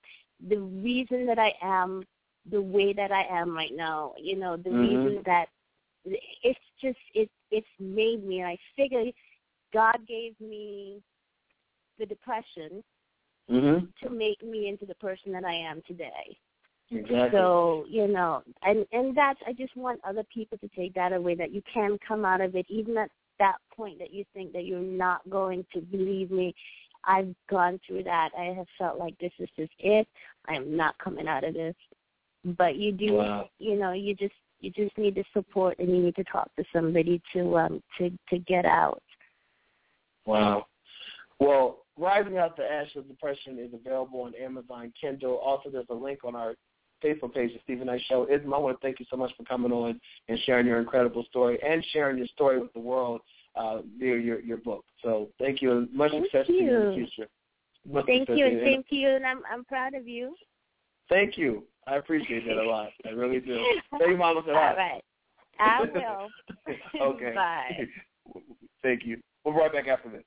the 0.48 0.56
reason 0.58 1.26
that 1.26 1.38
I 1.38 1.54
am 1.60 2.06
the 2.50 2.62
way 2.62 2.94
that 2.94 3.12
I 3.12 3.24
am 3.24 3.54
right 3.54 3.74
now. 3.74 4.14
You 4.18 4.36
know, 4.36 4.56
the 4.56 4.70
Mhm. 4.70 4.80
reason 4.80 5.22
that 5.26 5.50
it's 6.42 6.58
just 6.80 6.98
it 7.12 7.30
it's 7.50 7.78
made 7.78 8.24
me. 8.24 8.40
And 8.40 8.48
I 8.48 8.58
figured 8.74 9.12
God 9.76 9.98
gave 10.06 10.34
me 10.40 11.02
the 11.98 12.06
depression 12.06 12.82
Mm-hmm. 13.48 13.86
to 14.02 14.10
make 14.12 14.42
me 14.42 14.68
into 14.68 14.86
the 14.86 14.94
person 14.96 15.30
that 15.30 15.44
I 15.44 15.54
am 15.54 15.80
today. 15.86 16.36
Exactly. 16.90 17.30
So 17.30 17.84
you 17.88 18.08
know, 18.08 18.42
and 18.62 18.84
and 18.90 19.16
that's 19.16 19.38
I 19.46 19.52
just 19.52 19.76
want 19.76 20.00
other 20.04 20.24
people 20.34 20.58
to 20.58 20.68
take 20.74 20.94
that 20.94 21.12
away 21.12 21.36
that 21.36 21.52
you 21.52 21.62
can 21.72 21.96
come 22.06 22.24
out 22.24 22.40
of 22.40 22.56
it, 22.56 22.66
even 22.68 22.96
at 22.96 23.10
that 23.38 23.58
point 23.76 24.00
that 24.00 24.12
you 24.12 24.24
think 24.34 24.52
that 24.52 24.64
you're 24.64 24.80
not 24.80 25.20
going 25.30 25.64
to 25.74 25.80
believe 25.80 26.32
me. 26.32 26.54
I've 27.04 27.32
gone 27.48 27.78
through 27.86 28.02
that. 28.04 28.30
I 28.36 28.46
have 28.46 28.66
felt 28.78 28.98
like 28.98 29.16
this 29.18 29.32
is 29.38 29.48
just 29.56 29.72
it. 29.78 30.08
I 30.48 30.54
am 30.56 30.76
not 30.76 30.98
coming 30.98 31.28
out 31.28 31.44
of 31.44 31.54
this. 31.54 31.76
But 32.44 32.74
you 32.76 32.90
do, 32.90 33.14
Wow. 33.14 33.48
you 33.60 33.76
know, 33.76 33.92
you 33.92 34.14
just 34.14 34.34
you 34.60 34.70
just 34.70 34.96
need 34.98 35.14
the 35.14 35.24
support 35.32 35.78
and 35.78 35.88
you 35.88 36.02
need 36.02 36.16
to 36.16 36.24
talk 36.24 36.50
to 36.56 36.64
somebody 36.72 37.22
to 37.32 37.58
um 37.58 37.82
to 37.98 38.10
to 38.30 38.38
get 38.40 38.64
out. 38.64 39.02
Wow. 40.26 40.66
Well, 41.38 41.78
Rising 41.98 42.38
Out 42.38 42.56
the 42.56 42.64
Ash 42.70 42.94
of 42.96 43.08
Depression 43.08 43.58
is 43.58 43.72
available 43.72 44.22
on 44.22 44.34
Amazon 44.34 44.92
Kindle. 45.00 45.36
Also, 45.36 45.70
there's 45.70 45.86
a 45.90 45.94
link 45.94 46.20
on 46.24 46.34
our 46.34 46.54
Facebook 47.02 47.34
page, 47.34 47.52
The 47.52 47.60
Steven 47.64 47.86
Knight 47.86 48.02
Show. 48.08 48.26
Ism, 48.30 48.52
I 48.52 48.58
want 48.58 48.80
to 48.80 48.86
thank 48.86 49.00
you 49.00 49.06
so 49.10 49.16
much 49.16 49.30
for 49.36 49.44
coming 49.44 49.72
on 49.72 50.00
and 50.28 50.38
sharing 50.44 50.66
your 50.66 50.78
incredible 50.78 51.24
story 51.24 51.58
and 51.62 51.84
sharing 51.92 52.18
your 52.18 52.26
story 52.28 52.60
with 52.60 52.72
the 52.72 52.80
world 52.80 53.20
uh, 53.54 53.78
via 53.98 54.16
your, 54.16 54.40
your 54.40 54.58
book. 54.58 54.84
So 55.02 55.28
thank 55.38 55.62
you 55.62 55.72
and 55.72 55.92
much 55.92 56.12
Thank 56.12 56.24
success 56.24 56.46
to 56.46 56.52
you 56.52 56.60
in 56.60 56.66
the 56.66 56.90
you. 56.90 57.06
future. 57.06 57.28
Much 57.90 58.06
Thank 58.06 58.28
you 58.30 58.46
and 58.46 58.60
thank 58.60 58.86
you 58.90 59.10
and 59.10 59.24
I'm 59.24 59.42
I'm 59.50 59.64
proud 59.64 59.94
of 59.94 60.08
you. 60.08 60.34
Thank 61.08 61.38
you. 61.38 61.62
I 61.86 61.96
appreciate 61.96 62.44
that 62.46 62.56
a 62.56 62.68
lot. 62.68 62.88
I 63.06 63.10
really 63.10 63.38
do. 63.38 63.64
Tell 63.98 64.08
your 64.08 64.18
mama 64.18 64.42
said 64.44 64.54
that. 64.54 64.58
All 64.58 64.76
right. 64.76 64.76
right. 64.76 65.04
I 65.58 65.82
will. 65.82 66.28
okay. 67.14 67.32
Bye. 67.34 67.86
Thank 68.82 69.04
you. 69.04 69.18
We'll 69.46 69.54
be 69.54 69.60
right 69.60 69.72
back 69.72 69.86
after 69.86 70.10
this. 70.10 70.24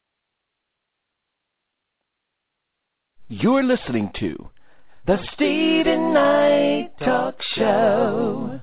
You're 3.28 3.64
listening 3.64 4.12
to 4.22 4.50
the 5.06 5.18
Steven 5.34 6.14
Knight 6.14 6.92
Talk 7.04 7.36
Show 7.54 8.62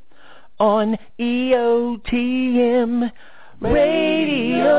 on 0.59 0.97
EOTM 1.21 3.13
Radio. 3.61 4.71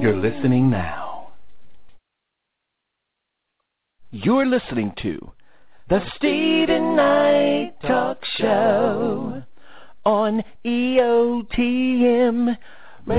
You're 0.00 0.16
listening 0.16 0.70
now. 0.70 1.32
You're 4.10 4.46
listening 4.46 4.94
to 5.02 5.32
the 5.90 6.00
Steven 6.16 6.96
Knight 6.96 7.74
Talk 7.82 8.24
Show 8.38 9.42
on 10.06 10.42
EOTM 10.64 12.46
Radio. 12.46 12.56
The 13.06 13.14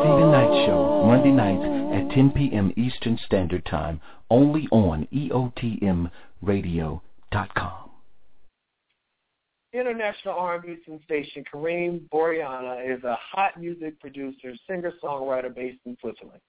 Steven 0.00 0.30
Knight 0.30 0.66
Show, 0.66 1.02
Monday 1.04 1.32
nights 1.32 1.64
at 1.92 2.10
10 2.14 2.30
p.m. 2.30 2.72
Eastern 2.76 3.18
Standard 3.26 3.66
Time, 3.66 4.00
only 4.30 4.68
on 4.70 5.08
EOTMRadio.com. 5.12 7.90
International 9.72 10.34
R&B 10.34 10.76
sensation 10.86 11.42
K'Ream 11.52 12.08
Boreana 12.10 12.88
is 12.88 13.02
a 13.02 13.18
hot 13.20 13.58
music 13.58 13.98
producer, 13.98 14.54
singer-songwriter 14.68 15.52
based 15.52 15.80
in 15.84 15.96
Switzerland. 16.00 16.40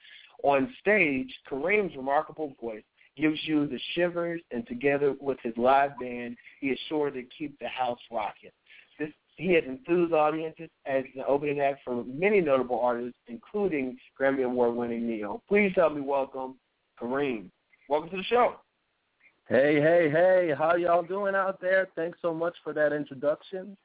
On 0.44 0.72
stage, 0.82 1.34
K'Ream's 1.50 1.96
remarkable 1.96 2.54
voice 2.62 2.84
gives 3.18 3.40
you 3.46 3.66
the 3.66 3.80
shivers, 3.96 4.40
and 4.52 4.68
together 4.68 5.16
with 5.20 5.40
his 5.42 5.58
live 5.58 5.98
band, 6.00 6.38
he 6.60 6.68
is 6.68 6.78
sure 6.90 7.10
to 7.10 7.24
keep 7.36 7.58
the 7.58 7.68
house 7.68 7.98
rocking. 8.12 8.52
He 9.36 9.54
has 9.54 9.64
enthused 9.66 10.14
audiences 10.14 10.70
as 10.86 11.04
the 11.16 11.26
opening 11.26 11.60
act 11.60 11.80
for 11.84 12.04
many 12.06 12.40
notable 12.40 12.80
artists, 12.80 13.18
including 13.28 13.98
Grammy 14.20 14.44
Award-winning 14.46 15.08
Ne-Yo. 15.08 15.42
Please 15.48 15.72
help 15.76 15.94
me 15.96 16.02
welcome 16.02 16.56
K'Ream. 17.02 17.50
Welcome 17.90 18.10
to 18.12 18.18
the 18.18 18.24
show. 18.24 18.56
Hey, 19.50 19.82
hey, 19.82 20.10
hey! 20.10 20.54
How 20.58 20.76
y'all 20.76 21.04
doing 21.04 21.36
out 21.36 21.60
there? 21.60 21.90
Thanks 21.96 22.18
so 22.22 22.34
much 22.34 22.56
for 22.64 22.74
that 22.74 22.94
introduction. 22.94 23.76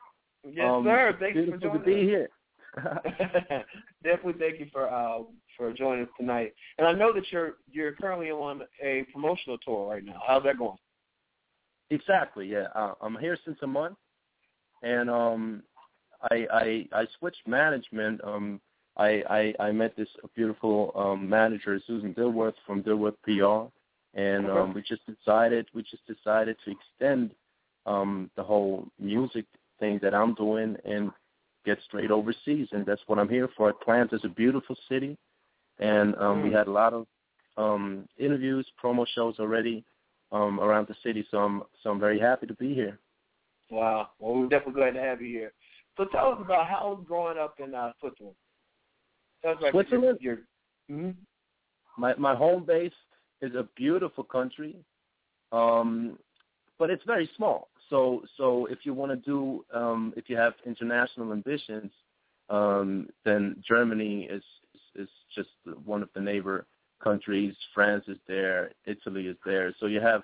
Yes, 0.48 0.66
Um, 0.68 0.84
sir. 0.84 1.16
Thank 1.18 1.34
you 1.34 1.50
for 1.50 1.56
joining 1.58 1.78
to 1.80 1.84
be 1.84 1.94
us. 1.94 2.00
here. 2.00 2.28
Definitely 4.04 4.34
thank 4.38 4.60
you 4.60 4.66
for 4.72 4.88
uh, 4.88 5.24
for 5.56 5.72
joining 5.72 6.04
us 6.04 6.10
tonight. 6.16 6.54
And 6.78 6.86
I 6.86 6.92
know 6.92 7.12
that 7.12 7.24
you're 7.32 7.54
you're 7.72 7.92
currently 7.92 8.30
on 8.30 8.62
a 8.82 9.04
promotional 9.12 9.58
tour 9.58 9.88
right 9.90 10.04
now. 10.04 10.20
How's 10.24 10.44
that 10.44 10.58
going? 10.58 10.78
Exactly. 11.90 12.46
Yeah, 12.46 12.66
uh, 12.74 12.92
I'm 13.00 13.16
here 13.16 13.36
since 13.44 13.58
a 13.62 13.66
month, 13.66 13.96
and 14.82 15.10
um, 15.10 15.62
I 16.30 16.46
I 16.52 16.86
I 16.92 17.06
switched 17.18 17.46
management. 17.46 18.20
Um, 18.24 18.60
I 18.96 19.54
I, 19.60 19.64
I 19.68 19.72
met 19.72 19.96
this 19.96 20.08
beautiful 20.34 20.92
um, 20.94 21.28
manager, 21.28 21.80
Susan 21.86 22.14
Dilworth 22.14 22.54
from 22.66 22.82
Dilworth 22.82 23.16
PR, 23.22 23.70
and 24.18 24.48
Okay. 24.48 24.58
um, 24.58 24.74
we 24.74 24.82
just 24.82 25.02
decided 25.06 25.66
we 25.74 25.82
just 25.82 26.06
decided 26.06 26.56
to 26.64 26.70
extend 26.72 27.30
um, 27.86 28.30
the 28.36 28.42
whole 28.42 28.86
music 28.98 29.44
thing 29.80 29.98
that 30.02 30.14
I'm 30.14 30.34
doing 30.34 30.76
and 30.84 31.10
get 31.64 31.78
straight 31.86 32.10
overseas, 32.10 32.68
and 32.72 32.84
that's 32.86 33.02
what 33.06 33.18
I'm 33.18 33.28
here 33.28 33.48
for. 33.56 33.68
Atlanta's 33.70 34.24
a 34.24 34.28
beautiful 34.28 34.76
city, 34.88 35.16
and 35.78 36.14
um, 36.16 36.42
we 36.42 36.50
Mm. 36.50 36.54
had 36.58 36.66
a 36.66 36.70
lot 36.72 36.92
of 36.92 37.06
um, 37.56 38.08
interviews, 38.18 38.66
promo 38.82 39.06
shows 39.06 39.38
already 39.38 39.84
um, 40.32 40.60
around 40.60 40.86
the 40.88 40.94
city, 41.02 41.26
so 41.30 41.38
I'm 41.38 41.62
so 41.82 41.90
I'm 41.90 42.00
very 42.00 42.18
happy 42.18 42.46
to 42.46 42.54
be 42.54 42.74
here. 42.74 42.98
Wow. 43.70 44.08
Well, 44.18 44.34
we're 44.34 44.48
definitely 44.48 44.80
glad 44.80 44.94
to 44.94 45.00
have 45.00 45.20
you 45.20 45.28
here. 45.28 45.52
So 45.96 46.04
tell 46.06 46.32
us 46.32 46.38
about 46.40 46.68
how 46.68 46.90
was 46.90 47.04
growing 47.06 47.38
up 47.38 47.56
in 47.58 47.74
uh, 47.74 47.92
Switzerland. 48.00 48.36
Tell 49.42 49.52
us 49.52 49.58
about 49.60 49.72
Switzerland? 49.72 50.18
Your, 50.20 50.38
your, 50.88 50.98
mhm. 50.98 51.14
My 51.96 52.14
my 52.16 52.34
home 52.34 52.64
base 52.64 52.92
is 53.42 53.54
a 53.54 53.68
beautiful 53.76 54.24
country, 54.24 54.76
um, 55.52 56.18
but 56.78 56.90
it's 56.90 57.02
very 57.04 57.28
small. 57.36 57.68
So 57.90 58.22
so 58.36 58.66
if 58.66 58.78
you 58.84 58.94
want 58.94 59.10
to 59.10 59.16
do 59.16 59.64
um, 59.74 60.14
if 60.16 60.30
you 60.30 60.36
have 60.36 60.54
international 60.64 61.32
ambitions, 61.32 61.90
um, 62.48 63.08
then 63.24 63.62
Germany 63.66 64.28
is, 64.30 64.42
is 64.74 65.04
is 65.04 65.08
just 65.34 65.50
one 65.84 66.02
of 66.02 66.08
the 66.14 66.20
neighbor 66.20 66.66
countries. 67.02 67.54
France 67.74 68.04
is 68.08 68.18
there, 68.26 68.70
Italy 68.86 69.26
is 69.26 69.36
there. 69.44 69.74
So 69.80 69.86
you 69.86 70.00
have 70.00 70.22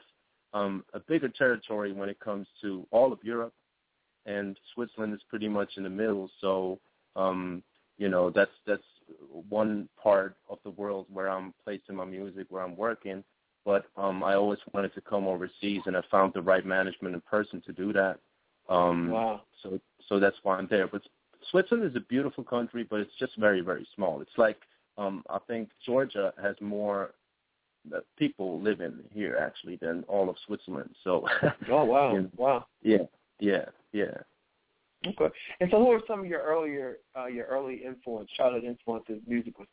um, 0.55 0.84
a 0.94 1.00
bigger 1.00 1.28
territory 1.28 1.92
when 1.92 2.09
it 2.09 2.18
comes 2.20 2.46
to 2.62 2.86
all 2.90 3.12
of 3.12 3.18
Europe, 3.22 3.52
and 4.24 4.57
Switzerland 4.72 5.12
is 5.12 5.20
pretty 5.28 5.48
much 5.48 5.72
in 5.76 5.82
the 5.82 5.90
middle. 5.90 6.30
So 6.40 6.78
um, 7.16 7.62
you 7.98 8.09
know 8.09 8.30
that's 8.30 8.52
that's 8.66 8.82
one 9.48 9.88
part 10.02 10.36
of 10.48 10.59
the 10.64 10.70
world 10.70 11.07
where 11.12 11.28
I'm 11.28 11.52
placing 11.64 11.96
my 11.96 12.05
music, 12.05 12.46
where 12.48 12.62
I'm 12.62 12.76
working. 12.76 13.22
But 13.66 13.86
um, 13.96 14.22
I 14.22 14.34
always 14.34 14.59
wanted 14.72 14.94
to 14.94 15.00
come 15.00 15.26
overseas, 15.26 15.82
and 15.86 15.96
I 15.96 16.02
found 16.11 16.32
the 16.34 16.42
right 16.42 16.64
management 16.64 17.14
and 17.14 17.24
person 17.24 17.62
to 17.66 17.72
do 17.72 17.92
that. 17.94 18.18
Um, 18.68 19.11
wow. 19.11 19.42
So 19.62 19.80
so 20.09 20.20
that's 20.20 20.36
why 20.42 20.57
I'm 20.57 20.68
there. 20.70 20.86
But 20.86 21.02
Switzerland 21.50 21.90
is 21.90 21.96
a 21.96 22.00
beautiful 22.00 22.44
country, 22.44 22.86
but 22.88 23.00
it's 23.00 23.14
just 23.18 23.36
very 23.38 23.61
very 23.61 23.86
small. 23.94 24.20
It's 24.20 24.38
like 24.38 24.59
um, 24.96 25.24
I 25.28 25.38
think 25.48 25.70
Georgia 25.84 26.32
has 26.40 26.55
more 26.61 27.14
people 28.18 28.61
living 28.61 28.99
here 29.12 29.37
actually 29.41 29.76
than 29.76 30.05
all 30.09 30.28
of 30.28 30.37
Switzerland. 30.47 30.91
So. 31.05 31.26
oh 31.70 31.85
wow! 31.85 32.16
know, 32.16 32.30
wow. 32.37 32.66
Yeah, 32.82 33.05
yeah, 33.41 33.66
yeah. 33.93 34.16
Okay. 35.07 35.35
And 35.61 35.70
so, 35.70 35.78
who 35.78 35.91
are 35.91 36.01
some 36.07 36.20
of 36.20 36.26
your 36.26 36.43
earlier, 36.43 36.99
uh, 37.16 37.26
your 37.26 37.47
early 37.47 37.82
influence, 37.85 38.30
childhood 38.37 38.64
influences, 38.64 39.20
musically? 39.26 39.66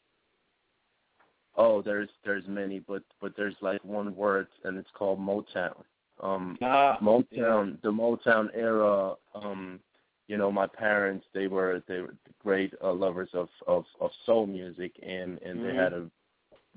Oh, 1.56 1.82
there's 1.82 2.10
there's 2.24 2.44
many, 2.48 2.80
but 2.80 3.04
but 3.22 3.34
there's 3.36 3.56
like 3.62 3.84
one 3.84 4.16
word, 4.16 4.48
and 4.64 4.78
it's 4.78 4.90
called 4.94 5.20
Motown. 5.20 5.76
Um, 6.22 6.58
ah, 6.62 6.98
Motown, 7.02 7.26
yeah. 7.32 7.76
the 7.84 7.92
Motown 7.92 8.50
era. 8.54 9.14
Um, 9.36 9.80
you 10.28 10.38
know, 10.38 10.52
my 10.52 10.68
parents 10.68 11.26
they 11.34 11.48
were 11.48 11.84
they 11.88 12.00
were 12.00 12.16
great 12.42 12.74
uh, 12.84 12.94
lovers 12.94 13.30
of 13.34 13.50
of 13.68 13.86
of 14.00 14.12
soul 14.26 14.48
music, 14.48 14.94
and 15.04 15.40
and 15.42 15.60
mm-hmm. 15.60 15.68
they 15.68 15.76
had 15.76 15.94
a 15.94 16.10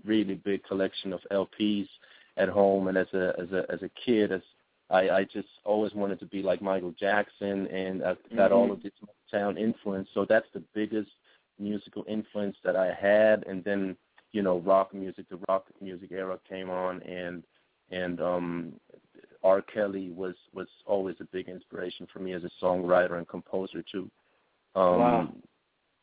really 0.04 0.34
big 0.34 0.64
collection 0.64 1.12
of 1.12 1.20
LPs 1.30 1.88
at 2.36 2.48
home. 2.48 2.88
And 2.88 2.98
as 2.98 3.08
a 3.12 3.32
as 3.38 3.50
a 3.52 3.64
as 3.70 3.82
a 3.82 3.90
kid, 4.04 4.32
as 4.32 4.42
I, 4.90 5.10
I 5.10 5.24
just 5.24 5.48
always 5.64 5.94
wanted 5.94 6.20
to 6.20 6.26
be 6.26 6.42
like 6.42 6.62
Michael 6.62 6.94
Jackson, 6.98 7.66
and 7.68 8.02
I've 8.04 8.18
got 8.36 8.50
mm-hmm. 8.50 8.54
all 8.54 8.72
of 8.72 8.82
this 8.82 8.92
Motown 9.32 9.58
influence. 9.58 10.08
So 10.14 10.26
that's 10.28 10.46
the 10.52 10.62
biggest 10.74 11.10
musical 11.58 12.04
influence 12.08 12.56
that 12.64 12.76
I 12.76 12.92
had. 12.92 13.44
And 13.46 13.64
then 13.64 13.96
you 14.32 14.42
know, 14.42 14.58
rock 14.58 14.92
music, 14.92 15.26
the 15.30 15.38
rock 15.48 15.66
music 15.80 16.10
era 16.10 16.38
came 16.48 16.68
on, 16.68 17.00
and 17.02 17.44
and 17.90 18.20
um, 18.20 18.72
R. 19.42 19.62
Kelly 19.62 20.10
was 20.10 20.34
was 20.52 20.66
always 20.86 21.16
a 21.20 21.24
big 21.24 21.48
inspiration 21.48 22.06
for 22.12 22.18
me 22.18 22.32
as 22.32 22.42
a 22.42 22.50
songwriter 22.64 23.16
and 23.16 23.28
composer 23.28 23.82
too. 23.90 24.10
Um, 24.74 24.98
wow. 24.98 25.32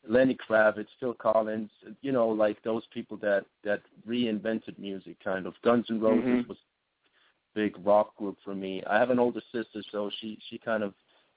Lenny 0.08 0.36
Kravitz, 0.36 0.88
Phil 0.98 1.14
Collins, 1.14 1.70
you 2.00 2.12
know, 2.12 2.28
like 2.28 2.62
those 2.62 2.82
people 2.92 3.16
that 3.18 3.44
that 3.64 3.82
reinvented 4.06 4.78
music, 4.78 5.16
kind 5.22 5.46
of. 5.46 5.54
Guns 5.62 5.86
N' 5.90 6.00
Roses 6.00 6.24
mm-hmm. 6.24 6.48
was 6.48 6.58
a 6.58 7.60
big 7.60 7.74
rock 7.86 8.16
group 8.16 8.36
for 8.44 8.54
me. 8.54 8.82
I 8.88 8.98
have 8.98 9.10
an 9.10 9.18
older 9.18 9.42
sister, 9.52 9.82
so 9.92 10.10
she 10.20 10.38
she 10.48 10.58
kind 10.58 10.82
of, 10.82 10.94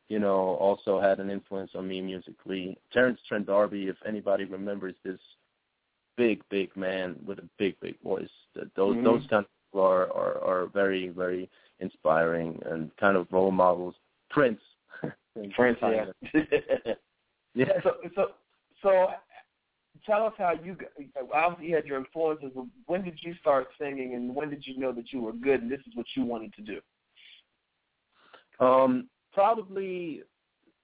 you 0.09 0.19
know, 0.19 0.55
also 0.55 0.99
had 0.99 1.19
an 1.19 1.29
influence 1.29 1.71
on 1.75 1.87
me 1.87 2.01
musically. 2.01 2.77
Terence 2.91 3.19
Trent 3.27 3.45
D'Arby, 3.45 3.87
if 3.87 3.97
anybody 4.05 4.45
remembers 4.45 4.95
this 5.03 5.19
big 6.17 6.41
big 6.49 6.75
man 6.75 7.15
with 7.25 7.39
a 7.39 7.49
big 7.59 7.79
big 7.81 8.01
voice, 8.01 8.29
those 8.75 8.95
mm-hmm. 8.95 9.03
those 9.03 9.21
kind 9.29 9.45
of 9.45 9.51
people 9.69 9.85
are, 9.85 10.11
are 10.11 10.43
are 10.43 10.67
very 10.67 11.09
very 11.09 11.49
inspiring 11.79 12.59
and 12.65 12.89
kind 12.97 13.15
of 13.15 13.27
role 13.31 13.51
models. 13.51 13.95
Prince. 14.29 14.61
Prince, 15.55 15.77
yeah. 15.81 16.05
yeah. 17.53 17.65
So, 17.83 17.91
so, 18.15 18.25
so, 18.85 19.07
tell 20.05 20.25
us 20.25 20.33
how 20.37 20.53
you 20.63 20.77
obviously 21.33 21.69
you 21.69 21.75
had 21.75 21.85
your 21.85 21.97
influences. 21.97 22.51
But 22.53 22.65
when 22.85 23.03
did 23.03 23.17
you 23.21 23.33
start 23.41 23.67
singing, 23.81 24.13
and 24.13 24.35
when 24.35 24.49
did 24.49 24.65
you 24.65 24.77
know 24.77 24.91
that 24.91 25.11
you 25.11 25.21
were 25.21 25.33
good 25.33 25.63
and 25.63 25.71
this 25.71 25.79
is 25.87 25.95
what 25.95 26.05
you 26.15 26.23
wanted 26.23 26.53
to 26.53 26.61
do? 26.61 28.65
Um, 28.65 29.09
probably 29.33 30.21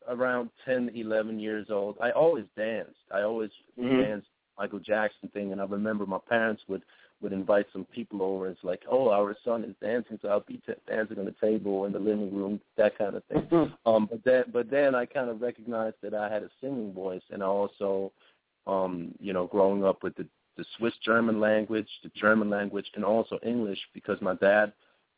around 0.07 0.49
ten, 0.65 0.89
eleven 0.95 1.39
years 1.39 1.67
old. 1.69 1.97
I 2.01 2.11
always 2.11 2.45
danced. 2.57 2.95
I 3.13 3.21
always 3.21 3.51
mm-hmm. 3.79 4.01
danced 4.01 4.27
Michael 4.57 4.79
Jackson 4.79 5.29
thing, 5.29 5.51
and 5.51 5.61
I 5.61 5.65
remember 5.65 6.05
my 6.05 6.19
parents 6.27 6.63
would 6.67 6.83
would 7.21 7.33
invite 7.33 7.67
some 7.71 7.85
people 7.85 8.21
over. 8.21 8.47
It's 8.47 8.63
like, 8.63 8.81
oh, 8.89 9.09
our 9.09 9.35
son 9.45 9.63
is 9.63 9.75
dancing, 9.81 10.19
so 10.21 10.29
I'll 10.29 10.39
be 10.41 10.61
t- 10.65 10.73
dancing 10.87 11.19
on 11.19 11.25
the 11.25 11.35
table 11.39 11.85
in 11.85 11.93
the 11.93 11.99
living 11.99 12.35
room, 12.35 12.59
that 12.77 12.97
kind 12.97 13.15
of 13.15 13.23
thing. 13.25 13.43
Mm-hmm. 13.43 13.89
um, 13.89 14.07
but 14.09 14.23
then, 14.23 14.43
but 14.51 14.69
then 14.69 14.95
I 14.95 15.05
kind 15.05 15.29
of 15.29 15.41
recognized 15.41 15.97
that 16.01 16.13
I 16.13 16.31
had 16.31 16.43
a 16.43 16.49
singing 16.59 16.93
voice, 16.93 17.21
and 17.29 17.43
I 17.43 17.47
also, 17.47 18.11
um, 18.67 19.13
you 19.19 19.33
know, 19.33 19.47
growing 19.47 19.83
up 19.85 20.03
with 20.03 20.15
the 20.15 20.25
the 20.57 20.65
Swiss 20.77 20.93
German 21.03 21.39
language, 21.39 21.87
the 22.03 22.11
German 22.15 22.49
language, 22.49 22.85
and 22.95 23.05
also 23.05 23.39
English, 23.41 23.79
because 23.93 24.17
my 24.21 24.35
dad, 24.35 24.73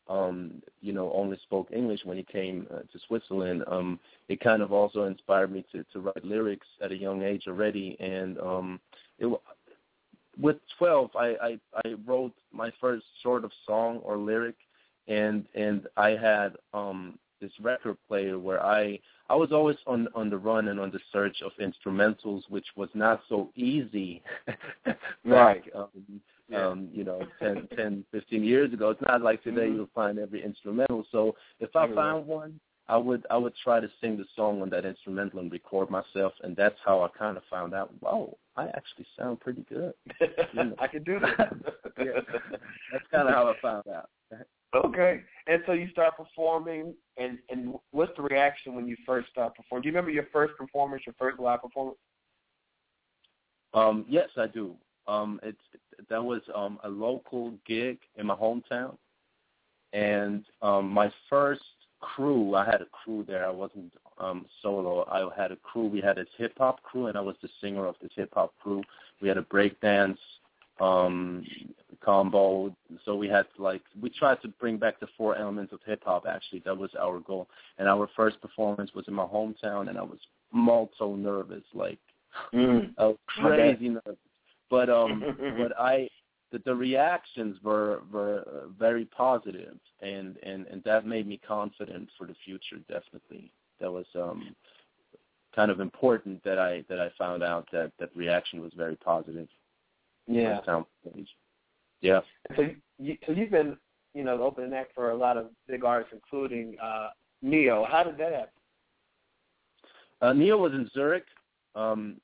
um, 0.08 0.62
you 0.80 0.94
know, 0.94 1.12
only 1.14 1.38
spoke 1.44 1.70
English 1.72 2.02
when 2.04 2.18
he 2.18 2.24
came 2.24 2.68
uh, 2.72 2.80
to 2.80 3.00
Switzerland. 3.08 3.64
Um, 3.68 4.00
it 4.30 4.40
kind 4.40 4.62
of 4.62 4.72
also 4.72 5.06
inspired 5.06 5.52
me 5.52 5.66
to 5.72 5.84
to 5.94 6.00
write 6.02 6.24
lyrics 6.24 6.68
at 6.82 6.92
a 6.92 6.98
young 6.98 7.24
age 7.24 7.46
already, 7.48 7.98
and 8.00 8.38
um, 8.40 8.80
it 9.18 9.32
with 10.40 10.58
12 10.78 11.12
I, 11.16 11.36
I 11.42 11.60
i 11.86 11.94
wrote 12.06 12.34
my 12.52 12.72
first 12.82 13.06
sort 13.22 13.44
of 13.44 13.52
song 13.66 14.00
or 14.04 14.18
lyric 14.18 14.56
and 15.08 15.46
and 15.56 15.88
i 15.98 16.10
had 16.10 16.54
um 16.74 17.18
this 17.42 17.52
record 17.62 17.98
player 18.08 18.40
where 18.40 18.64
i 18.64 19.00
i 19.30 19.36
was 19.36 19.52
always 19.52 19.78
on 19.86 20.08
on 20.16 20.30
the 20.30 20.38
run 20.38 20.70
and 20.70 20.80
on 20.80 20.92
the 20.92 21.00
search 21.12 21.38
of 21.44 21.52
instrumentals 21.62 22.44
which 22.50 22.68
was 22.76 22.90
not 22.94 23.22
so 23.30 23.50
easy 23.56 24.22
right 25.26 25.64
um, 25.76 25.90
yeah. 26.50 26.68
um 26.68 26.90
you 26.94 27.04
know 27.04 27.22
10 27.40 27.68
10 27.76 28.06
15 28.12 28.44
years 28.44 28.74
ago 28.74 28.90
it's 28.90 29.02
not 29.02 29.22
like 29.22 29.44
today 29.44 29.62
mm-hmm. 29.62 29.76
you'll 29.78 29.90
find 29.94 30.20
every 30.20 30.44
instrumental 30.44 31.06
so 31.12 31.36
if 31.60 31.76
i 31.76 31.92
found 31.94 32.26
one 32.26 32.60
I 32.90 32.98
would 32.98 33.26
I 33.30 33.38
would 33.38 33.54
try 33.64 33.80
to 33.80 33.90
sing 34.02 34.18
the 34.18 34.26
song 34.36 34.62
on 34.62 34.70
that 34.72 34.86
instrumental 34.86 35.40
and 35.40 35.52
record 35.52 35.90
myself, 35.90 36.34
and 36.44 36.56
that's 36.56 36.78
how 36.84 37.02
I 37.02 37.08
kind 37.18 37.38
of 37.38 37.44
found 37.50 37.74
out. 37.74 37.92
Wow, 38.02 38.38
I 38.58 38.66
actually 38.68 39.06
sound 39.18 39.40
pretty 39.40 39.66
good. 39.70 39.94
You 40.20 40.28
know? 40.54 40.76
I 40.80 40.88
can 40.88 41.04
do 41.04 41.20
that. 41.20 41.54
yeah. 41.98 42.20
That's 42.92 43.06
kind 43.10 43.30
of 43.30 43.34
how 43.34 43.48
I 43.48 43.54
found 43.62 43.86
out. 43.88 44.10
Okay, 44.76 45.22
and 45.48 45.62
so 45.66 45.74
you 45.74 45.88
start 45.92 46.18
performing, 46.18 46.94
and 47.18 47.38
and 47.50 47.76
what's 47.92 48.12
the 48.18 48.24
reaction 48.24 48.76
when 48.76 48.88
you 48.88 48.98
first 49.06 49.30
start 49.30 49.56
performing? 49.56 49.84
Do 49.84 49.88
you 49.88 49.94
remember 49.94 50.12
your 50.12 50.28
first 50.34 50.58
performance, 50.58 51.04
your 51.06 51.16
first 51.18 51.40
live 51.40 51.62
performance? 51.62 51.98
Um, 53.74 54.06
yes, 54.10 54.30
I 54.36 54.48
do. 54.48 54.76
Um, 55.08 55.40
it's 55.44 55.62
that 56.10 56.24
was 56.24 56.42
um 56.54 56.80
a 56.84 56.90
local 56.90 57.54
gig 57.66 58.00
in 58.18 58.26
my 58.26 58.36
hometown, 58.36 58.98
and 59.94 60.44
um 60.62 60.90
my 60.90 61.12
first 61.30 61.62
crew. 62.16 62.56
I 62.56 62.66
had 62.66 62.82
a 62.82 62.86
crew 62.86 63.24
there. 63.28 63.46
I 63.46 63.50
wasn't 63.50 63.92
um, 64.20 64.46
solo. 64.62 65.06
I 65.10 65.28
had 65.40 65.52
a 65.52 65.56
crew. 65.58 65.88
We 65.88 66.02
had 66.02 66.18
this 66.18 66.28
hip 66.38 66.54
hop 66.58 66.82
crew, 66.84 67.08
and 67.08 67.18
I 67.18 67.22
was 67.22 67.36
the 67.42 67.50
singer 67.62 67.86
of 67.86 67.96
this 68.02 68.12
hip 68.16 68.32
hop 68.34 68.54
crew. 68.62 68.84
We 69.22 69.28
had 69.28 69.38
a 69.38 69.44
breakdance 69.44 70.18
um, 70.80 71.46
combo. 72.04 72.76
So 73.06 73.16
we 73.16 73.28
had 73.28 73.46
like 73.58 73.82
we 74.02 74.10
tried 74.10 74.42
to 74.42 74.48
bring 74.48 74.78
back 74.78 75.00
the 75.00 75.08
four 75.18 75.36
elements 75.36 75.74
of 75.74 75.80
hip 75.86 76.04
hop. 76.06 76.26
Actually, 76.28 76.62
that 76.66 76.78
was 76.78 76.92
our 77.00 77.20
goal. 77.20 77.48
And 77.78 77.88
our 77.88 78.10
first 78.16 78.42
performance 78.42 78.92
was 78.94 79.06
in 79.08 79.14
my 79.14 79.26
hometown, 79.26 79.90
and 79.90 79.98
I 79.98 80.04
was 80.04 80.20
multi 80.52 81.06
nervous, 81.06 81.64
like 81.74 82.00
mm. 82.54 82.92
I 82.98 83.06
was 83.06 83.18
crazy 83.28 83.90
nervous. 83.90 84.18
But 84.70 84.90
um, 84.90 85.24
but 85.58 85.78
I 85.80 86.10
the, 86.54 86.62
the 86.66 86.76
reactions 86.76 87.58
were 87.64 88.04
were 88.12 88.68
very 88.80 89.06
positive, 89.06 89.76
and 90.02 90.38
and 90.44 90.68
and 90.68 90.84
that 90.84 91.06
made 91.06 91.28
me 91.28 91.42
confident 91.46 92.10
for 92.18 92.28
the 92.28 92.36
future. 92.46 92.78
Definitely, 92.88 93.52
that 93.82 93.92
was 93.92 94.06
um 94.16 94.56
kind 95.56 95.72
of 95.72 95.80
important 95.80 96.44
that 96.44 96.60
I 96.60 96.86
that 96.88 97.00
I 97.00 97.10
found 97.18 97.44
out 97.44 97.68
that 97.74 97.92
that 98.00 98.16
reaction 98.16 98.62
was 98.62 98.72
very 98.78 98.96
positive. 98.96 99.48
Yeah. 100.28 100.60
Yeah. 102.02 102.22
So 102.56 102.70
you 103.00 103.18
so 103.26 103.32
you've 103.34 103.52
been 103.52 103.76
you 104.14 104.24
know 104.24 104.38
the 104.38 104.44
opening 104.44 104.74
act 104.74 104.94
for 104.94 105.10
a 105.10 105.18
lot 105.18 105.38
of 105.38 105.48
big 105.68 105.84
artists, 105.84 106.14
including 106.14 106.78
uh 106.82 107.10
Ne-Yo. 107.42 107.86
How 107.90 108.04
did 108.04 108.18
that 108.20 108.32
happen? 108.32 108.50
Uh, 110.22 110.32
Ne-Yo 110.32 110.58
was 110.58 110.72
in 110.72 110.90
Zurich. 110.94 111.26
Um, 111.76 112.22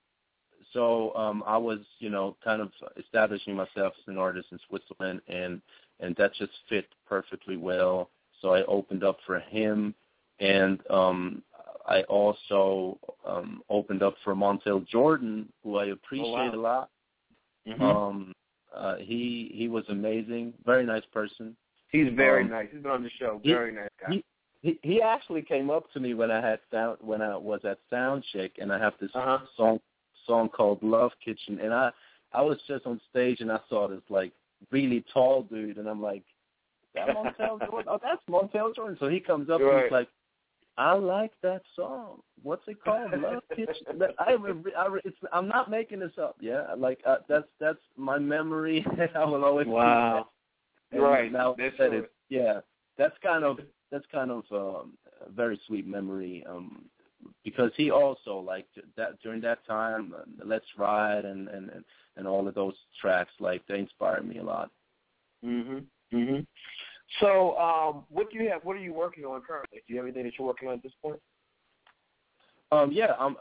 so 0.74 1.13
um, 1.15 1.43
I 1.45 1.57
was, 1.57 1.80
you 1.99 2.09
know, 2.09 2.36
kind 2.43 2.61
of 2.61 2.72
establishing 2.97 3.55
myself 3.55 3.93
as 3.97 4.07
an 4.07 4.17
artist 4.17 4.47
in 4.51 4.59
Switzerland, 4.67 5.22
and 5.28 5.61
and 5.99 6.15
that 6.17 6.34
just 6.36 6.51
fit 6.70 6.88
perfectly 7.07 7.57
well. 7.57 8.09
So 8.41 8.53
I 8.53 8.63
opened 8.65 9.03
up 9.03 9.17
for 9.26 9.39
him, 9.39 9.93
and 10.39 10.80
um, 10.89 11.43
I 11.88 12.03
also 12.03 12.97
um, 13.28 13.61
opened 13.70 14.03
up 14.03 14.15
for 14.24 14.36
Montell 14.36 14.86
Jordan, 14.88 15.49
who 15.63 15.78
I 15.78 15.88
appreciate 15.88 16.28
oh, 16.28 16.32
wow. 16.34 16.55
a 16.55 16.55
lot. 16.55 16.89
Mm-hmm. 17.67 17.82
Um, 17.82 18.34
uh, 18.76 18.95
he 18.97 19.51
he 19.53 19.67
was 19.67 19.84
amazing, 19.89 20.53
very 20.65 20.86
nice 20.86 21.03
person. 21.11 21.55
He's 21.91 22.07
very 22.15 22.43
um, 22.43 22.51
nice. 22.51 22.67
He's 22.72 22.82
been 22.84 22.91
on 22.91 23.03
the 23.03 23.09
show. 23.20 23.39
he- 23.43 23.51
Very 23.51 23.74
nice 23.74 23.89
guy. 23.99 24.13
He, 24.13 24.24
he 24.61 24.80
he 24.84 25.01
actually 25.01 25.41
came 25.41 25.70
up 25.70 25.91
to 25.93 25.99
me 25.99 26.13
when 26.13 26.30
I 26.32 26.39
had 26.39 26.59
sound 26.72 26.97
when 27.01 27.22
I 27.22 27.36
was 27.36 27.61
at 27.63 27.80
Soundcheck, 27.91 28.51
and 28.59 28.72
I 28.72 28.78
have 28.80 28.93
this 29.01 29.09
Uh-huh. 29.15 29.39
song 29.57 29.80
song 30.30 30.47
called 30.49 30.82
Love 30.84 31.11
Kitchen, 31.25 31.59
and 31.59 31.73
I 31.73 31.89
I 32.32 32.41
was 32.41 32.57
just 32.67 32.86
on 32.86 33.01
stage 33.09 33.39
and 33.41 33.51
I 33.51 33.59
saw 33.67 33.88
this 33.88 34.01
like 34.09 34.32
really 34.71 35.03
tall 35.13 35.43
dude, 35.43 35.77
and 35.77 35.88
I'm 35.88 36.01
like, 36.01 36.23
that 36.95 37.09
Montell 37.09 37.59
Jordan? 37.59 37.88
Oh, 37.91 37.99
that's 38.01 38.21
Montell 38.30 38.75
Jordan. 38.75 38.97
So 38.99 39.09
he 39.09 39.19
comes 39.19 39.49
up 39.49 39.59
Right. 39.61 39.73
and 39.73 39.84
he's 39.84 39.91
like, 39.91 40.09
I 40.77 40.93
like 40.93 41.32
that 41.41 41.61
song. 41.75 42.21
What's 42.43 42.63
it 42.67 42.82
called? 42.84 43.11
Love 43.19 43.43
Kitchen. 43.55 43.75
I, 44.19 44.32
I, 44.77 44.97
it's, 45.03 45.17
I'm 45.34 45.47
not 45.47 45.69
making 45.69 45.99
this 45.99 46.17
up. 46.21 46.38
Yeah, 46.39 46.67
like 46.77 46.99
uh, 47.05 47.17
that's 47.27 47.47
that's 47.59 47.80
my 47.97 48.17
memory. 48.17 48.86
I 49.15 49.25
will 49.25 49.43
always 49.43 49.67
Wow. 49.67 50.30
And 50.91 51.03
Right. 51.03 51.32
Now 51.32 51.55
That's 51.57 51.77
that 51.77 51.93
it, 51.93 52.11
yeah, 52.30 52.61
that's 52.97 53.15
kind 53.21 53.43
of 53.43 53.59
that's 53.91 54.05
kind 54.11 54.32
of 54.32 54.43
um, 54.51 54.93
a 55.25 55.32
very 55.32 55.59
sweet 55.67 55.86
memory. 55.88 56.43
Um, 56.49 56.86
because 57.43 57.72
he 57.76 57.91
also 57.91 58.38
like 58.38 58.67
that 58.97 59.20
during 59.22 59.41
that 59.41 59.65
time, 59.65 60.13
uh, 60.17 60.24
Let's 60.45 60.65
Ride 60.78 61.26
and 61.26 61.47
and 61.47 61.70
and 61.70 61.84
and 62.17 62.28
all 62.28 62.47
of 62.47 62.55
those 62.55 62.76
tracks, 62.99 63.32
like 63.39 63.65
they 63.67 63.80
inspired 63.80 64.28
me 64.28 64.39
a 64.39 64.43
lot. 64.43 64.72
Mhm. 65.43 65.86
Mhm. 66.11 66.45
So, 67.20 67.57
um, 67.57 68.05
what 68.09 68.30
do 68.30 68.38
you 68.38 68.49
have? 68.49 68.63
What 68.63 68.76
are 68.76 68.82
you 68.82 68.93
working 68.93 69.26
on 69.26 69.41
currently? 69.41 69.82
Do 69.88 69.93
you 69.93 69.97
have 69.97 70.05
anything 70.05 70.26
that 70.26 70.38
you're 70.38 70.47
working 70.47 70.67
on 70.67 70.76
at 70.76 70.84
this 70.84 70.93
point? 71.01 71.22
Um, 72.72 72.91
yeah, 72.91 73.15
i'm 73.17 73.36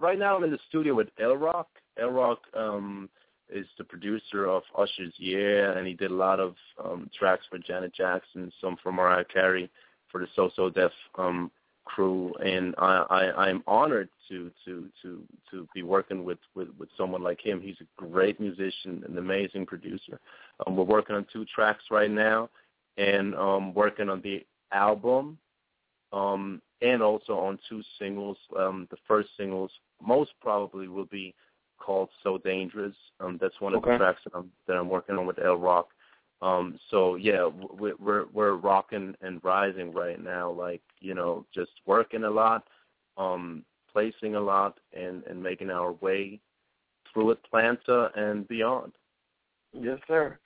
right 0.00 0.18
now 0.18 0.36
I'm 0.36 0.44
in 0.44 0.50
the 0.50 0.58
studio 0.68 0.94
with 0.94 1.08
El 1.18 1.36
Rock. 1.36 1.68
El 1.96 2.10
Rock 2.10 2.40
um, 2.54 3.08
is 3.48 3.66
the 3.78 3.84
producer 3.84 4.46
of 4.46 4.62
Usher's 4.76 5.14
Yeah, 5.18 5.76
and 5.76 5.86
he 5.86 5.94
did 5.94 6.10
a 6.10 6.14
lot 6.14 6.40
of 6.40 6.56
um, 6.82 7.08
tracks 7.16 7.44
for 7.48 7.58
Janet 7.58 7.94
Jackson, 7.94 8.50
some 8.60 8.76
for 8.82 8.90
Mariah 8.90 9.24
Carey, 9.24 9.70
for 10.10 10.20
the 10.20 10.26
So 10.34 10.50
So 10.56 10.70
Def 10.70 10.92
um, 11.16 11.50
crew, 11.84 12.32
and 12.44 12.74
I, 12.78 13.04
I 13.10 13.46
I'm 13.48 13.62
honored 13.66 14.08
to 14.28 14.50
to 14.64 14.88
to 15.02 15.22
to 15.50 15.68
be 15.74 15.82
working 15.82 16.24
with 16.24 16.38
with 16.54 16.68
with 16.78 16.88
someone 16.96 17.22
like 17.22 17.40
him. 17.40 17.60
He's 17.60 17.76
a 17.80 18.00
great 18.06 18.40
musician, 18.40 19.04
an 19.06 19.18
amazing 19.18 19.66
producer. 19.66 20.18
Um, 20.66 20.76
we're 20.76 20.84
working 20.84 21.16
on 21.16 21.26
two 21.32 21.44
tracks 21.46 21.84
right 21.90 22.10
now, 22.10 22.50
and 22.96 23.34
um, 23.34 23.74
working 23.74 24.08
on 24.08 24.20
the 24.22 24.44
album 24.72 25.38
um, 26.12 26.62
and 26.82 27.02
also 27.02 27.38
on 27.38 27.58
two 27.68 27.82
singles. 27.98 28.36
Um, 28.58 28.86
the 28.90 28.96
first 29.06 29.28
singles 29.36 29.70
most 30.04 30.32
probably 30.40 30.88
will 30.88 31.06
be 31.06 31.34
called 31.78 32.08
"So 32.22 32.38
Dangerous." 32.38 32.94
Um, 33.20 33.38
that's 33.40 33.60
one 33.60 33.74
of 33.74 33.82
Okay. 33.82 33.92
the 33.92 33.98
tracks 33.98 34.20
that 34.24 34.34
I'm 34.34 34.50
that 34.66 34.76
I'm 34.76 34.88
working 34.88 35.16
on 35.16 35.26
with 35.26 35.38
El 35.38 35.56
Rock. 35.56 35.88
Um, 36.44 36.78
so 36.90 37.14
yeah, 37.14 37.48
we're 37.78 37.96
we're 37.98 38.26
we're 38.34 38.54
rocking 38.56 39.14
and 39.22 39.42
rising 39.42 39.94
right 39.94 40.22
now. 40.22 40.50
Like 40.50 40.82
you 41.00 41.14
know, 41.14 41.46
just 41.54 41.70
working 41.86 42.24
a 42.24 42.30
lot, 42.30 42.64
um, 43.16 43.64
placing 43.90 44.34
a 44.34 44.40
lot, 44.40 44.78
and 44.92 45.24
and 45.24 45.42
making 45.42 45.70
our 45.70 45.92
way 45.92 46.38
through 47.10 47.30
Atlanta 47.30 48.10
and 48.14 48.46
beyond. 48.46 48.92
Yes, 49.72 49.98
sir. 50.06 50.38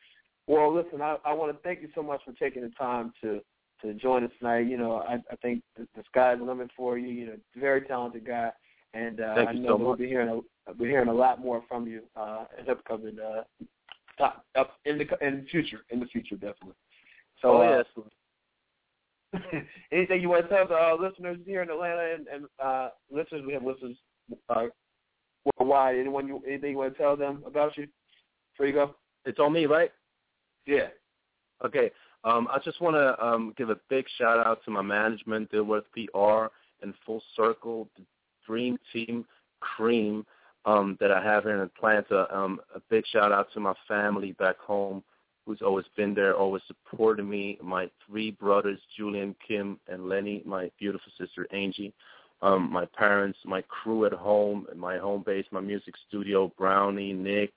Well, 0.46 0.72
listen, 0.72 1.02
I, 1.02 1.16
I 1.24 1.32
want 1.32 1.52
to 1.52 1.62
thank 1.62 1.82
you 1.82 1.88
so 1.96 2.02
much 2.02 2.20
for 2.24 2.32
taking 2.32 2.62
the 2.62 2.70
time 2.70 3.12
to 3.22 3.40
to 3.82 3.94
join 3.94 4.22
us 4.22 4.30
tonight. 4.38 4.68
You 4.68 4.78
know, 4.78 4.98
I, 4.98 5.14
I 5.32 5.36
think 5.42 5.64
the, 5.76 5.88
the 5.96 6.04
sky's 6.08 6.38
the 6.38 6.44
limit 6.44 6.70
for 6.76 6.96
you. 6.96 7.08
You 7.08 7.26
know, 7.26 7.36
very 7.56 7.80
talented 7.80 8.24
guy, 8.24 8.52
and 8.94 9.20
uh, 9.20 9.24
I 9.48 9.52
know 9.52 9.70
so 9.70 9.76
we'll 9.76 9.88
much. 9.90 9.98
be 9.98 10.06
hearing 10.06 10.28
a, 10.28 10.72
we're 10.78 10.90
hearing 10.90 11.08
a 11.08 11.14
lot 11.14 11.40
more 11.40 11.64
from 11.68 11.88
you 11.88 12.02
uh, 12.14 12.44
in 12.56 12.70
upcoming 12.70 13.18
uh, 13.18 13.42
top, 14.18 14.44
up 14.56 14.72
in 14.84 14.98
the 14.98 15.06
in 15.26 15.42
the 15.42 15.46
future. 15.50 15.80
In 15.90 16.00
the 16.00 16.06
future, 16.06 16.34
definitely. 16.34 16.74
So, 17.40 17.52
oh 17.52 17.62
uh, 17.62 17.82
yes, 19.32 19.44
anything 19.92 20.20
you 20.20 20.28
want 20.28 20.48
to 20.48 20.54
tell 20.54 20.66
the 20.66 20.74
uh, 20.74 20.96
listeners 21.00 21.38
here 21.46 21.62
in 21.62 21.70
Atlanta 21.70 22.14
and, 22.14 22.26
and 22.28 22.44
uh, 22.62 22.90
listeners? 23.10 23.42
We 23.46 23.52
have 23.52 23.64
listeners 23.64 23.96
uh, 24.48 24.66
worldwide. 25.58 25.96
Anyone 25.96 26.26
you 26.26 26.42
anything 26.46 26.72
you 26.72 26.78
want 26.78 26.94
to 26.94 26.98
tell 26.98 27.16
them 27.16 27.42
about 27.46 27.76
you? 27.76 27.86
Before 28.52 28.66
you 28.66 28.72
go. 28.72 28.94
it's 29.24 29.38
on 29.38 29.52
me, 29.52 29.66
right? 29.66 29.92
Yeah. 30.66 30.88
Okay. 31.64 31.90
Um, 32.24 32.48
I 32.50 32.58
just 32.64 32.80
want 32.80 32.96
to 32.96 33.24
um, 33.24 33.54
give 33.56 33.70
a 33.70 33.78
big 33.88 34.04
shout 34.18 34.44
out 34.44 34.64
to 34.64 34.70
my 34.70 34.82
management, 34.82 35.52
Dilworth 35.52 35.84
PR, 35.94 36.52
and 36.82 36.92
Full 37.06 37.22
Circle, 37.36 37.88
the 37.96 38.02
Dream 38.44 38.76
Team 38.92 39.24
Cream 39.60 40.26
um, 40.68 40.96
that 41.00 41.10
I 41.10 41.22
have 41.22 41.44
here 41.44 41.54
in 41.54 41.60
Atlanta. 41.60 42.26
Um, 42.36 42.60
a 42.74 42.80
big 42.90 43.04
shout 43.06 43.32
out 43.32 43.48
to 43.54 43.60
my 43.60 43.74
family 43.86 44.32
back 44.32 44.58
home, 44.58 45.02
who's 45.46 45.62
always 45.62 45.86
been 45.96 46.14
there, 46.14 46.36
always 46.36 46.62
supported 46.66 47.24
me. 47.24 47.58
My 47.62 47.90
three 48.06 48.32
brothers, 48.32 48.78
Julian, 48.96 49.34
Kim, 49.46 49.78
and 49.88 50.08
Lenny. 50.08 50.42
My 50.44 50.70
beautiful 50.78 51.10
sister, 51.18 51.46
Angie. 51.52 51.94
Um, 52.40 52.70
my 52.70 52.84
parents, 52.84 53.38
my 53.44 53.62
crew 53.62 54.04
at 54.04 54.12
home, 54.12 54.66
my 54.76 54.98
home 54.98 55.24
base, 55.26 55.46
my 55.50 55.60
music 55.60 55.94
studio, 56.06 56.52
Brownie, 56.56 57.12
Nick, 57.12 57.52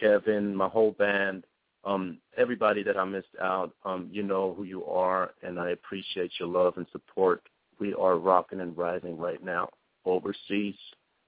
Kevin, 0.00 0.54
my 0.54 0.68
whole 0.68 0.92
band 0.92 1.44
um, 1.86 2.18
everybody 2.36 2.82
that 2.82 2.96
I 2.96 3.04
missed 3.04 3.28
out, 3.40 3.72
um, 3.84 4.08
you 4.10 4.24
know 4.24 4.52
who 4.54 4.64
you 4.64 4.84
are, 4.86 5.30
and 5.42 5.58
I 5.58 5.70
appreciate 5.70 6.32
your 6.40 6.48
love 6.48 6.74
and 6.76 6.86
support. 6.90 7.42
We 7.78 7.94
are 7.94 8.16
rocking 8.16 8.60
and 8.60 8.76
rising 8.76 9.16
right 9.16 9.42
now, 9.42 9.68
overseas, 10.04 10.74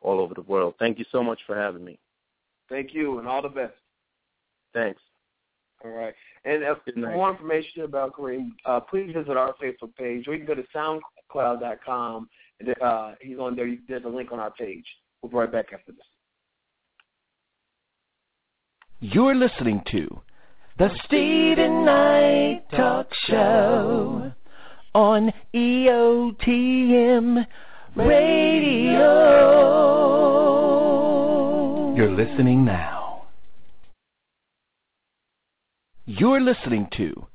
all 0.01 0.21
over 0.21 0.35
the 0.35 0.43
world. 0.43 0.75
Thank 0.79 0.99
you 0.99 1.05
so 1.11 1.23
much 1.23 1.41
for 1.47 1.57
having 1.57 1.85
me. 1.85 1.99
Thank 2.69 2.95
you, 2.95 3.19
and 3.19 3.27
all 3.27 3.43
the 3.43 3.49
best. 3.49 3.75
Thanks. 4.75 5.01
All 5.85 5.91
right. 5.91 6.15
And 6.45 6.65
uh, 6.65 6.75
Good 6.85 6.95
for 6.95 7.01
night. 7.01 7.15
more 7.15 7.31
information 7.31 7.83
about 7.83 8.15
K'Ream, 8.15 8.51
uh, 8.65 8.81
please 8.81 9.13
visit 9.15 9.37
our 9.37 9.55
Facebook 9.63 9.95
page, 9.97 10.27
or 10.29 10.35
you 10.35 10.45
can 10.45 10.47
go 10.47 10.55
to 10.55 10.65
SoundCloud.com. 10.75 12.29
And, 12.61 12.75
uh, 12.83 13.13
he's 13.21 13.39
on 13.39 13.55
there. 13.57 13.73
There's 13.89 14.05
a 14.05 14.09
link 14.09 14.33
on 14.33 14.41
our 14.41 14.51
page. 14.51 14.85
We'll 15.23 15.31
be 15.31 15.37
right 15.37 15.51
back 15.51 15.67
after 15.73 15.93
this. 15.93 16.01
You're 19.01 19.37
listening 19.37 19.83
to 19.93 20.21
the 20.79 20.91
Steven 21.05 21.85
Knight 21.85 22.65
Talk 22.73 23.09
Show 23.29 24.33
on 24.95 25.33
EOTM 25.55 27.47
Radio. 27.99 29.09
You're 31.97 32.13
listening 32.13 32.65
now. 32.65 33.25
You're 36.07 36.41
listening 36.41 36.87
to 36.97 37.27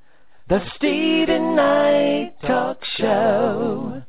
the 0.47 0.61
Steven 0.75 1.55
Knight 1.57 2.35
Talk 2.47 2.77
Show 2.97 4.03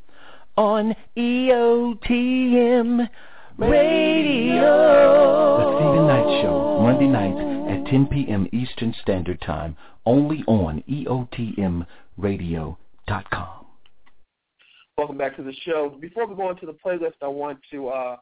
on 0.57 0.95
E 1.17 1.49
EOTM 1.49 3.09
Radio. 3.57 5.57
The 5.57 5.77
Steven 5.77 6.07
Knight 6.07 6.41
Show, 6.41 6.79
Monday 6.81 7.07
nights 7.07 7.41
at 7.69 7.85
10 7.91 8.07
p.m. 8.07 8.47
Eastern 8.53 8.93
Standard 9.01 9.41
Time, 9.41 9.75
only 10.05 10.41
on 10.47 10.81
E 10.87 11.03
EOTMRadio.com. 11.05 13.64
Welcome 14.97 15.17
back 15.17 15.35
to 15.35 15.43
the 15.43 15.53
show. 15.65 15.97
Before 15.99 16.25
we 16.25 16.35
go 16.35 16.49
into 16.49 16.65
the 16.65 16.73
playlist, 16.73 17.15
I 17.21 17.27
want 17.27 17.59
to 17.69 17.89
uh, 17.89 18.15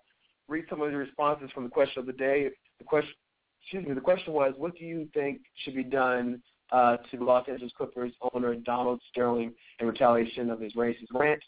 read 0.47 0.65
some 0.71 0.82
of 0.82 0.89
the 0.89 0.97
responses 0.97 1.51
from 1.53 1.65
the 1.65 1.69
question 1.69 1.99
of 1.99 2.07
the 2.07 2.13
day. 2.13 2.49
The 2.80 2.84
question, 2.84 3.13
excuse 3.61 3.86
me, 3.86 3.93
the 3.93 4.01
question 4.01 4.34
was, 4.34 4.55
what 4.57 4.76
do 4.76 4.84
you 4.84 5.07
think 5.13 5.41
should 5.63 5.76
be 5.76 5.84
done 5.84 6.41
uh, 6.71 6.97
to 7.11 7.17
the 7.17 7.24
Los 7.24 7.47
Angeles 7.47 7.71
Clippers 7.78 8.11
owner 8.34 8.55
Donald 8.55 8.99
Sterling 9.11 9.53
in 9.80 9.86
retaliation 9.86 10.49
of 10.49 10.59
his 10.59 10.74
racist 10.74 11.05
rant? 11.13 11.43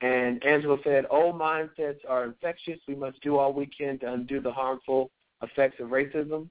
And 0.00 0.42
Angela 0.42 0.78
said, 0.82 1.04
old 1.10 1.38
mindsets 1.38 1.98
are 2.08 2.24
infectious. 2.24 2.80
We 2.88 2.94
must 2.94 3.20
do 3.20 3.36
all 3.36 3.52
we 3.52 3.66
can 3.66 3.98
to 3.98 4.10
undo 4.10 4.40
the 4.40 4.52
harmful 4.52 5.10
effects 5.42 5.80
of 5.80 5.88
racism. 5.88 6.48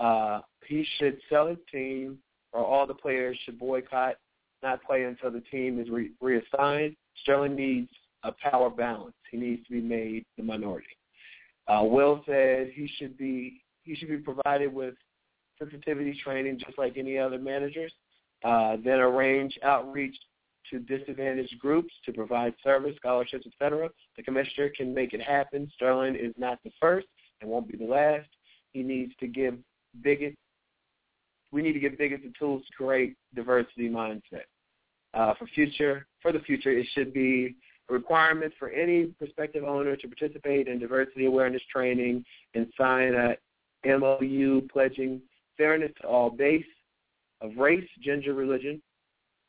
Uh, 0.00 0.40
he 0.66 0.84
should 0.98 1.16
sell 1.30 1.46
his 1.46 1.58
team, 1.70 2.18
or 2.52 2.64
all 2.64 2.88
the 2.88 2.94
players 2.94 3.38
should 3.44 3.56
boycott, 3.56 4.16
not 4.64 4.82
play 4.82 5.04
until 5.04 5.30
the 5.30 5.42
team 5.42 5.80
is 5.80 5.88
re- 5.90 6.10
reassigned. 6.20 6.96
Sterling 7.20 7.54
needs 7.54 7.90
a 8.24 8.32
power 8.32 8.70
balance. 8.70 9.14
He 9.30 9.36
needs 9.36 9.64
to 9.66 9.72
be 9.72 9.80
made 9.80 10.24
the 10.36 10.42
minority. 10.42 10.86
Uh, 11.68 11.82
Will 11.84 12.22
said 12.26 12.70
he 12.74 12.90
should 12.98 13.16
be 13.16 13.62
he 13.84 13.94
should 13.94 14.08
be 14.08 14.18
provided 14.18 14.72
with 14.72 14.94
sensitivity 15.58 16.18
training 16.22 16.58
just 16.58 16.78
like 16.78 16.96
any 16.96 17.18
other 17.18 17.38
managers. 17.38 17.92
Uh, 18.44 18.76
then 18.84 18.98
arrange 18.98 19.58
outreach 19.62 20.16
to 20.70 20.78
disadvantaged 20.80 21.58
groups 21.58 21.92
to 22.04 22.12
provide 22.12 22.54
service, 22.62 22.94
scholarships, 22.96 23.46
etc. 23.46 23.88
The 24.16 24.22
commissioner 24.22 24.70
can 24.76 24.94
make 24.94 25.12
it 25.12 25.22
happen. 25.22 25.70
Sterling 25.74 26.16
is 26.16 26.34
not 26.36 26.58
the 26.64 26.70
first 26.80 27.06
and 27.40 27.50
won't 27.50 27.70
be 27.70 27.76
the 27.76 27.90
last. 27.90 28.28
He 28.72 28.82
needs 28.82 29.12
to 29.20 29.26
give 29.26 29.56
bigot. 30.02 30.34
We 31.50 31.62
need 31.62 31.74
to 31.74 31.80
give 31.80 31.98
bigots 31.98 32.22
the 32.24 32.32
tools 32.38 32.62
to 32.66 32.72
create 32.76 33.16
diversity 33.34 33.88
mindset. 33.88 34.46
Uh, 35.14 35.34
for 35.38 35.46
future, 35.48 36.06
for 36.20 36.32
the 36.32 36.40
future, 36.40 36.70
it 36.70 36.86
should 36.94 37.12
be 37.12 37.54
a 37.90 37.92
requirement 37.92 38.52
for 38.58 38.70
any 38.70 39.06
prospective 39.06 39.64
owner 39.64 39.96
to 39.96 40.08
participate 40.08 40.68
in 40.68 40.78
diversity 40.78 41.26
awareness 41.26 41.62
training 41.70 42.24
and 42.54 42.66
sign 42.78 43.14
a 43.14 43.36
MOU 43.84 44.62
pledging 44.72 45.20
fairness 45.56 45.92
to 46.00 46.06
all 46.06 46.30
base 46.30 46.64
of 47.40 47.50
race, 47.56 47.88
gender, 48.02 48.34
religion, 48.34 48.80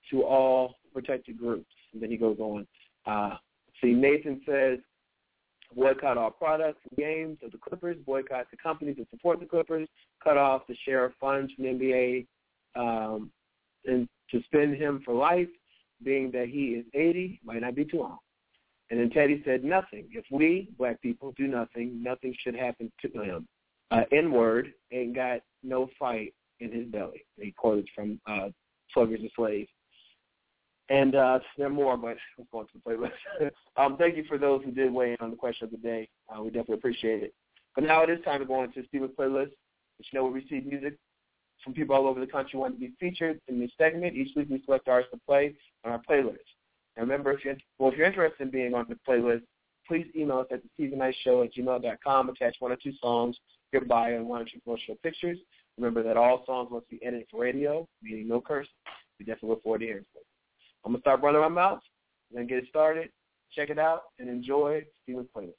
to 0.10 0.24
all 0.24 0.76
protected 0.94 1.38
groups. 1.38 1.72
And 1.94 2.02
then 2.02 2.10
he 2.10 2.18
goes 2.18 2.38
on. 2.40 2.68
Uh, 3.06 3.38
see, 3.82 3.94
Nathan 3.94 4.42
says, 4.46 4.80
boycott 5.76 6.18
all 6.18 6.32
products 6.32 6.80
and 6.90 6.98
games 6.98 7.38
of 7.44 7.52
the 7.52 7.58
Clippers, 7.58 7.98
boycott 8.06 8.48
the 8.52 8.58
companies 8.58 8.96
that 8.98 9.10
support 9.10 9.40
the 9.40 9.46
Clippers, 9.46 9.88
cut 10.24 10.38
off 10.38 10.64
the 10.68 10.76
share 10.86 11.06
of 11.06 11.14
funds 11.20 11.52
from 11.54 11.66
the 11.66 11.72
NBA, 11.72 12.28
um, 12.76 13.32
and 13.86 14.08
suspend 14.30 14.76
him 14.76 15.02
for 15.06 15.14
life, 15.14 15.48
being 16.04 16.32
that 16.32 16.50
he 16.50 16.70
is 16.70 16.86
80, 16.94 17.40
might 17.44 17.62
not 17.62 17.76
be 17.76 17.86
too 17.86 18.00
long. 18.00 18.18
And 18.90 19.00
then 19.00 19.10
Teddy 19.10 19.42
said, 19.46 19.64
nothing. 19.64 20.08
If 20.12 20.26
we, 20.30 20.70
black 20.78 21.02
people, 21.02 21.34
do 21.38 21.48
nothing, 21.48 22.04
nothing 22.04 22.36
should 22.44 22.56
happen 22.56 22.92
to 23.02 23.22
him. 23.22 23.48
Uh, 23.92 24.04
N-word 24.12 24.74
ain't 24.92 25.16
got 25.16 25.42
no 25.64 25.90
fight 25.98 26.34
in 26.60 26.72
his 26.72 26.86
belly. 26.88 27.26
He 27.40 27.52
quoted 27.52 27.88
from 27.96 28.20
uh, 28.28 28.50
12 28.94 29.10
Years 29.10 29.22
a 29.24 29.30
Slave. 29.36 29.68
And 30.90 31.16
uh, 31.16 31.40
there 31.58 31.68
are 31.68 31.72
more, 31.72 31.96
but 31.96 32.18
let's 32.38 32.50
go 32.52 32.60
on 32.60 32.66
to 32.66 32.72
the 32.74 32.92
playlist. 32.92 33.52
um, 33.78 33.98
thank 33.98 34.18
you 34.18 34.26
for 34.28 34.38
those 34.38 34.64
who 34.64 34.72
did 34.72 34.92
weigh 34.92 35.12
in 35.12 35.18
on 35.22 35.32
the 35.32 35.38
question 35.38 35.66
of 35.66 35.72
the 35.72 35.78
day. 35.78 36.10
Uh, 36.30 36.44
we 36.44 36.50
definitely 36.50 36.76
appreciate 36.76 37.24
it. 37.24 37.34
But 37.76 37.86
now 37.86 38.04
it 38.04 38.10
is 38.10 38.24
time 38.24 38.40
to 38.40 38.46
go 38.46 38.60
on 38.60 38.72
to 38.74 38.86
Steven's 38.88 39.16
playlist, 39.18 39.52
which 39.98 40.08
you 40.12 40.20
know 40.20 40.26
we 40.26 40.42
receive 40.42 40.66
music 40.66 40.98
from 41.64 41.74
people 41.74 41.96
all 41.96 42.08
over 42.08 42.20
the 42.20 42.28
country 42.28 42.60
want 42.60 42.76
to 42.76 42.80
be 42.80 42.94
featured 43.00 43.40
in 43.48 43.60
this 43.60 43.72
segment. 43.78 44.16
Each 44.16 44.36
week 44.36 44.48
we 44.50 44.62
select 44.66 44.88
artists 44.88 45.14
to 45.14 45.20
play 45.26 45.56
on 45.84 45.92
our 45.92 46.02
playlist. 46.10 46.38
And 46.96 47.08
remember, 47.08 47.32
if 47.32 47.44
you're, 47.44 47.56
well, 47.80 47.92
if 47.92 47.98
you're 47.98 48.08
interested 48.08 48.44
in 48.44 48.52
being 48.52 48.74
on 48.74 48.86
the 48.88 48.98
playlist, 49.08 49.44
please 49.88 50.08
email 50.16 50.40
us 50.40 50.48
at 50.52 50.62
the 50.62 50.70
Steven 50.76 51.14
Show 51.24 51.44
at 51.44 51.54
gmail.com. 51.54 52.30
Attach 52.30 52.56
one 52.60 52.72
or 52.72 52.78
two 52.78 52.94
songs, 53.02 53.38
your 53.72 53.86
bio, 53.86 54.16
and 54.16 54.28
one 54.28 54.42
or 54.42 54.46
two 54.46 54.60
promotional 54.64 54.98
pictures. 55.04 55.38
Remember 55.78 56.04
that 56.04 56.18
all 56.18 56.44
songs 56.46 56.70
must 56.72 56.90
be 56.90 57.04
edited 57.04 57.28
for 57.32 57.42
radio, 57.42 57.88
meaning 58.02 58.28
no 58.28 58.40
curse. 58.40 58.68
We 59.20 59.26
definitely 59.26 59.50
look 59.50 59.64
forward 59.64 59.80
to 59.80 59.86
hearing 59.86 60.06
from 60.14 60.20
you. 60.20 60.26
I'm 60.86 60.92
going 60.92 61.02
to 61.02 61.04
start 61.04 61.22
running 61.22 61.42
my 61.42 61.48
mouth, 61.48 61.80
then 62.32 62.48
get 62.48 62.60
it 62.60 62.66
started. 62.70 63.10
Check 63.52 63.70
it 63.70 63.80
out 63.80 64.04
and 64.20 64.30
enjoy 64.30 64.84
Steven's 65.04 65.28
playlist. 65.36 65.54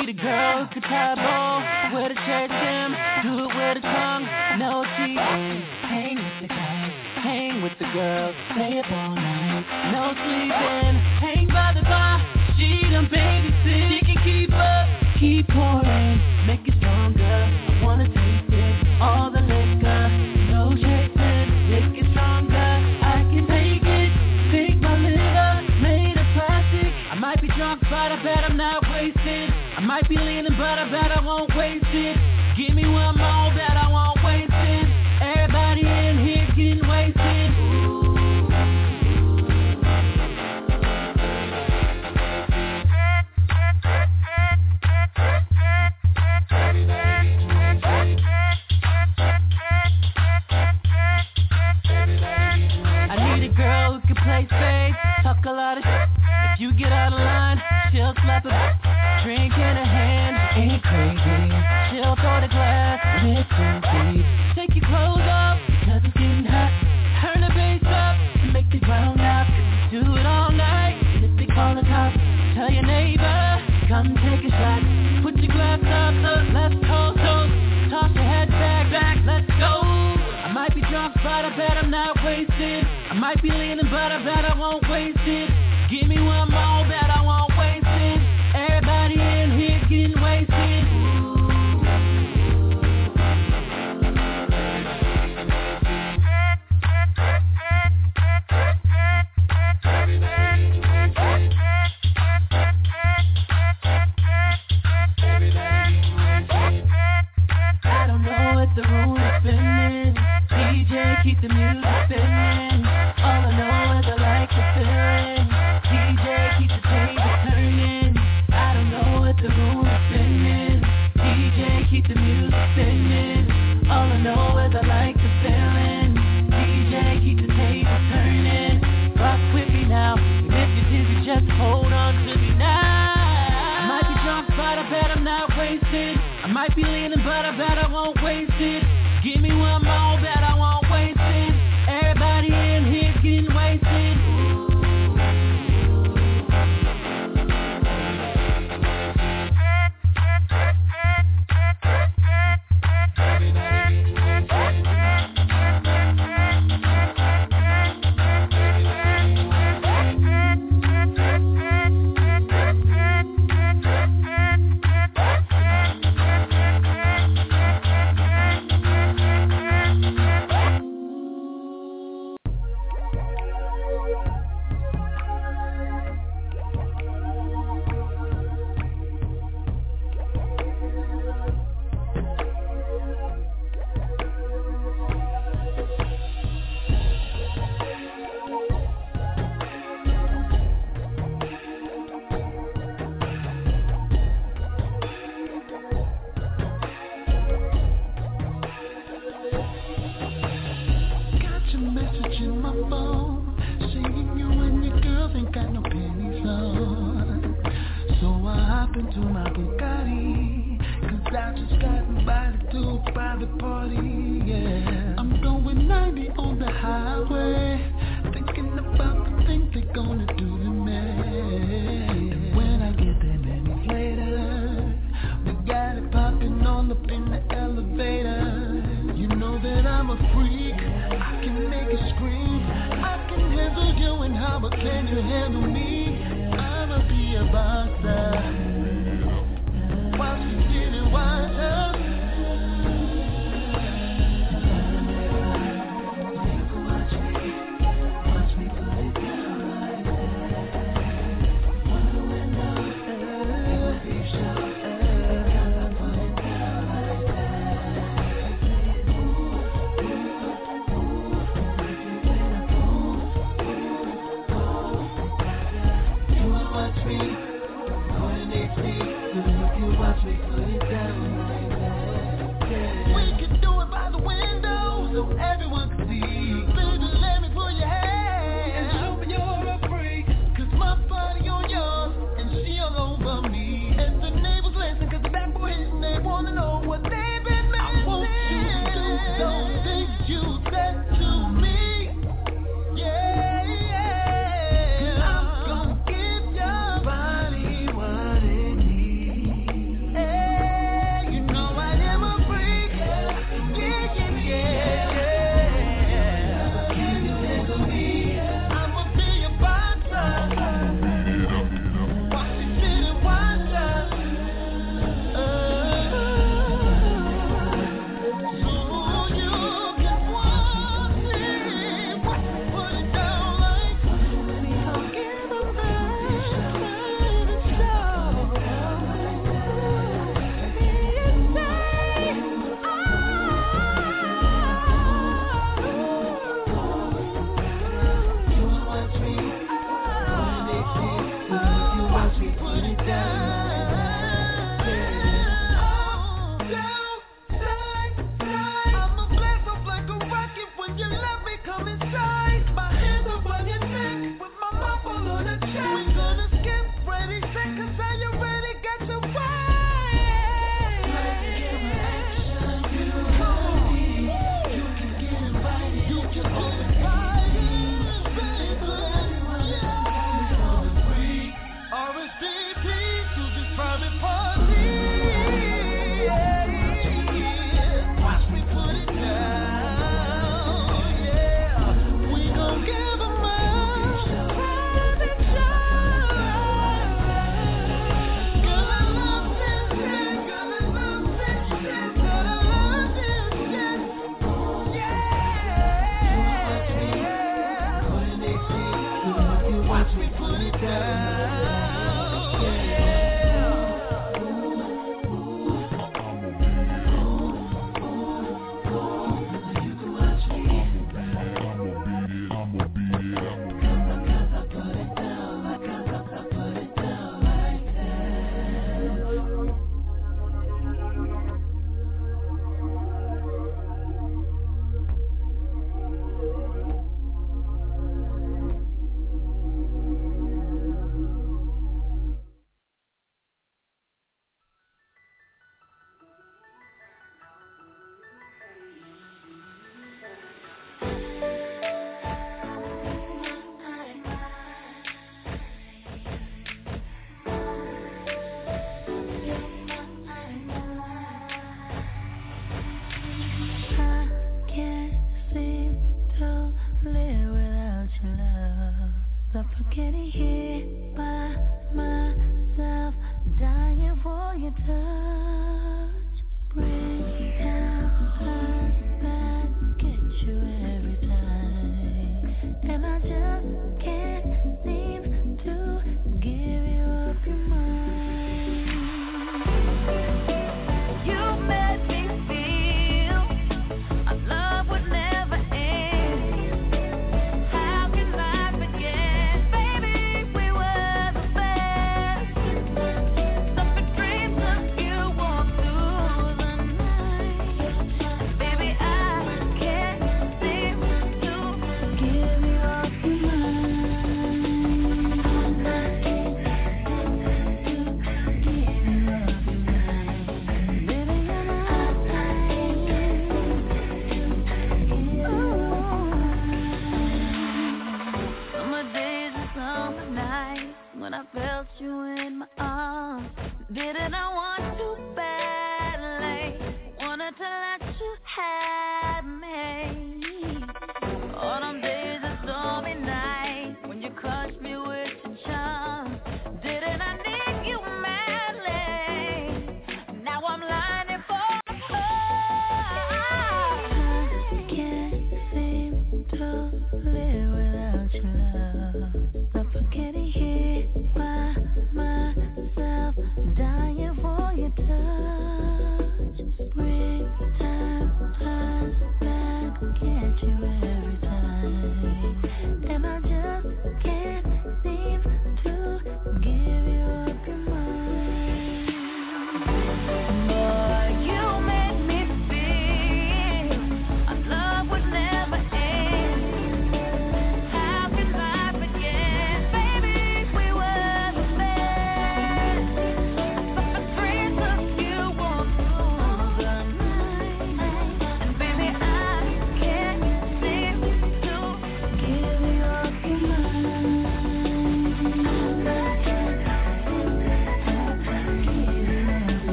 I 0.00 0.06
need 0.06 0.18
a 0.18 0.22
girl 0.22 0.64
who 0.64 0.72
could 0.72 0.82
tie 0.84 1.12
a 1.12 1.16
bow 1.16 1.60
with 1.92 2.12
a 2.12 2.14
shirt 2.24 2.50
hem, 2.50 2.96
do 3.20 3.44
it 3.44 3.52
with 3.52 3.76
a 3.76 3.80
tongue, 3.84 4.24
no 4.56 4.80
cheating. 4.96 5.60
Hang 5.92 6.16
with 6.16 6.40
the 6.40 6.48
guys, 6.48 6.92
hang 7.20 7.60
with 7.60 7.72
the 7.78 7.84
girls, 7.92 8.34
stay 8.56 8.78
up 8.80 8.88
all 8.90 9.14
night, 9.14 9.60
no 9.92 10.16
sleeping. 10.16 10.96
Hang 11.20 11.46
by 11.52 11.76
the 11.76 11.84
bar, 11.84 12.16
she 12.56 12.80
done 12.88 13.12
babysit. 13.12 13.92
She 13.92 14.00
can 14.08 14.16
keep 14.24 14.52
up, 14.56 14.88
keep 15.20 15.46
pouring, 15.48 16.16
make 16.48 16.64
it 16.64 16.72
stronger. 16.80 17.20
I 17.20 17.84
wanna 17.84 18.08
taste 18.08 18.56
it, 18.56 19.02
all 19.04 19.28
the 19.28 19.44
liquor, 19.44 20.02
no 20.48 20.72
chasing, 20.80 21.48
make 21.68 21.92
it 22.00 22.08
stronger. 22.16 22.56
I 23.04 23.20
can 23.28 23.44
take 23.52 23.84
it, 23.84 24.10
take 24.48 24.80
my 24.80 24.96
liver, 24.96 25.60
made 25.84 26.16
of 26.16 26.24
plastic. 26.32 26.88
I 26.88 27.20
might 27.20 27.42
be 27.42 27.48
drunk, 27.52 27.82
but 27.84 28.16
I 28.16 28.22
bet 28.24 28.48
I'm 28.48 28.56
not 28.56 28.79
be 30.10 30.16
leaning, 30.16 30.56
but 30.58 30.79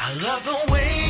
I 0.00 0.12
love 0.12 0.44
the 0.44 0.72
way 0.72 1.07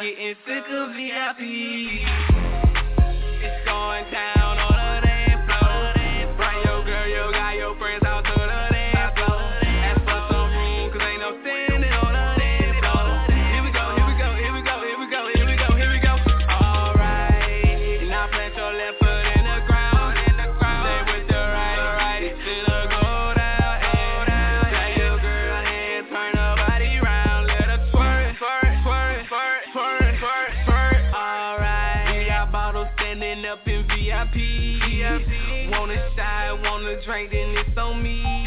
Do 0.00 0.06
you 0.06 0.16
ever 0.16 0.32
dream 4.10 4.14
of? 4.14 4.37
Have 37.88 38.37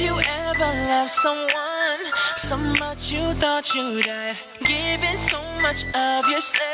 you 0.00 0.18
ever 0.18 0.70
loved 0.88 1.12
someone 1.22 2.02
so 2.48 2.56
much 2.56 2.98
you 3.02 3.32
thought 3.38 3.64
you'd 3.74 4.04
die? 4.06 4.36
Giving 4.60 5.28
so 5.30 5.38
much 5.62 5.76
of 5.94 6.24
yourself, 6.24 6.69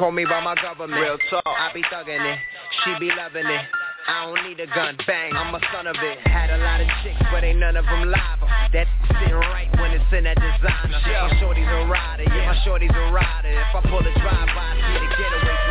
call 0.00 0.10
me 0.10 0.24
by 0.24 0.40
my 0.40 0.56
government. 0.56 0.96
Real 0.96 1.18
talk. 1.28 1.44
I 1.44 1.68
be 1.76 1.82
thugging 1.92 2.24
it. 2.24 2.38
She 2.82 2.96
be 2.98 3.12
loving 3.12 3.44
it. 3.44 3.64
I 4.08 4.24
don't 4.24 4.48
need 4.48 4.58
a 4.58 4.66
gun, 4.66 4.96
bang, 5.06 5.36
I'm 5.36 5.54
a 5.54 5.60
son 5.70 5.86
of 5.86 5.94
it 6.00 6.18
Had 6.26 6.48
a 6.48 6.56
lot 6.56 6.80
of 6.80 6.88
chicks, 7.04 7.20
but 7.30 7.44
ain't 7.44 7.60
none 7.60 7.76
of 7.76 7.84
them 7.84 8.08
live 8.08 8.40
That 8.72 8.88
sitting 9.06 9.36
right 9.36 9.68
when 9.76 9.92
it's 9.92 10.08
in 10.10 10.24
that 10.24 10.40
designer 10.40 10.98
yeah. 11.04 11.28
My 11.28 11.38
shorty's 11.38 11.68
a 11.68 11.84
rider, 11.84 12.24
yeah, 12.24 12.48
my 12.48 12.56
shorty's 12.64 12.90
a 12.90 13.12
rider 13.12 13.52
If 13.52 13.76
I 13.76 13.80
pull 13.86 14.00
a 14.00 14.12
drive-by, 14.18 14.72
see 14.80 15.04
the 15.04 15.10
getaway 15.14 15.69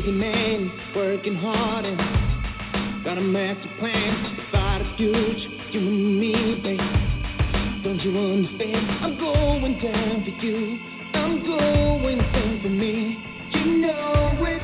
busy 0.00 0.12
man, 0.12 0.72
working 0.96 1.34
hard 1.36 1.84
and 1.84 3.04
got 3.04 3.18
a 3.18 3.20
master 3.20 3.68
plan 3.78 4.24
to 4.24 4.42
provide 4.42 4.80
a 4.80 4.96
future. 4.96 5.48
You 5.72 5.80
and 5.80 6.20
me, 6.20 6.60
babe. 6.62 7.84
Don't 7.84 8.00
you 8.00 8.16
understand? 8.16 8.90
I'm 9.02 9.18
going 9.18 9.80
down 9.80 10.24
for 10.24 10.44
you. 10.44 10.78
I'm 11.14 11.44
going 11.44 12.18
down 12.18 12.60
for 12.62 12.68
me. 12.68 13.18
You 13.52 13.64
know 13.78 14.36
it. 14.46 14.62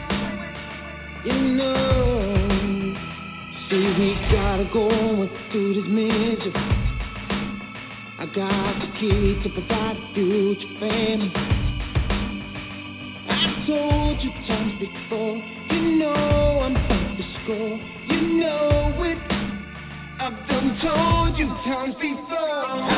You 1.26 1.38
know. 1.54 2.94
See, 3.68 3.86
we 3.98 4.14
gotta 4.32 4.68
go 4.72 5.28
through 5.50 5.74
this 5.74 5.90
misery. 5.90 6.52
I 8.18 8.26
got 8.34 8.80
the 8.80 8.98
key 8.98 9.42
to 9.42 9.50
provide 9.50 9.96
a 9.96 10.14
future 10.14 10.80
family. 10.80 11.55
I've 20.26 20.48
done 20.48 20.76
told 20.82 21.38
you 21.38 21.46
times 21.64 21.94
before. 22.00 22.95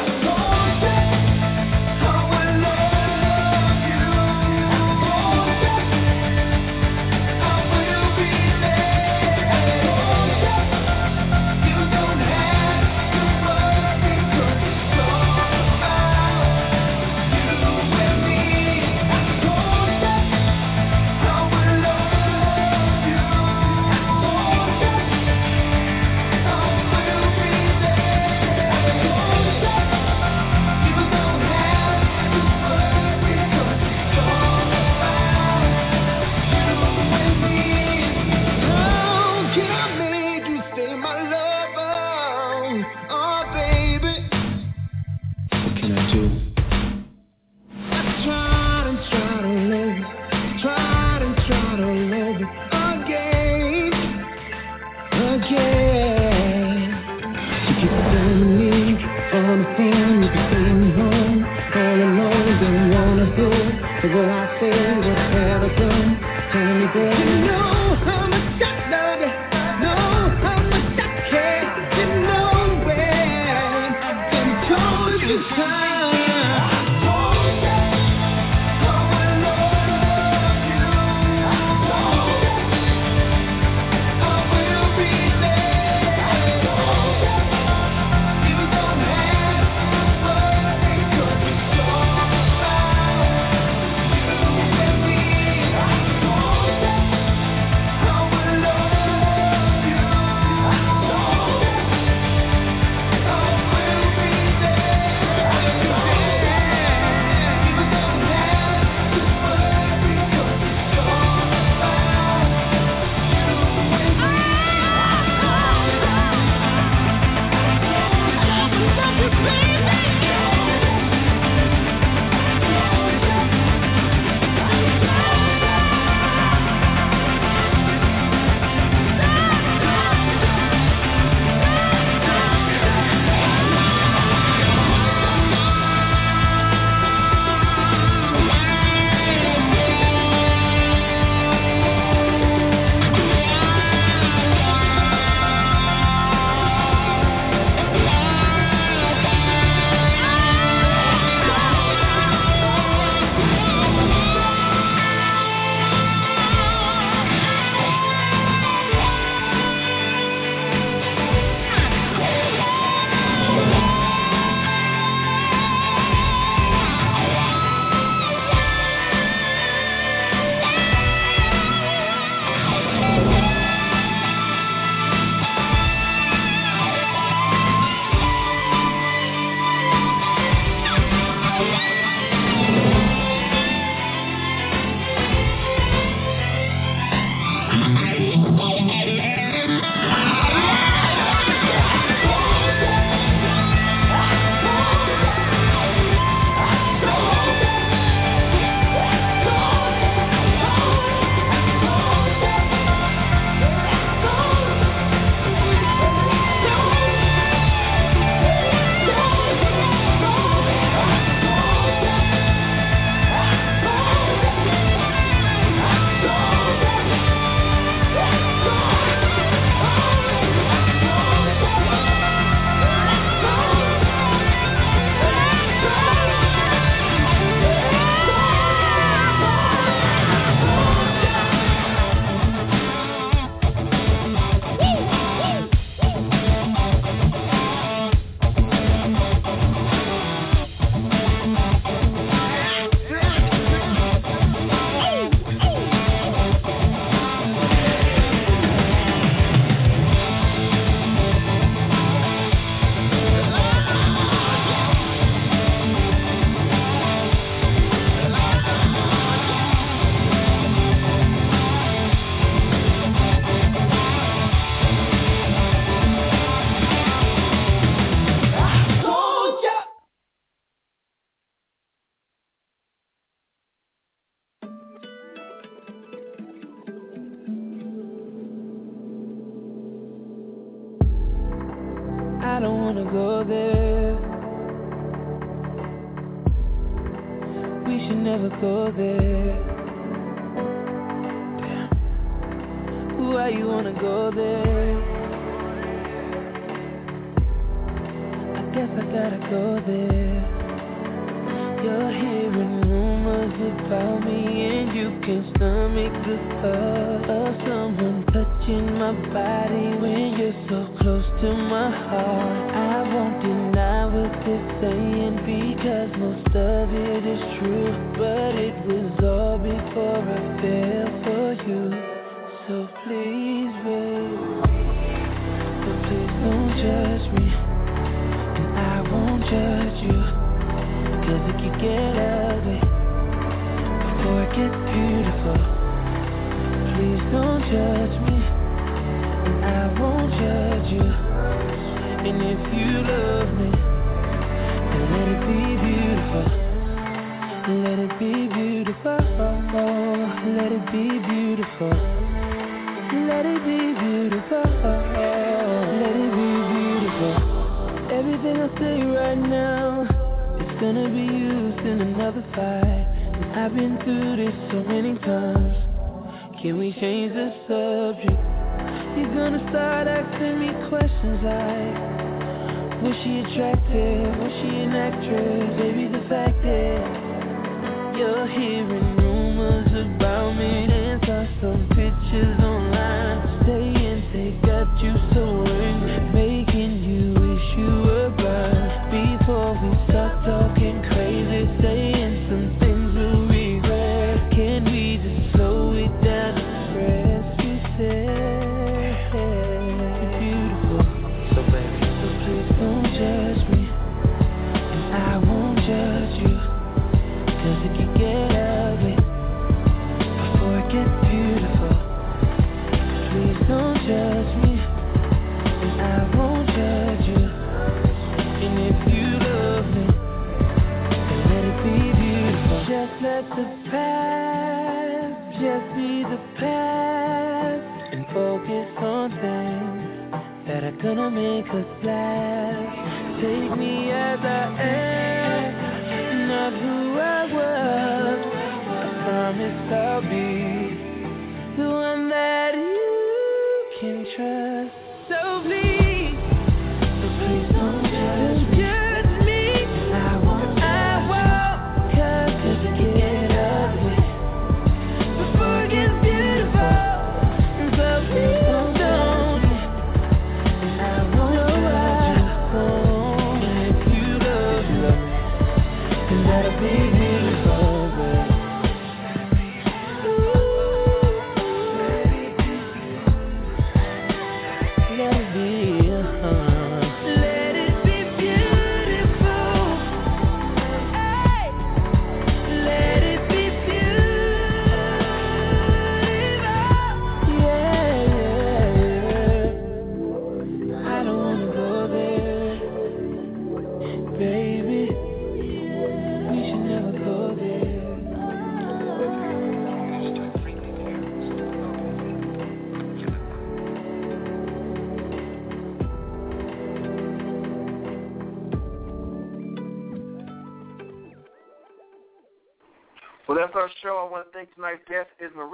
Done? 65.01 66.19
Tell 66.53 66.75
me, 66.75 66.87
boy. 66.89 67.15
You 67.19 67.47
know 67.47 67.95
how 68.05 68.27
much 68.27 68.68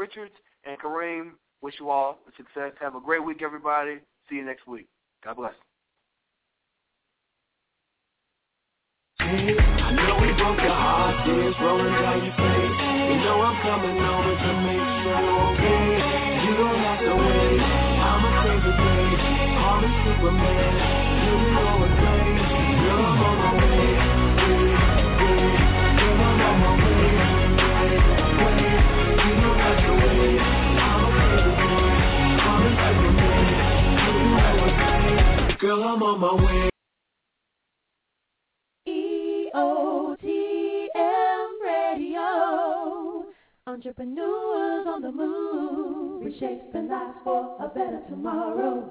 Richards 0.05 0.35
and 0.66 0.76
K'Ream. 0.78 1.31
Wish 1.62 1.76
you 1.81 1.89
all 1.89 2.18
success. 2.36 2.72
Have 2.78 2.94
a 2.94 3.01
great 3.01 3.24
week, 3.24 3.40
everybody. 3.40 4.01
See 4.28 4.36
you 4.36 4.44
next 4.44 4.66
week. 4.68 4.86
God 5.24 5.36
bless. 5.36 5.55
I 9.20 9.24
know 9.97 10.18
we 10.20 10.28
broke 10.36 10.60
your 10.60 10.76
heart, 10.76 11.26
rolling 11.26 11.89
down 11.89 12.20
your 12.20 12.36
face 12.36 12.76
You 13.09 13.16
know 13.24 13.40
I'm 13.40 13.56
coming 13.64 13.97
over 13.97 14.35
to 14.44 14.51
make 14.60 14.85
sure 15.01 15.20
you're 15.24 15.40
okay 15.48 15.89
You 16.44 16.52
don't 16.60 16.81
have 16.85 17.01
to 17.01 17.14
wait, 17.16 17.60
I'm 18.05 18.24
a 18.24 18.31
crazy 18.44 18.72
babe 18.76 19.24
Superman, 20.05 20.72
you 21.24 21.36
know 22.85 23.24
on 23.24 23.39
my 23.39 23.52
way 23.56 24.14
Girl, 35.65 35.82
I'm 35.82 36.03
on 36.03 36.20
my 36.20 36.35
way. 36.45 36.69
EOTM 38.86 40.35
Radio. 41.65 43.24
Entrepreneurs 43.66 44.86
on 44.86 45.01
the 45.01 45.11
move. 45.11 46.23
Reshaping 46.23 46.89
lives 46.91 47.16
for 47.24 47.57
a 47.61 47.69
better 47.69 48.03
tomorrow. 48.11 48.91